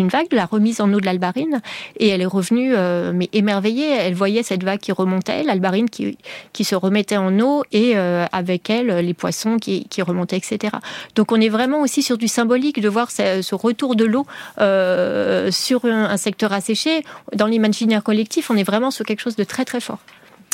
vague, 0.09 0.29
de 0.29 0.35
la 0.35 0.45
remise 0.45 0.81
en 0.81 0.91
eau 0.93 0.99
de 0.99 1.05
l'albarine 1.05 1.61
et 1.97 2.07
elle 2.07 2.21
est 2.21 2.25
revenue 2.25 2.73
euh, 2.75 3.11
mais 3.13 3.29
émerveillée. 3.33 3.89
Elle 3.89 4.15
voyait 4.15 4.43
cette 4.43 4.63
vague 4.63 4.79
qui 4.79 4.91
remontait, 4.91 5.43
l'albarine 5.43 5.89
qui 5.89 6.17
qui 6.53 6.63
se 6.63 6.75
remettait 6.75 7.17
en 7.17 7.39
eau 7.39 7.63
et 7.71 7.97
euh, 7.97 8.25
avec 8.31 8.69
elle 8.69 9.05
les 9.05 9.13
poissons 9.13 9.57
qui 9.57 9.85
qui 9.85 10.01
remontaient, 10.01 10.37
etc. 10.37 10.77
Donc 11.15 11.31
on 11.31 11.41
est 11.41 11.49
vraiment 11.49 11.81
aussi 11.81 12.01
sur 12.01 12.17
du 12.17 12.27
symbolique 12.27 12.81
de 12.81 12.89
voir 12.89 13.11
ce, 13.11 13.55
retour 13.55 13.95
de 13.95 14.05
l'eau 14.05 14.25
euh, 14.59 15.51
sur 15.51 15.85
un, 15.85 16.05
un 16.05 16.17
secteur 16.17 16.53
asséché. 16.53 17.03
Dans 17.35 17.47
l'imaginaire 17.47 18.03
collectif, 18.03 18.49
on 18.49 18.55
est 18.55 18.63
vraiment 18.63 18.91
sur 18.91 18.98
quelque 19.03 19.21
chose 19.21 19.35
de 19.35 19.43
très 19.43 19.65
très 19.65 19.79
fort. 19.79 19.99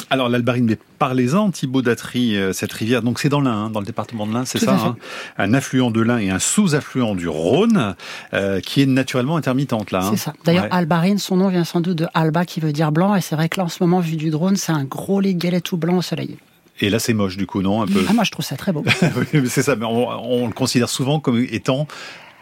Alors 0.10 0.30
l'Albarine, 0.30 0.66
mais 0.66 0.78
parlez-en, 1.00 1.50
Thibaut 1.50 1.82
Datry, 1.82 2.36
euh, 2.36 2.54
cette 2.54 2.72
rivière, 2.74 3.02
donc 3.02 3.20
c'est 3.20 3.30
dans 3.30 3.42
l'Ain, 3.42 3.66
hein, 3.66 3.70
dans 3.70 3.80
le 3.80 3.86
département 3.86 4.28
de 4.28 4.34
l'Ain, 4.34 4.46
c'est 4.46 4.60
ça 4.60 4.74
hein 4.74 4.98
Un 5.38 5.54
affluent 5.54 5.90
de 5.90 6.02
l'Ain 6.02 6.20
et 6.20 6.30
un 6.30 6.38
sous-affluent 6.38 7.16
du 7.16 7.28
Rhône, 7.28 7.96
euh, 8.34 8.60
qui 8.60 8.82
est 8.82 8.86
naturellement 8.86 9.36
intermittente 9.36 9.92
là. 9.92 10.04
Hein. 10.04 10.12
c'est 10.12 10.18
ça. 10.18 10.34
D'ailleurs, 10.44 10.68
Albarine, 10.70 11.18
son 11.18 11.38
nom 11.38 11.50
vient 11.50 11.64
sans 11.64 11.82
doute 11.82 11.98
de 11.98 12.08
Alba, 12.14 12.46
qui 12.46 12.60
veut 12.60 12.72
dire 12.72 12.92
blanc, 12.92 13.16
et 13.16 13.22
c'est 13.22 13.36
vrai 13.36 13.50
que 13.50 13.60
là, 13.60 13.66
en 13.66 13.70
ce 13.70 13.82
moment, 13.82 14.00
vu 14.00 14.16
du 14.16 14.30
drone, 14.30 14.58
c'est 14.58 14.72
un 14.72 14.84
gros 14.84 15.22
lit 15.22 15.36
galet 15.36 15.62
tout 15.62 15.78
blanc 15.78 15.98
au 15.98 16.02
soleil. 16.02 16.38
Et 16.82 16.90
là, 16.90 17.00
c'est 17.00 17.14
moche, 17.14 17.38
du 17.38 17.48
coup, 17.48 17.62
non 17.62 17.82
un 17.82 17.88
peu? 17.88 18.04
Ah, 18.08 18.14
moi, 18.14 18.26
je 18.26 18.32
trouve 18.32 18.44
ça 18.44 18.58
très 18.58 18.74
beau. 18.74 18.84
c'est 19.48 19.62
ça, 19.62 19.76
mais 19.76 19.86
on, 19.86 20.46
le 20.46 20.54
considère 20.54 20.90
souvent 20.90 21.20
comme 21.20 21.40
étant 21.50 21.88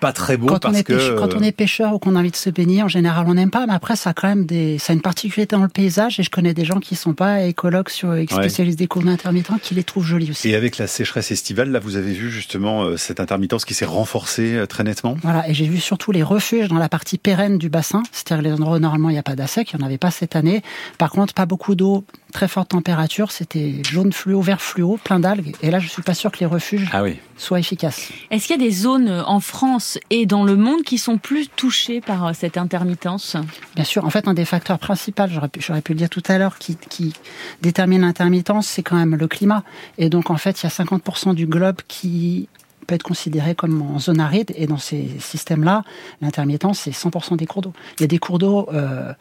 pas 0.03 0.11
très 0.11 0.35
beau 0.35 0.47
quand 0.47 0.59
parce 0.59 0.75
on 0.75 0.77
est 0.77 0.83
que 0.83 1.17
quand 1.17 1.33
on 1.33 1.39
est 1.39 1.53
pêcheur 1.53 1.93
ou 1.93 1.99
qu'on 1.99 2.15
a 2.15 2.19
envie 2.19 2.31
de 2.31 2.35
se 2.35 2.49
baigner, 2.49 2.83
en 2.83 2.89
général, 2.89 3.25
on 3.29 3.35
n'aime 3.35 3.51
pas. 3.51 3.65
Mais 3.65 3.73
après, 3.73 3.95
ça 3.95 4.09
a 4.09 4.13
quand 4.13 4.27
même 4.27 4.45
des, 4.45 4.77
ça 4.77 4.91
a 4.91 4.95
une 4.95 5.01
particularité 5.01 5.55
dans 5.55 5.63
le 5.63 5.69
paysage. 5.69 6.19
Et 6.19 6.23
je 6.23 6.29
connais 6.29 6.53
des 6.53 6.65
gens 6.65 6.79
qui 6.79 6.95
sont 6.95 7.13
pas 7.13 7.43
écologues 7.43 7.89
sur, 7.89 8.13
qui 8.27 8.33
spécialisent 8.33 8.75
des 8.75 8.87
cours 8.87 9.03
d'intermittents, 9.03 9.57
qui 9.57 9.75
les 9.75 9.83
trouvent 9.85 10.05
jolis 10.05 10.31
aussi. 10.31 10.49
Et 10.49 10.55
avec 10.55 10.77
la 10.77 10.87
sécheresse 10.87 11.31
estivale, 11.31 11.71
là, 11.71 11.79
vous 11.79 11.95
avez 11.95 12.11
vu 12.11 12.29
justement 12.29 12.83
euh, 12.83 12.97
cette 12.97 13.21
intermittence 13.21 13.63
qui 13.63 13.73
s'est 13.73 13.85
renforcée 13.85 14.55
euh, 14.55 14.65
très 14.65 14.83
nettement? 14.83 15.17
Voilà. 15.23 15.47
Et 15.49 15.53
j'ai 15.53 15.67
vu 15.67 15.79
surtout 15.79 16.11
les 16.11 16.23
refuges 16.23 16.67
dans 16.67 16.79
la 16.79 16.89
partie 16.89 17.17
pérenne 17.17 17.57
du 17.57 17.69
bassin, 17.69 18.03
c'est-à-dire 18.11 18.43
les 18.43 18.51
endroits 18.51 18.77
où 18.77 18.79
normalement 18.79 19.09
il 19.09 19.13
n'y 19.13 19.19
a 19.19 19.23
pas 19.23 19.35
d'assec. 19.35 19.71
Il 19.71 19.77
n'y 19.77 19.83
en 19.83 19.85
avait 19.85 19.97
pas 19.97 20.11
cette 20.11 20.35
année. 20.35 20.61
Par 20.97 21.11
contre, 21.11 21.33
pas 21.33 21.45
beaucoup 21.45 21.75
d'eau, 21.75 22.03
très 22.33 22.47
forte 22.47 22.69
température. 22.69 23.31
C'était 23.31 23.75
jaune 23.83 24.11
fluo, 24.11 24.41
vert 24.41 24.61
fluo, 24.61 24.99
plein 25.01 25.19
d'algues. 25.19 25.55
Et 25.61 25.71
là, 25.71 25.79
je 25.79 25.87
suis 25.87 26.01
pas 26.01 26.13
sûr 26.13 26.31
que 26.31 26.39
les 26.39 26.45
refuges 26.45 26.89
ah 26.91 27.03
oui. 27.03 27.19
soient 27.37 27.59
efficaces. 27.59 28.09
Est-ce 28.31 28.47
qu'il 28.47 28.59
y 28.59 28.63
a 28.63 28.65
des 28.65 28.73
zones 28.73 29.23
en 29.25 29.39
France 29.39 29.97
et 30.09 30.25
dans 30.25 30.43
le 30.43 30.55
monde 30.55 30.83
qui 30.83 30.97
sont 30.97 31.17
plus 31.17 31.47
touchés 31.47 32.01
par 32.01 32.25
euh, 32.25 32.31
cette 32.33 32.57
intermittence? 32.57 33.37
Bien 33.75 33.85
sûr. 33.85 34.03
En 34.03 34.09
fait, 34.09 34.27
un 34.27 34.33
des 34.33 34.45
facteurs 34.45 34.79
principaux, 34.79 35.23
j'aurais 35.29 35.47
pu, 35.47 35.59
pu 35.59 35.93
le 35.93 35.97
dire 35.97 36.09
tout 36.09 36.23
à 36.27 36.37
l'heure, 36.37 36.57
qui, 36.57 36.75
qui 36.89 37.13
détermine 37.61 38.01
l'intermittence, 38.01 38.67
c'est 38.67 38.83
quand 38.83 38.97
même 38.97 39.15
le 39.15 39.27
climat. 39.27 39.63
Et 39.97 40.09
donc, 40.09 40.29
en 40.29 40.37
fait, 40.37 40.61
il 40.61 40.65
y 40.65 40.67
a 40.67 40.69
50% 40.69 41.35
du 41.35 41.45
globe 41.45 41.77
qui 41.87 42.49
peut 42.83 42.95
être 42.95 43.03
considéré 43.03 43.55
comme 43.55 43.81
en 43.81 43.99
zone 43.99 44.19
aride. 44.19 44.51
Et 44.55 44.67
dans 44.67 44.77
ces 44.77 45.09
systèmes-là, 45.19 45.83
l'intermittence, 46.21 46.79
c'est 46.79 46.91
100% 46.91 47.37
des 47.37 47.45
cours 47.45 47.61
d'eau. 47.61 47.73
Il 47.97 48.01
y 48.01 48.03
a 48.03 48.07
des 48.07 48.19
cours 48.19 48.39
d'eau 48.39 48.67
euh, 48.73 49.13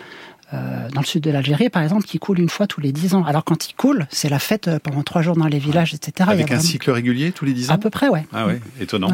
euh, 0.54 0.88
dans 0.90 1.00
le 1.00 1.06
sud 1.06 1.22
de 1.22 1.30
l'Algérie, 1.30 1.70
par 1.70 1.82
exemple, 1.82 2.04
qui 2.04 2.18
coulent 2.18 2.40
une 2.40 2.48
fois 2.48 2.66
tous 2.66 2.80
les 2.80 2.92
10 2.92 3.14
ans. 3.14 3.24
Alors 3.24 3.44
quand 3.44 3.68
ils 3.68 3.74
coulent, 3.74 4.06
c'est 4.10 4.28
la 4.28 4.38
fête 4.38 4.70
pendant 4.82 5.02
trois 5.02 5.22
jours 5.22 5.36
dans 5.36 5.46
les 5.46 5.58
villages, 5.58 5.94
etc. 5.94 6.28
Avec 6.30 6.52
un 6.52 6.60
cycle 6.60 6.90
régulier 6.90 7.32
tous 7.32 7.44
les 7.44 7.52
10 7.52 7.70
ans 7.70 7.74
À 7.74 7.78
peu 7.78 7.90
près, 7.90 8.08
ouais. 8.08 8.26
Ah 8.32 8.46
ouais, 8.46 8.60
étonnant. 8.80 9.10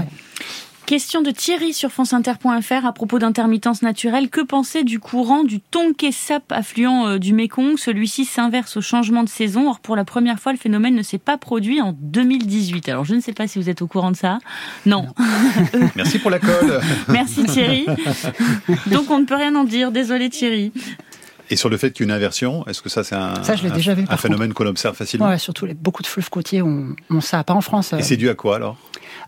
Question 0.88 1.20
de 1.20 1.30
Thierry 1.30 1.74
sur 1.74 1.92
franceinter.fr 1.92 2.86
à 2.86 2.92
propos 2.94 3.18
d'intermittence 3.18 3.82
naturelle. 3.82 4.30
Que 4.30 4.40
penser 4.40 4.84
du 4.84 5.00
courant 5.00 5.44
du 5.44 5.60
Tonké 5.60 6.12
Sap 6.12 6.50
affluent 6.50 7.06
euh, 7.06 7.18
du 7.18 7.34
Mékong 7.34 7.76
Celui-ci 7.76 8.24
s'inverse 8.24 8.78
au 8.78 8.80
changement 8.80 9.22
de 9.22 9.28
saison. 9.28 9.68
Or, 9.68 9.80
pour 9.80 9.96
la 9.96 10.06
première 10.06 10.40
fois, 10.40 10.52
le 10.52 10.56
phénomène 10.58 10.94
ne 10.94 11.02
s'est 11.02 11.18
pas 11.18 11.36
produit 11.36 11.82
en 11.82 11.94
2018. 12.00 12.88
Alors, 12.88 13.04
je 13.04 13.14
ne 13.14 13.20
sais 13.20 13.34
pas 13.34 13.46
si 13.46 13.58
vous 13.58 13.68
êtes 13.68 13.82
au 13.82 13.86
courant 13.86 14.12
de 14.12 14.16
ça. 14.16 14.38
Non. 14.86 15.08
Merci 15.94 16.20
pour 16.20 16.30
la 16.30 16.38
colle. 16.38 16.80
Merci 17.08 17.44
Thierry. 17.44 17.84
Donc, 18.86 19.10
on 19.10 19.18
ne 19.18 19.26
peut 19.26 19.36
rien 19.36 19.54
en 19.56 19.64
dire. 19.64 19.92
Désolé 19.92 20.30
Thierry. 20.30 20.72
Et 21.50 21.56
sur 21.56 21.68
le 21.68 21.76
fait 21.76 21.92
qu'une 21.92 22.10
inversion, 22.10 22.66
est-ce 22.66 22.82
que 22.82 22.88
ça 22.88 23.04
c'est 23.04 23.14
un, 23.14 23.34
un, 23.34 24.16
phénomène 24.16 24.52
qu'on 24.52 24.66
observe 24.66 24.94
facilement 24.94 25.28
Oui, 25.28 25.38
surtout 25.38 25.66
les, 25.66 25.74
beaucoup 25.74 26.02
de 26.02 26.06
fleuves 26.06 26.30
côtiers 26.30 26.62
ont, 26.62 26.94
ont 27.10 27.20
ça, 27.20 27.42
pas 27.44 27.54
en 27.54 27.60
France. 27.60 27.94
Et 27.94 28.02
c'est 28.02 28.16
dû 28.16 28.28
à 28.28 28.34
quoi 28.34 28.56
alors 28.56 28.76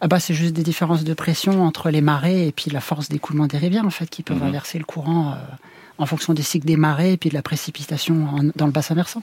ah 0.02 0.08
bah, 0.08 0.18
c'est 0.18 0.34
juste 0.34 0.54
des 0.54 0.62
différences 0.62 1.04
de 1.04 1.14
pression 1.14 1.62
entre 1.62 1.90
les 1.90 2.00
marées 2.00 2.46
et 2.46 2.52
puis 2.52 2.70
la 2.70 2.80
force 2.80 3.08
d'écoulement 3.08 3.46
des 3.46 3.58
rivières, 3.58 3.84
en 3.84 3.90
fait, 3.90 4.08
qui 4.08 4.22
peuvent 4.22 4.38
mhm. 4.38 4.48
inverser 4.48 4.78
le 4.78 4.84
courant 4.84 5.32
euh, 5.32 5.34
en 5.98 6.06
fonction 6.06 6.32
des 6.32 6.42
cycles 6.42 6.66
des 6.66 6.76
marées 6.76 7.12
et 7.12 7.16
puis 7.16 7.28
de 7.28 7.34
la 7.34 7.42
précipitation 7.42 8.28
dans 8.56 8.66
le 8.66 8.72
bassin 8.72 8.94
versant. 8.94 9.22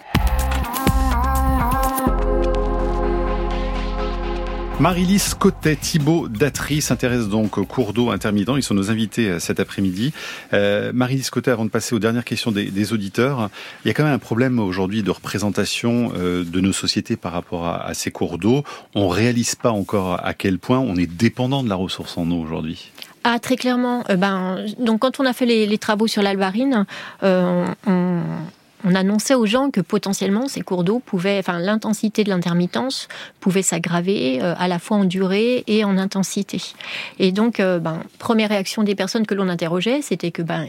Marie-Lise 4.80 5.34
Cotet, 5.34 5.76
Thibault 5.76 6.28
Datry 6.28 6.82
s'intéresse 6.82 7.28
donc 7.28 7.58
au 7.58 7.66
cours 7.66 7.94
d'eau 7.94 8.12
intermittent. 8.12 8.52
Ils 8.56 8.62
sont 8.62 8.76
nos 8.76 8.92
invités 8.92 9.28
euh, 9.28 9.40
cet 9.40 9.60
après-midi. 9.60 10.14
Euh, 10.54 10.92
Marie-Lise 10.94 11.32
Cotet, 11.32 11.50
avant 11.50 11.66
de 11.66 11.72
passer 11.72 11.96
aux 11.96 12.00
dernières 12.00 12.24
questions 12.24 12.52
des, 12.52 12.94
auditeurs, 12.94 13.50
il 13.84 13.88
y 13.88 13.92
a 13.92 13.96
quand 13.96 14.04
même 14.04 14.14
un 14.14 14.20
problème 14.20 14.60
aujourd'hui 14.60 15.02
de 15.02 15.10
représentation 15.10 16.12
euh, 16.16 16.44
de 16.44 16.62
nos 16.62 16.74
sociétés 16.74 17.16
par 17.16 17.32
rapport 17.32 17.68
à, 17.68 17.92
ces 17.96 18.12
cours 18.12 18.38
d'eau. 18.38 18.64
On 18.94 19.08
réalise 19.08 19.56
pas 19.56 19.72
encore 19.72 20.24
à 20.24 20.36
quel 20.36 20.60
point 20.60 20.78
on 20.78 20.96
est 20.96 21.08
dépendant 21.08 21.64
de 21.64 21.70
la 21.70 21.76
ressource 21.76 22.16
en 22.16 22.30
eau 22.30 22.40
aujourd'hui. 22.40 22.92
Ah, 23.24 23.40
très 23.40 23.56
clairement. 23.56 24.04
ben, 24.16 24.64
donc, 24.78 25.00
quand 25.00 25.20
on 25.20 25.26
a 25.26 25.34
fait 25.34 25.48
les, 25.48 25.78
travaux 25.80 26.06
sur 26.06 26.22
l'albarine, 26.22 26.86
on, 27.24 27.66
on 28.84 28.96
annonçait 28.96 29.36
aux 29.36 29.46
gens 29.46 29.72
que 29.72 29.82
potentiellement 29.82 30.48
ces 30.48 30.62
cours 30.62 30.84
d'eau 30.84 31.00
pouvaient, 31.00 31.40
enfin 31.40 31.60
l'intensité 31.60 32.24
de 32.24 32.30
l'intermittence 32.30 33.08
pouvait 33.40 33.62
s'aggraver 33.62 34.40
euh, 34.42 34.54
à 34.58 34.68
la 34.68 34.80
fois 34.80 34.98
en 34.98 35.06
durée 35.06 35.64
et 35.68 35.84
en 35.84 35.98
intensité. 35.98 36.62
Et 37.20 37.32
donc, 37.32 37.60
euh, 37.60 37.80
ben, 37.80 38.04
première 38.20 38.50
réaction 38.50 38.84
des 38.84 38.96
personnes 38.96 39.26
que 39.26 39.34
l'on 39.34 39.50
interrogeait, 39.50 40.02
c'était 40.02 40.32
que 40.32 40.42
ben 40.42 40.68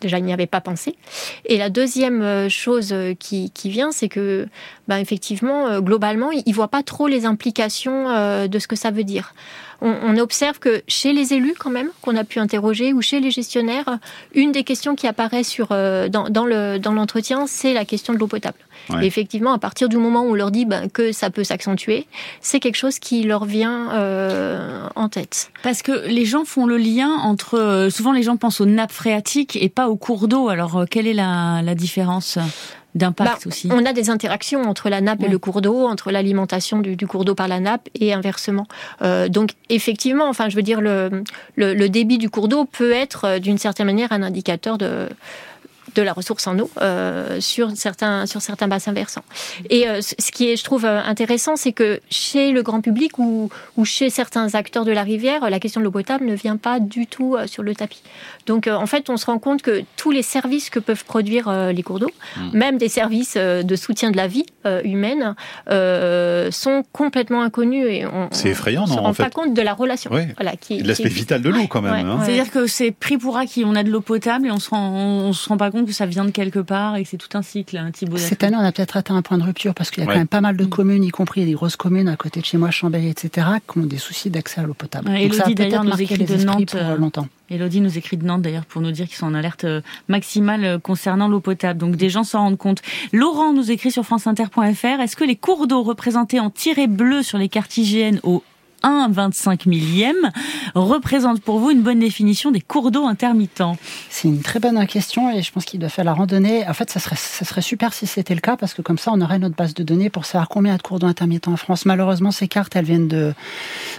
déjà 0.00 0.18
il 0.18 0.24
n'y 0.24 0.32
avait 0.32 0.46
pas 0.46 0.60
pensé. 0.60 0.96
Et 1.44 1.58
la 1.58 1.70
deuxième 1.70 2.22
euh, 2.22 2.48
chose 2.48 2.94
qui, 3.18 3.50
qui 3.50 3.70
vient, 3.70 3.92
c'est 3.92 4.08
que 4.08 4.46
ben, 4.88 4.98
effectivement, 4.98 5.80
globalement, 5.80 6.30
ils 6.30 6.42
ne 6.46 6.54
voient 6.54 6.68
pas 6.68 6.82
trop 6.82 7.08
les 7.08 7.26
implications 7.26 8.46
de 8.46 8.58
ce 8.58 8.66
que 8.66 8.76
ça 8.76 8.90
veut 8.90 9.04
dire. 9.04 9.34
on, 9.80 10.16
observe 10.18 10.58
que 10.58 10.82
chez 10.88 11.12
les 11.12 11.34
élus, 11.34 11.54
quand 11.58 11.70
même, 11.70 11.90
qu'on 12.02 12.16
a 12.16 12.24
pu 12.24 12.38
interroger, 12.38 12.92
ou 12.92 13.02
chez 13.02 13.20
les 13.20 13.30
gestionnaires, 13.30 13.98
une 14.34 14.52
des 14.52 14.64
questions 14.64 14.94
qui 14.94 15.06
apparaît 15.06 15.44
sur, 15.44 15.68
euh, 15.70 16.08
dans, 16.08 16.28
dans 16.30 16.92
l'entretien, 16.92 17.46
c'est 17.46 17.72
la 17.72 17.84
question 17.84 18.12
de 18.12 18.18
l'eau 18.18 18.26
potable. 18.26 18.58
Et 19.02 19.06
effectivement, 19.06 19.52
à 19.52 19.58
partir 19.58 19.88
du 19.88 19.98
moment 19.98 20.22
où 20.22 20.30
on 20.30 20.34
leur 20.34 20.50
dit 20.50 20.64
ben, 20.64 20.88
que 20.88 21.12
ça 21.12 21.28
peut 21.30 21.44
s'accentuer, 21.44 22.06
c'est 22.40 22.58
quelque 22.58 22.76
chose 22.76 22.98
qui 22.98 23.22
leur 23.22 23.44
vient 23.44 23.92
euh, 23.92 24.67
en 24.98 25.08
tête. 25.08 25.50
Parce 25.62 25.82
que 25.82 26.06
les 26.06 26.24
gens 26.24 26.44
font 26.44 26.66
le 26.66 26.76
lien 26.76 27.10
entre... 27.10 27.58
Euh, 27.58 27.90
souvent, 27.90 28.12
les 28.12 28.22
gens 28.22 28.36
pensent 28.36 28.60
aux 28.60 28.66
nappes 28.66 28.92
phréatiques 28.92 29.56
et 29.56 29.68
pas 29.68 29.88
aux 29.88 29.96
cours 29.96 30.28
d'eau. 30.28 30.48
Alors, 30.48 30.84
quelle 30.90 31.06
est 31.06 31.14
la, 31.14 31.62
la 31.62 31.74
différence 31.74 32.38
d'impact 32.94 33.44
bah, 33.44 33.48
aussi? 33.48 33.68
On 33.72 33.84
a 33.84 33.92
des 33.92 34.10
interactions 34.10 34.62
entre 34.62 34.88
la 34.88 35.00
nappe 35.00 35.22
et 35.22 35.28
le 35.28 35.38
cours 35.38 35.60
d'eau, 35.60 35.86
entre 35.86 36.10
l'alimentation 36.10 36.80
du, 36.80 37.06
cours 37.06 37.24
d'eau 37.24 37.34
par 37.34 37.48
la 37.48 37.60
nappe 37.60 37.88
et 37.94 38.12
inversement. 38.12 38.66
Euh, 39.02 39.28
donc 39.28 39.52
effectivement, 39.68 40.28
enfin 40.28 40.48
je 40.48 40.56
veux 40.56 40.62
dire 40.62 40.80
le, 40.80 41.22
le 41.56 41.88
débit 41.88 42.18
du 42.18 42.30
cours 42.30 42.48
d'eau 42.48 42.64
peut 42.64 42.92
être 42.92 43.24
euh, 43.24 43.38
d'une 43.38 43.58
certaine 43.58 43.86
manière 43.86 44.12
un 44.12 44.22
indicateur 44.22 44.78
de 44.78 45.08
de 45.94 46.02
la 46.02 46.12
ressource 46.12 46.46
en 46.46 46.58
eau 46.58 46.70
euh, 46.80 47.40
sur 47.40 47.70
certains 47.76 48.26
sur 48.26 48.40
certains 48.40 48.68
bassins 48.68 48.92
versants. 48.92 49.24
Et 49.70 49.88
euh, 49.88 50.00
ce 50.00 50.30
qui 50.32 50.50
est, 50.50 50.56
je 50.56 50.64
trouve 50.64 50.84
euh, 50.84 51.00
intéressant, 51.02 51.56
c'est 51.56 51.72
que 51.72 52.00
chez 52.10 52.52
le 52.52 52.62
grand 52.62 52.80
public 52.80 53.18
ou, 53.18 53.50
ou 53.76 53.84
chez 53.84 54.10
certains 54.10 54.54
acteurs 54.54 54.84
de 54.84 54.92
la 54.92 55.02
rivière, 55.02 55.48
la 55.48 55.60
question 55.60 55.80
de 55.80 55.84
l'eau 55.84 55.90
potable 55.90 56.24
ne 56.26 56.34
vient 56.34 56.56
pas 56.56 56.80
du 56.80 57.06
tout 57.06 57.36
sur 57.46 57.62
le 57.62 57.74
tapis. 57.74 58.02
Donc 58.46 58.66
en 58.66 58.86
fait, 58.86 59.10
on 59.10 59.16
se 59.16 59.26
rend 59.26 59.38
compte 59.38 59.62
que 59.62 59.82
tous 59.96 60.10
les 60.10 60.22
services 60.22 60.70
que 60.70 60.78
peuvent 60.78 61.04
produire 61.04 61.50
les 61.72 61.82
cours 61.82 61.98
d'eau, 61.98 62.10
mmh. 62.36 62.56
même 62.56 62.78
des 62.78 62.88
services 62.88 63.36
de 63.36 63.76
soutien 63.76 64.10
de 64.10 64.16
la 64.16 64.26
vie 64.26 64.46
humaine, 64.84 65.34
sont 66.50 66.84
complètement 66.92 67.42
inconnus 67.42 67.86
et 67.88 68.06
on, 68.06 68.28
c'est 68.30 68.50
effrayant, 68.50 68.84
on 68.84 68.86
se 68.86 68.92
rend 68.92 69.14
pas 69.14 69.30
compte 69.30 69.54
de 69.54 69.62
la 69.62 69.74
relation. 69.74 70.10
Voilà, 70.10 70.56
qui, 70.56 70.82
l'aspect 70.82 71.08
vital 71.08 71.42
de 71.42 71.50
l'eau 71.50 71.66
quand 71.68 71.82
même. 71.82 72.06
Hein. 72.06 72.20
C'est-à-dire 72.24 72.50
que 72.50 72.66
c'est 72.66 72.90
pris 72.90 73.18
pour 73.18 73.36
acquis, 73.36 73.64
on 73.64 73.74
a 73.74 73.82
de 73.82 73.90
l'eau 73.90 74.00
potable 74.00 74.46
et 74.46 74.50
on 74.50 74.58
se 74.58 74.70
rend, 74.70 74.90
on 74.90 75.32
se 75.32 75.48
rend 75.48 75.56
pas 75.56 75.70
compte 75.70 75.77
que 75.86 75.92
ça 75.92 76.06
vient 76.06 76.24
de 76.24 76.30
quelque 76.30 76.58
part 76.58 76.96
et 76.96 77.04
que 77.04 77.08
c'est 77.08 77.16
tout 77.16 77.36
un 77.36 77.42
cycle, 77.42 77.76
un 77.76 77.90
Thibaut. 77.90 78.16
Cette 78.16 78.42
année, 78.44 78.56
on 78.56 78.64
a 78.64 78.72
peut-être 78.72 78.96
atteint 78.96 79.16
un 79.16 79.22
point 79.22 79.38
de 79.38 79.42
rupture 79.42 79.74
parce 79.74 79.90
qu'il 79.90 80.04
y 80.04 80.06
a 80.06 80.10
quand 80.10 80.18
même 80.18 80.28
pas 80.28 80.40
mal 80.40 80.56
de 80.56 80.64
mm. 80.64 80.68
communes, 80.68 81.04
y 81.04 81.10
compris 81.10 81.44
des 81.44 81.52
grosses 81.52 81.76
communes 81.76 82.08
à 82.08 82.16
côté 82.16 82.40
de 82.40 82.44
chez 82.44 82.58
moi, 82.58 82.70
Chambéry, 82.70 83.08
etc., 83.08 83.46
qui 83.70 83.78
ont 83.78 83.86
des 83.86 83.98
soucis 83.98 84.30
d'accès 84.30 84.60
à 84.60 84.64
l'eau 84.64 84.74
potable. 84.74 85.08
Ouais, 85.08 85.24
Elodie 85.24 85.54
d'ailleurs 85.54 85.84
nous 85.84 86.00
écrit 86.00 86.24
de 86.24 86.44
Nantes 86.44 86.70
pour 86.70 86.80
euh, 86.80 86.96
longtemps. 86.96 87.28
Elodie 87.50 87.80
nous 87.80 87.96
écrit 87.96 88.16
de 88.16 88.24
Nantes 88.24 88.42
d'ailleurs 88.42 88.66
pour 88.66 88.82
nous 88.82 88.90
dire 88.90 89.06
qu'ils 89.06 89.16
sont 89.16 89.26
en 89.26 89.34
alerte 89.34 89.64
euh, 89.64 89.80
maximale 90.08 90.64
euh, 90.64 90.78
concernant 90.78 91.28
l'eau 91.28 91.40
potable. 91.40 91.78
Donc 91.78 91.96
des 91.96 92.10
gens 92.10 92.24
s'en 92.24 92.40
rendent 92.40 92.58
compte. 92.58 92.82
Laurent 93.12 93.52
nous 93.52 93.70
écrit 93.70 93.90
sur 93.90 94.04
franceinter.fr. 94.04 95.00
Est-ce 95.00 95.16
que 95.16 95.24
les 95.24 95.36
cours 95.36 95.66
d'eau 95.66 95.82
représentés 95.82 96.40
en 96.40 96.50
tiré 96.50 96.86
bleu 96.86 97.22
sur 97.22 97.38
les 97.38 97.48
cartes 97.48 97.76
IGN 97.76 98.18
au 98.22 98.42
1 98.82 99.08
25 99.10 99.66
millième 99.66 100.30
représente 100.74 101.40
pour 101.40 101.58
vous 101.58 101.70
une 101.70 101.82
bonne 101.82 101.98
définition 101.98 102.50
des 102.50 102.60
cours 102.60 102.90
d'eau 102.90 103.06
intermittents 103.06 103.76
C'est 104.10 104.28
une 104.28 104.42
très 104.42 104.60
bonne 104.60 104.86
question 104.86 105.30
et 105.30 105.42
je 105.42 105.52
pense 105.52 105.64
qu'il 105.64 105.80
doit 105.80 105.88
faire 105.88 106.04
la 106.04 106.14
randonnée. 106.14 106.66
En 106.68 106.74
fait, 106.74 106.90
ça 106.90 107.00
serait, 107.00 107.16
ça 107.16 107.44
serait 107.44 107.62
super 107.62 107.92
si 107.92 108.06
c'était 108.06 108.34
le 108.34 108.40
cas 108.40 108.56
parce 108.56 108.74
que 108.74 108.82
comme 108.82 108.98
ça, 108.98 109.10
on 109.12 109.20
aurait 109.20 109.38
notre 109.38 109.56
base 109.56 109.74
de 109.74 109.82
données 109.82 110.10
pour 110.10 110.24
savoir 110.24 110.48
combien 110.48 110.72
il 110.72 110.74
y 110.74 110.74
a 110.74 110.78
de 110.78 110.82
cours 110.82 110.98
d'eau 110.98 111.06
intermittents 111.06 111.52
en 111.52 111.56
France. 111.56 111.86
Malheureusement, 111.86 112.30
ces 112.30 112.48
cartes, 112.48 112.76
elles 112.76 112.84
viennent 112.84 113.08
de, 113.08 113.34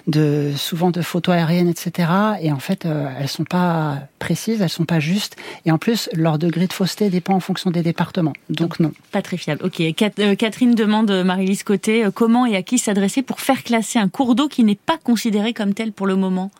de 0.07 0.51
souvent 0.55 0.91
de 0.91 1.01
photos 1.01 1.35
aériennes, 1.35 1.69
etc. 1.69 2.09
Et 2.41 2.51
en 2.51 2.59
fait, 2.59 2.85
euh, 2.85 3.09
elles 3.19 3.27
sont 3.27 3.43
pas 3.43 3.97
précises, 4.19 4.61
elles 4.61 4.69
sont 4.69 4.85
pas 4.85 4.99
justes. 4.99 5.35
Et 5.65 5.71
en 5.71 5.77
plus, 5.77 6.09
leur 6.13 6.37
degré 6.37 6.67
de 6.67 6.73
fausseté 6.73 7.09
dépend 7.09 7.35
en 7.35 7.39
fonction 7.39 7.71
des 7.71 7.81
départements. 7.81 8.33
Donc 8.49 8.79
non. 8.79 8.91
Pas 9.11 9.21
très 9.21 9.37
fiable. 9.37 9.63
Ok. 9.63 9.81
Euh, 9.81 10.35
Catherine 10.35 10.75
demande, 10.75 11.11
euh, 11.11 11.23
Marie-Lise 11.23 11.63
Côté, 11.63 12.05
comment 12.13 12.45
et 12.45 12.55
à 12.55 12.61
qui 12.61 12.77
s'adresser 12.77 13.21
pour 13.21 13.39
faire 13.39 13.63
classer 13.63 13.99
un 13.99 14.09
cours 14.09 14.35
d'eau 14.35 14.47
qui 14.47 14.63
n'est 14.69 14.75
pas 14.75 14.97
considéré 14.97 15.53
comme 15.53 15.73
tel 15.73 15.91
pour 15.91 16.07
le 16.07 16.15
moment 16.15 16.51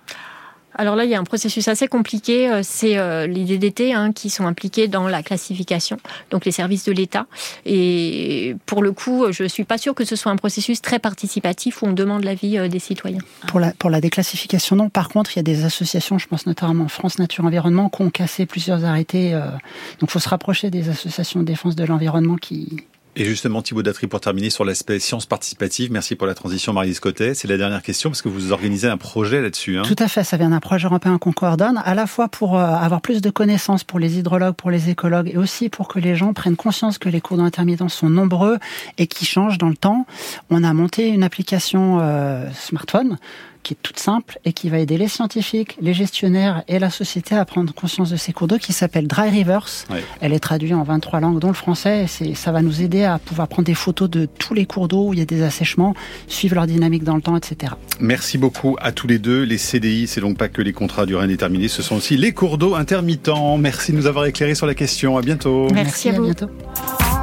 alors 0.80 0.96
là, 0.96 1.04
il 1.04 1.12
y 1.12 1.16
a 1.16 1.20
un 1.20 1.26
processus 1.26 1.68
assez 1.68 1.90
compliqué. 1.90 2.50
Euh, 2.50 2.62
c'est 2.64 2.98
euh, 2.98 3.28
les 3.28 3.44
DDT 3.44 3.94
hein, 3.94 4.14
qui 4.14 4.30
sont 4.30 4.46
impliqués 4.46 4.88
dans 4.88 5.10
la 5.10 5.22
classification, 5.24 5.98
donc 6.32 6.46
les 6.46 6.54
services 6.54 6.86
de 6.86 6.94
l'État. 6.94 7.26
Et 7.66 8.56
pour 8.66 8.82
le 8.82 8.94
coup, 8.94 9.26
je 9.32 9.44
suis 9.44 9.66
pas 9.66 9.78
sûre 9.78 9.94
que 9.94 10.06
ce 10.06 10.16
soit 10.16 10.32
un 10.32 10.38
processus 10.38 10.82
très 10.82 10.98
participatif 10.98 11.82
où 11.82 11.88
on 11.88 11.92
demande 11.92 12.24
l'avis 12.24 12.58
euh, 12.58 12.70
des 12.70 12.80
citoyens. 12.80 13.20
Pour 13.48 13.60
la, 13.60 13.72
pour 13.72 13.90
la 13.90 14.00
déclassification, 14.00 14.78
non. 14.78 14.90
Par 14.90 15.10
contre, 15.10 15.36
il 15.36 15.36
y 15.36 15.42
a 15.42 15.44
des 15.44 15.66
associations, 15.66 16.18
je 16.18 16.28
pense 16.28 16.46
notamment 16.46 16.88
France 16.88 17.20
Nature 17.20 17.44
Environnement, 17.44 17.90
qui 17.90 18.02
ont 18.02 18.10
cassé 18.10 18.46
plusieurs 18.46 18.86
arrêtés. 18.86 19.34
donc, 19.34 20.10
il 20.10 20.12
faut 20.12 20.20
se 20.20 20.30
rapprocher 20.30 20.70
des 20.70 20.88
associations 20.88 21.42
de 21.42 21.46
défense 21.46 21.76
de 21.76 21.84
l'environnement 21.84 22.38
qui, 22.38 22.86
et 23.20 23.26
justement, 23.26 23.62
Thibaut 23.62 23.84
Datry, 23.84 24.08
pour 24.08 24.22
terminer 24.22 24.50
sur 24.50 24.64
l'aspect 24.64 24.98
science 24.98 25.26
participative, 25.26 25.92
merci 25.92 26.16
pour 26.16 26.26
la 26.26 26.34
transition, 26.34 26.72
Marie 26.72 26.94
Scottet. 26.94 27.34
C'est 27.34 27.50
la 27.50 27.58
dernière 27.58 27.82
question 27.82 28.10
parce 28.10 28.22
que 28.22 28.30
vous 28.30 28.54
organisez 28.54 28.88
un 28.88 28.96
projet 28.96 29.42
là-dessus. 29.42 29.78
Hein. 29.78 29.82
Tout 29.86 29.96
à 30.00 30.08
fait, 30.08 30.24
ça 30.24 30.38
vient 30.38 30.52
d'un 30.52 30.62
projet 30.62 30.88
européen 30.88 31.18
qu'on 31.18 31.34
coordonne, 31.34 31.82
à 31.84 31.96
la 31.96 32.08
fois 32.08 32.30
pour 32.30 32.58
euh, 32.58 32.64
avoir 32.64 33.02
plus 33.02 33.22
de 33.22 33.30
connaissances 33.30 33.84
pour 33.84 34.00
les 34.00 34.18
hydrologues, 34.18 34.56
pour 34.56 34.72
les 34.72 34.90
écologues, 34.90 35.30
et 35.34 35.38
aussi 35.38 35.68
pour 35.68 35.90
que 35.90 36.00
les 36.00 36.16
gens 36.16 36.34
prennent 36.34 36.56
conscience 36.56 36.98
que 36.98 37.10
les 37.10 37.20
cours 37.20 37.36
d'eau 37.36 37.44
intermittents 37.44 37.90
sont 37.90 38.10
nombreux 38.10 38.58
et 38.98 39.08
qui 39.08 39.26
changent 39.26 39.58
dans 39.58 39.70
le 39.70 39.76
temps. 39.76 40.06
On 40.50 40.64
a 40.64 40.74
monté 40.74 41.10
une 41.10 41.24
application 41.24 42.00
euh, 42.00 42.50
smartphone 42.54 43.18
qui 43.64 43.74
est 43.74 43.78
toute 43.82 44.00
simple 44.00 44.40
et 44.46 44.54
qui 44.54 44.70
va 44.70 44.80
aider 44.80 44.98
les 44.98 45.08
scientifiques, 45.08 45.78
les 45.82 45.94
gestionnaires 45.94 46.64
et 46.68 46.80
la 46.80 46.90
société 46.90 47.36
à 47.36 47.46
prendre 47.46 47.74
conscience 47.74 48.10
de 48.10 48.16
ces 48.16 48.34
cours 48.34 48.48
d'eau 48.48 48.58
qui 48.58 48.74
s'appelle 48.74 49.08
Dry 49.08 49.30
Rivers. 49.30 49.86
Elle 50.22 50.34
est 50.34 50.40
traduite 50.40 50.74
en 50.74 50.84
23 50.84 51.20
langues 51.20 51.40
dont 51.40 51.48
le 51.48 51.54
français 51.54 52.06
et 52.22 52.36
ça 52.36 52.52
va 52.52 52.62
nous 52.62 52.82
aider 52.82 53.04
à 53.04 53.20
pouvoir 53.20 53.48
prendre 53.48 53.66
des 53.66 53.74
photos 53.74 54.10
de 54.10 54.26
tous 54.26 54.54
les 54.54 54.66
cours 54.66 54.88
d'eau 54.88 55.10
où 55.10 55.14
il 55.14 55.20
y 55.20 55.22
a 55.22 55.26
des 55.26 55.44
assèchements, 55.44 55.94
suivre 56.28 56.56
leur 56.56 56.68
dynamique 56.68 57.04
dans 57.04 57.16
le 57.16 57.22
temps, 57.22 57.36
etc. 57.36 57.74
Merci 58.00 58.38
beaucoup 58.38 58.76
à 58.82 58.92
tous 58.92 59.08
les 59.08 59.20
deux. 59.20 59.44
Les 59.44 59.58
CDI, 59.58 60.08
c'est 60.08 60.22
donc 60.22 60.38
pas 60.38 60.48
que 60.48 60.62
les 60.62 60.74
contrats 60.74 61.06
durée 61.06 61.24
indéterminée, 61.26 61.68
ce 61.68 61.82
sont 61.82 61.96
aussi 61.96 62.18
les 62.18 62.34
cours 62.34 62.58
d'eau 62.58 62.76
intermittents. 62.76 63.58
Merci 63.58 63.92
de 63.92 63.98
nous 63.98 64.08
avoir 64.08 64.26
éclairé 64.26 64.56
sur 64.56 64.66
la 64.66 64.76
question. 64.76 65.18
À 65.18 65.22
bientôt. 65.22 65.68
Merci, 65.74 66.10
à, 66.10 66.16
à 66.16 66.20
bientôt. 66.20 66.50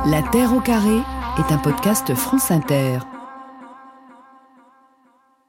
La 0.07 0.23
Terre 0.23 0.53
au 0.53 0.61
carré 0.61 0.99
est 1.39 1.53
un 1.53 1.59
podcast 1.59 2.15
France 2.15 2.51
Inter. 2.51 3.16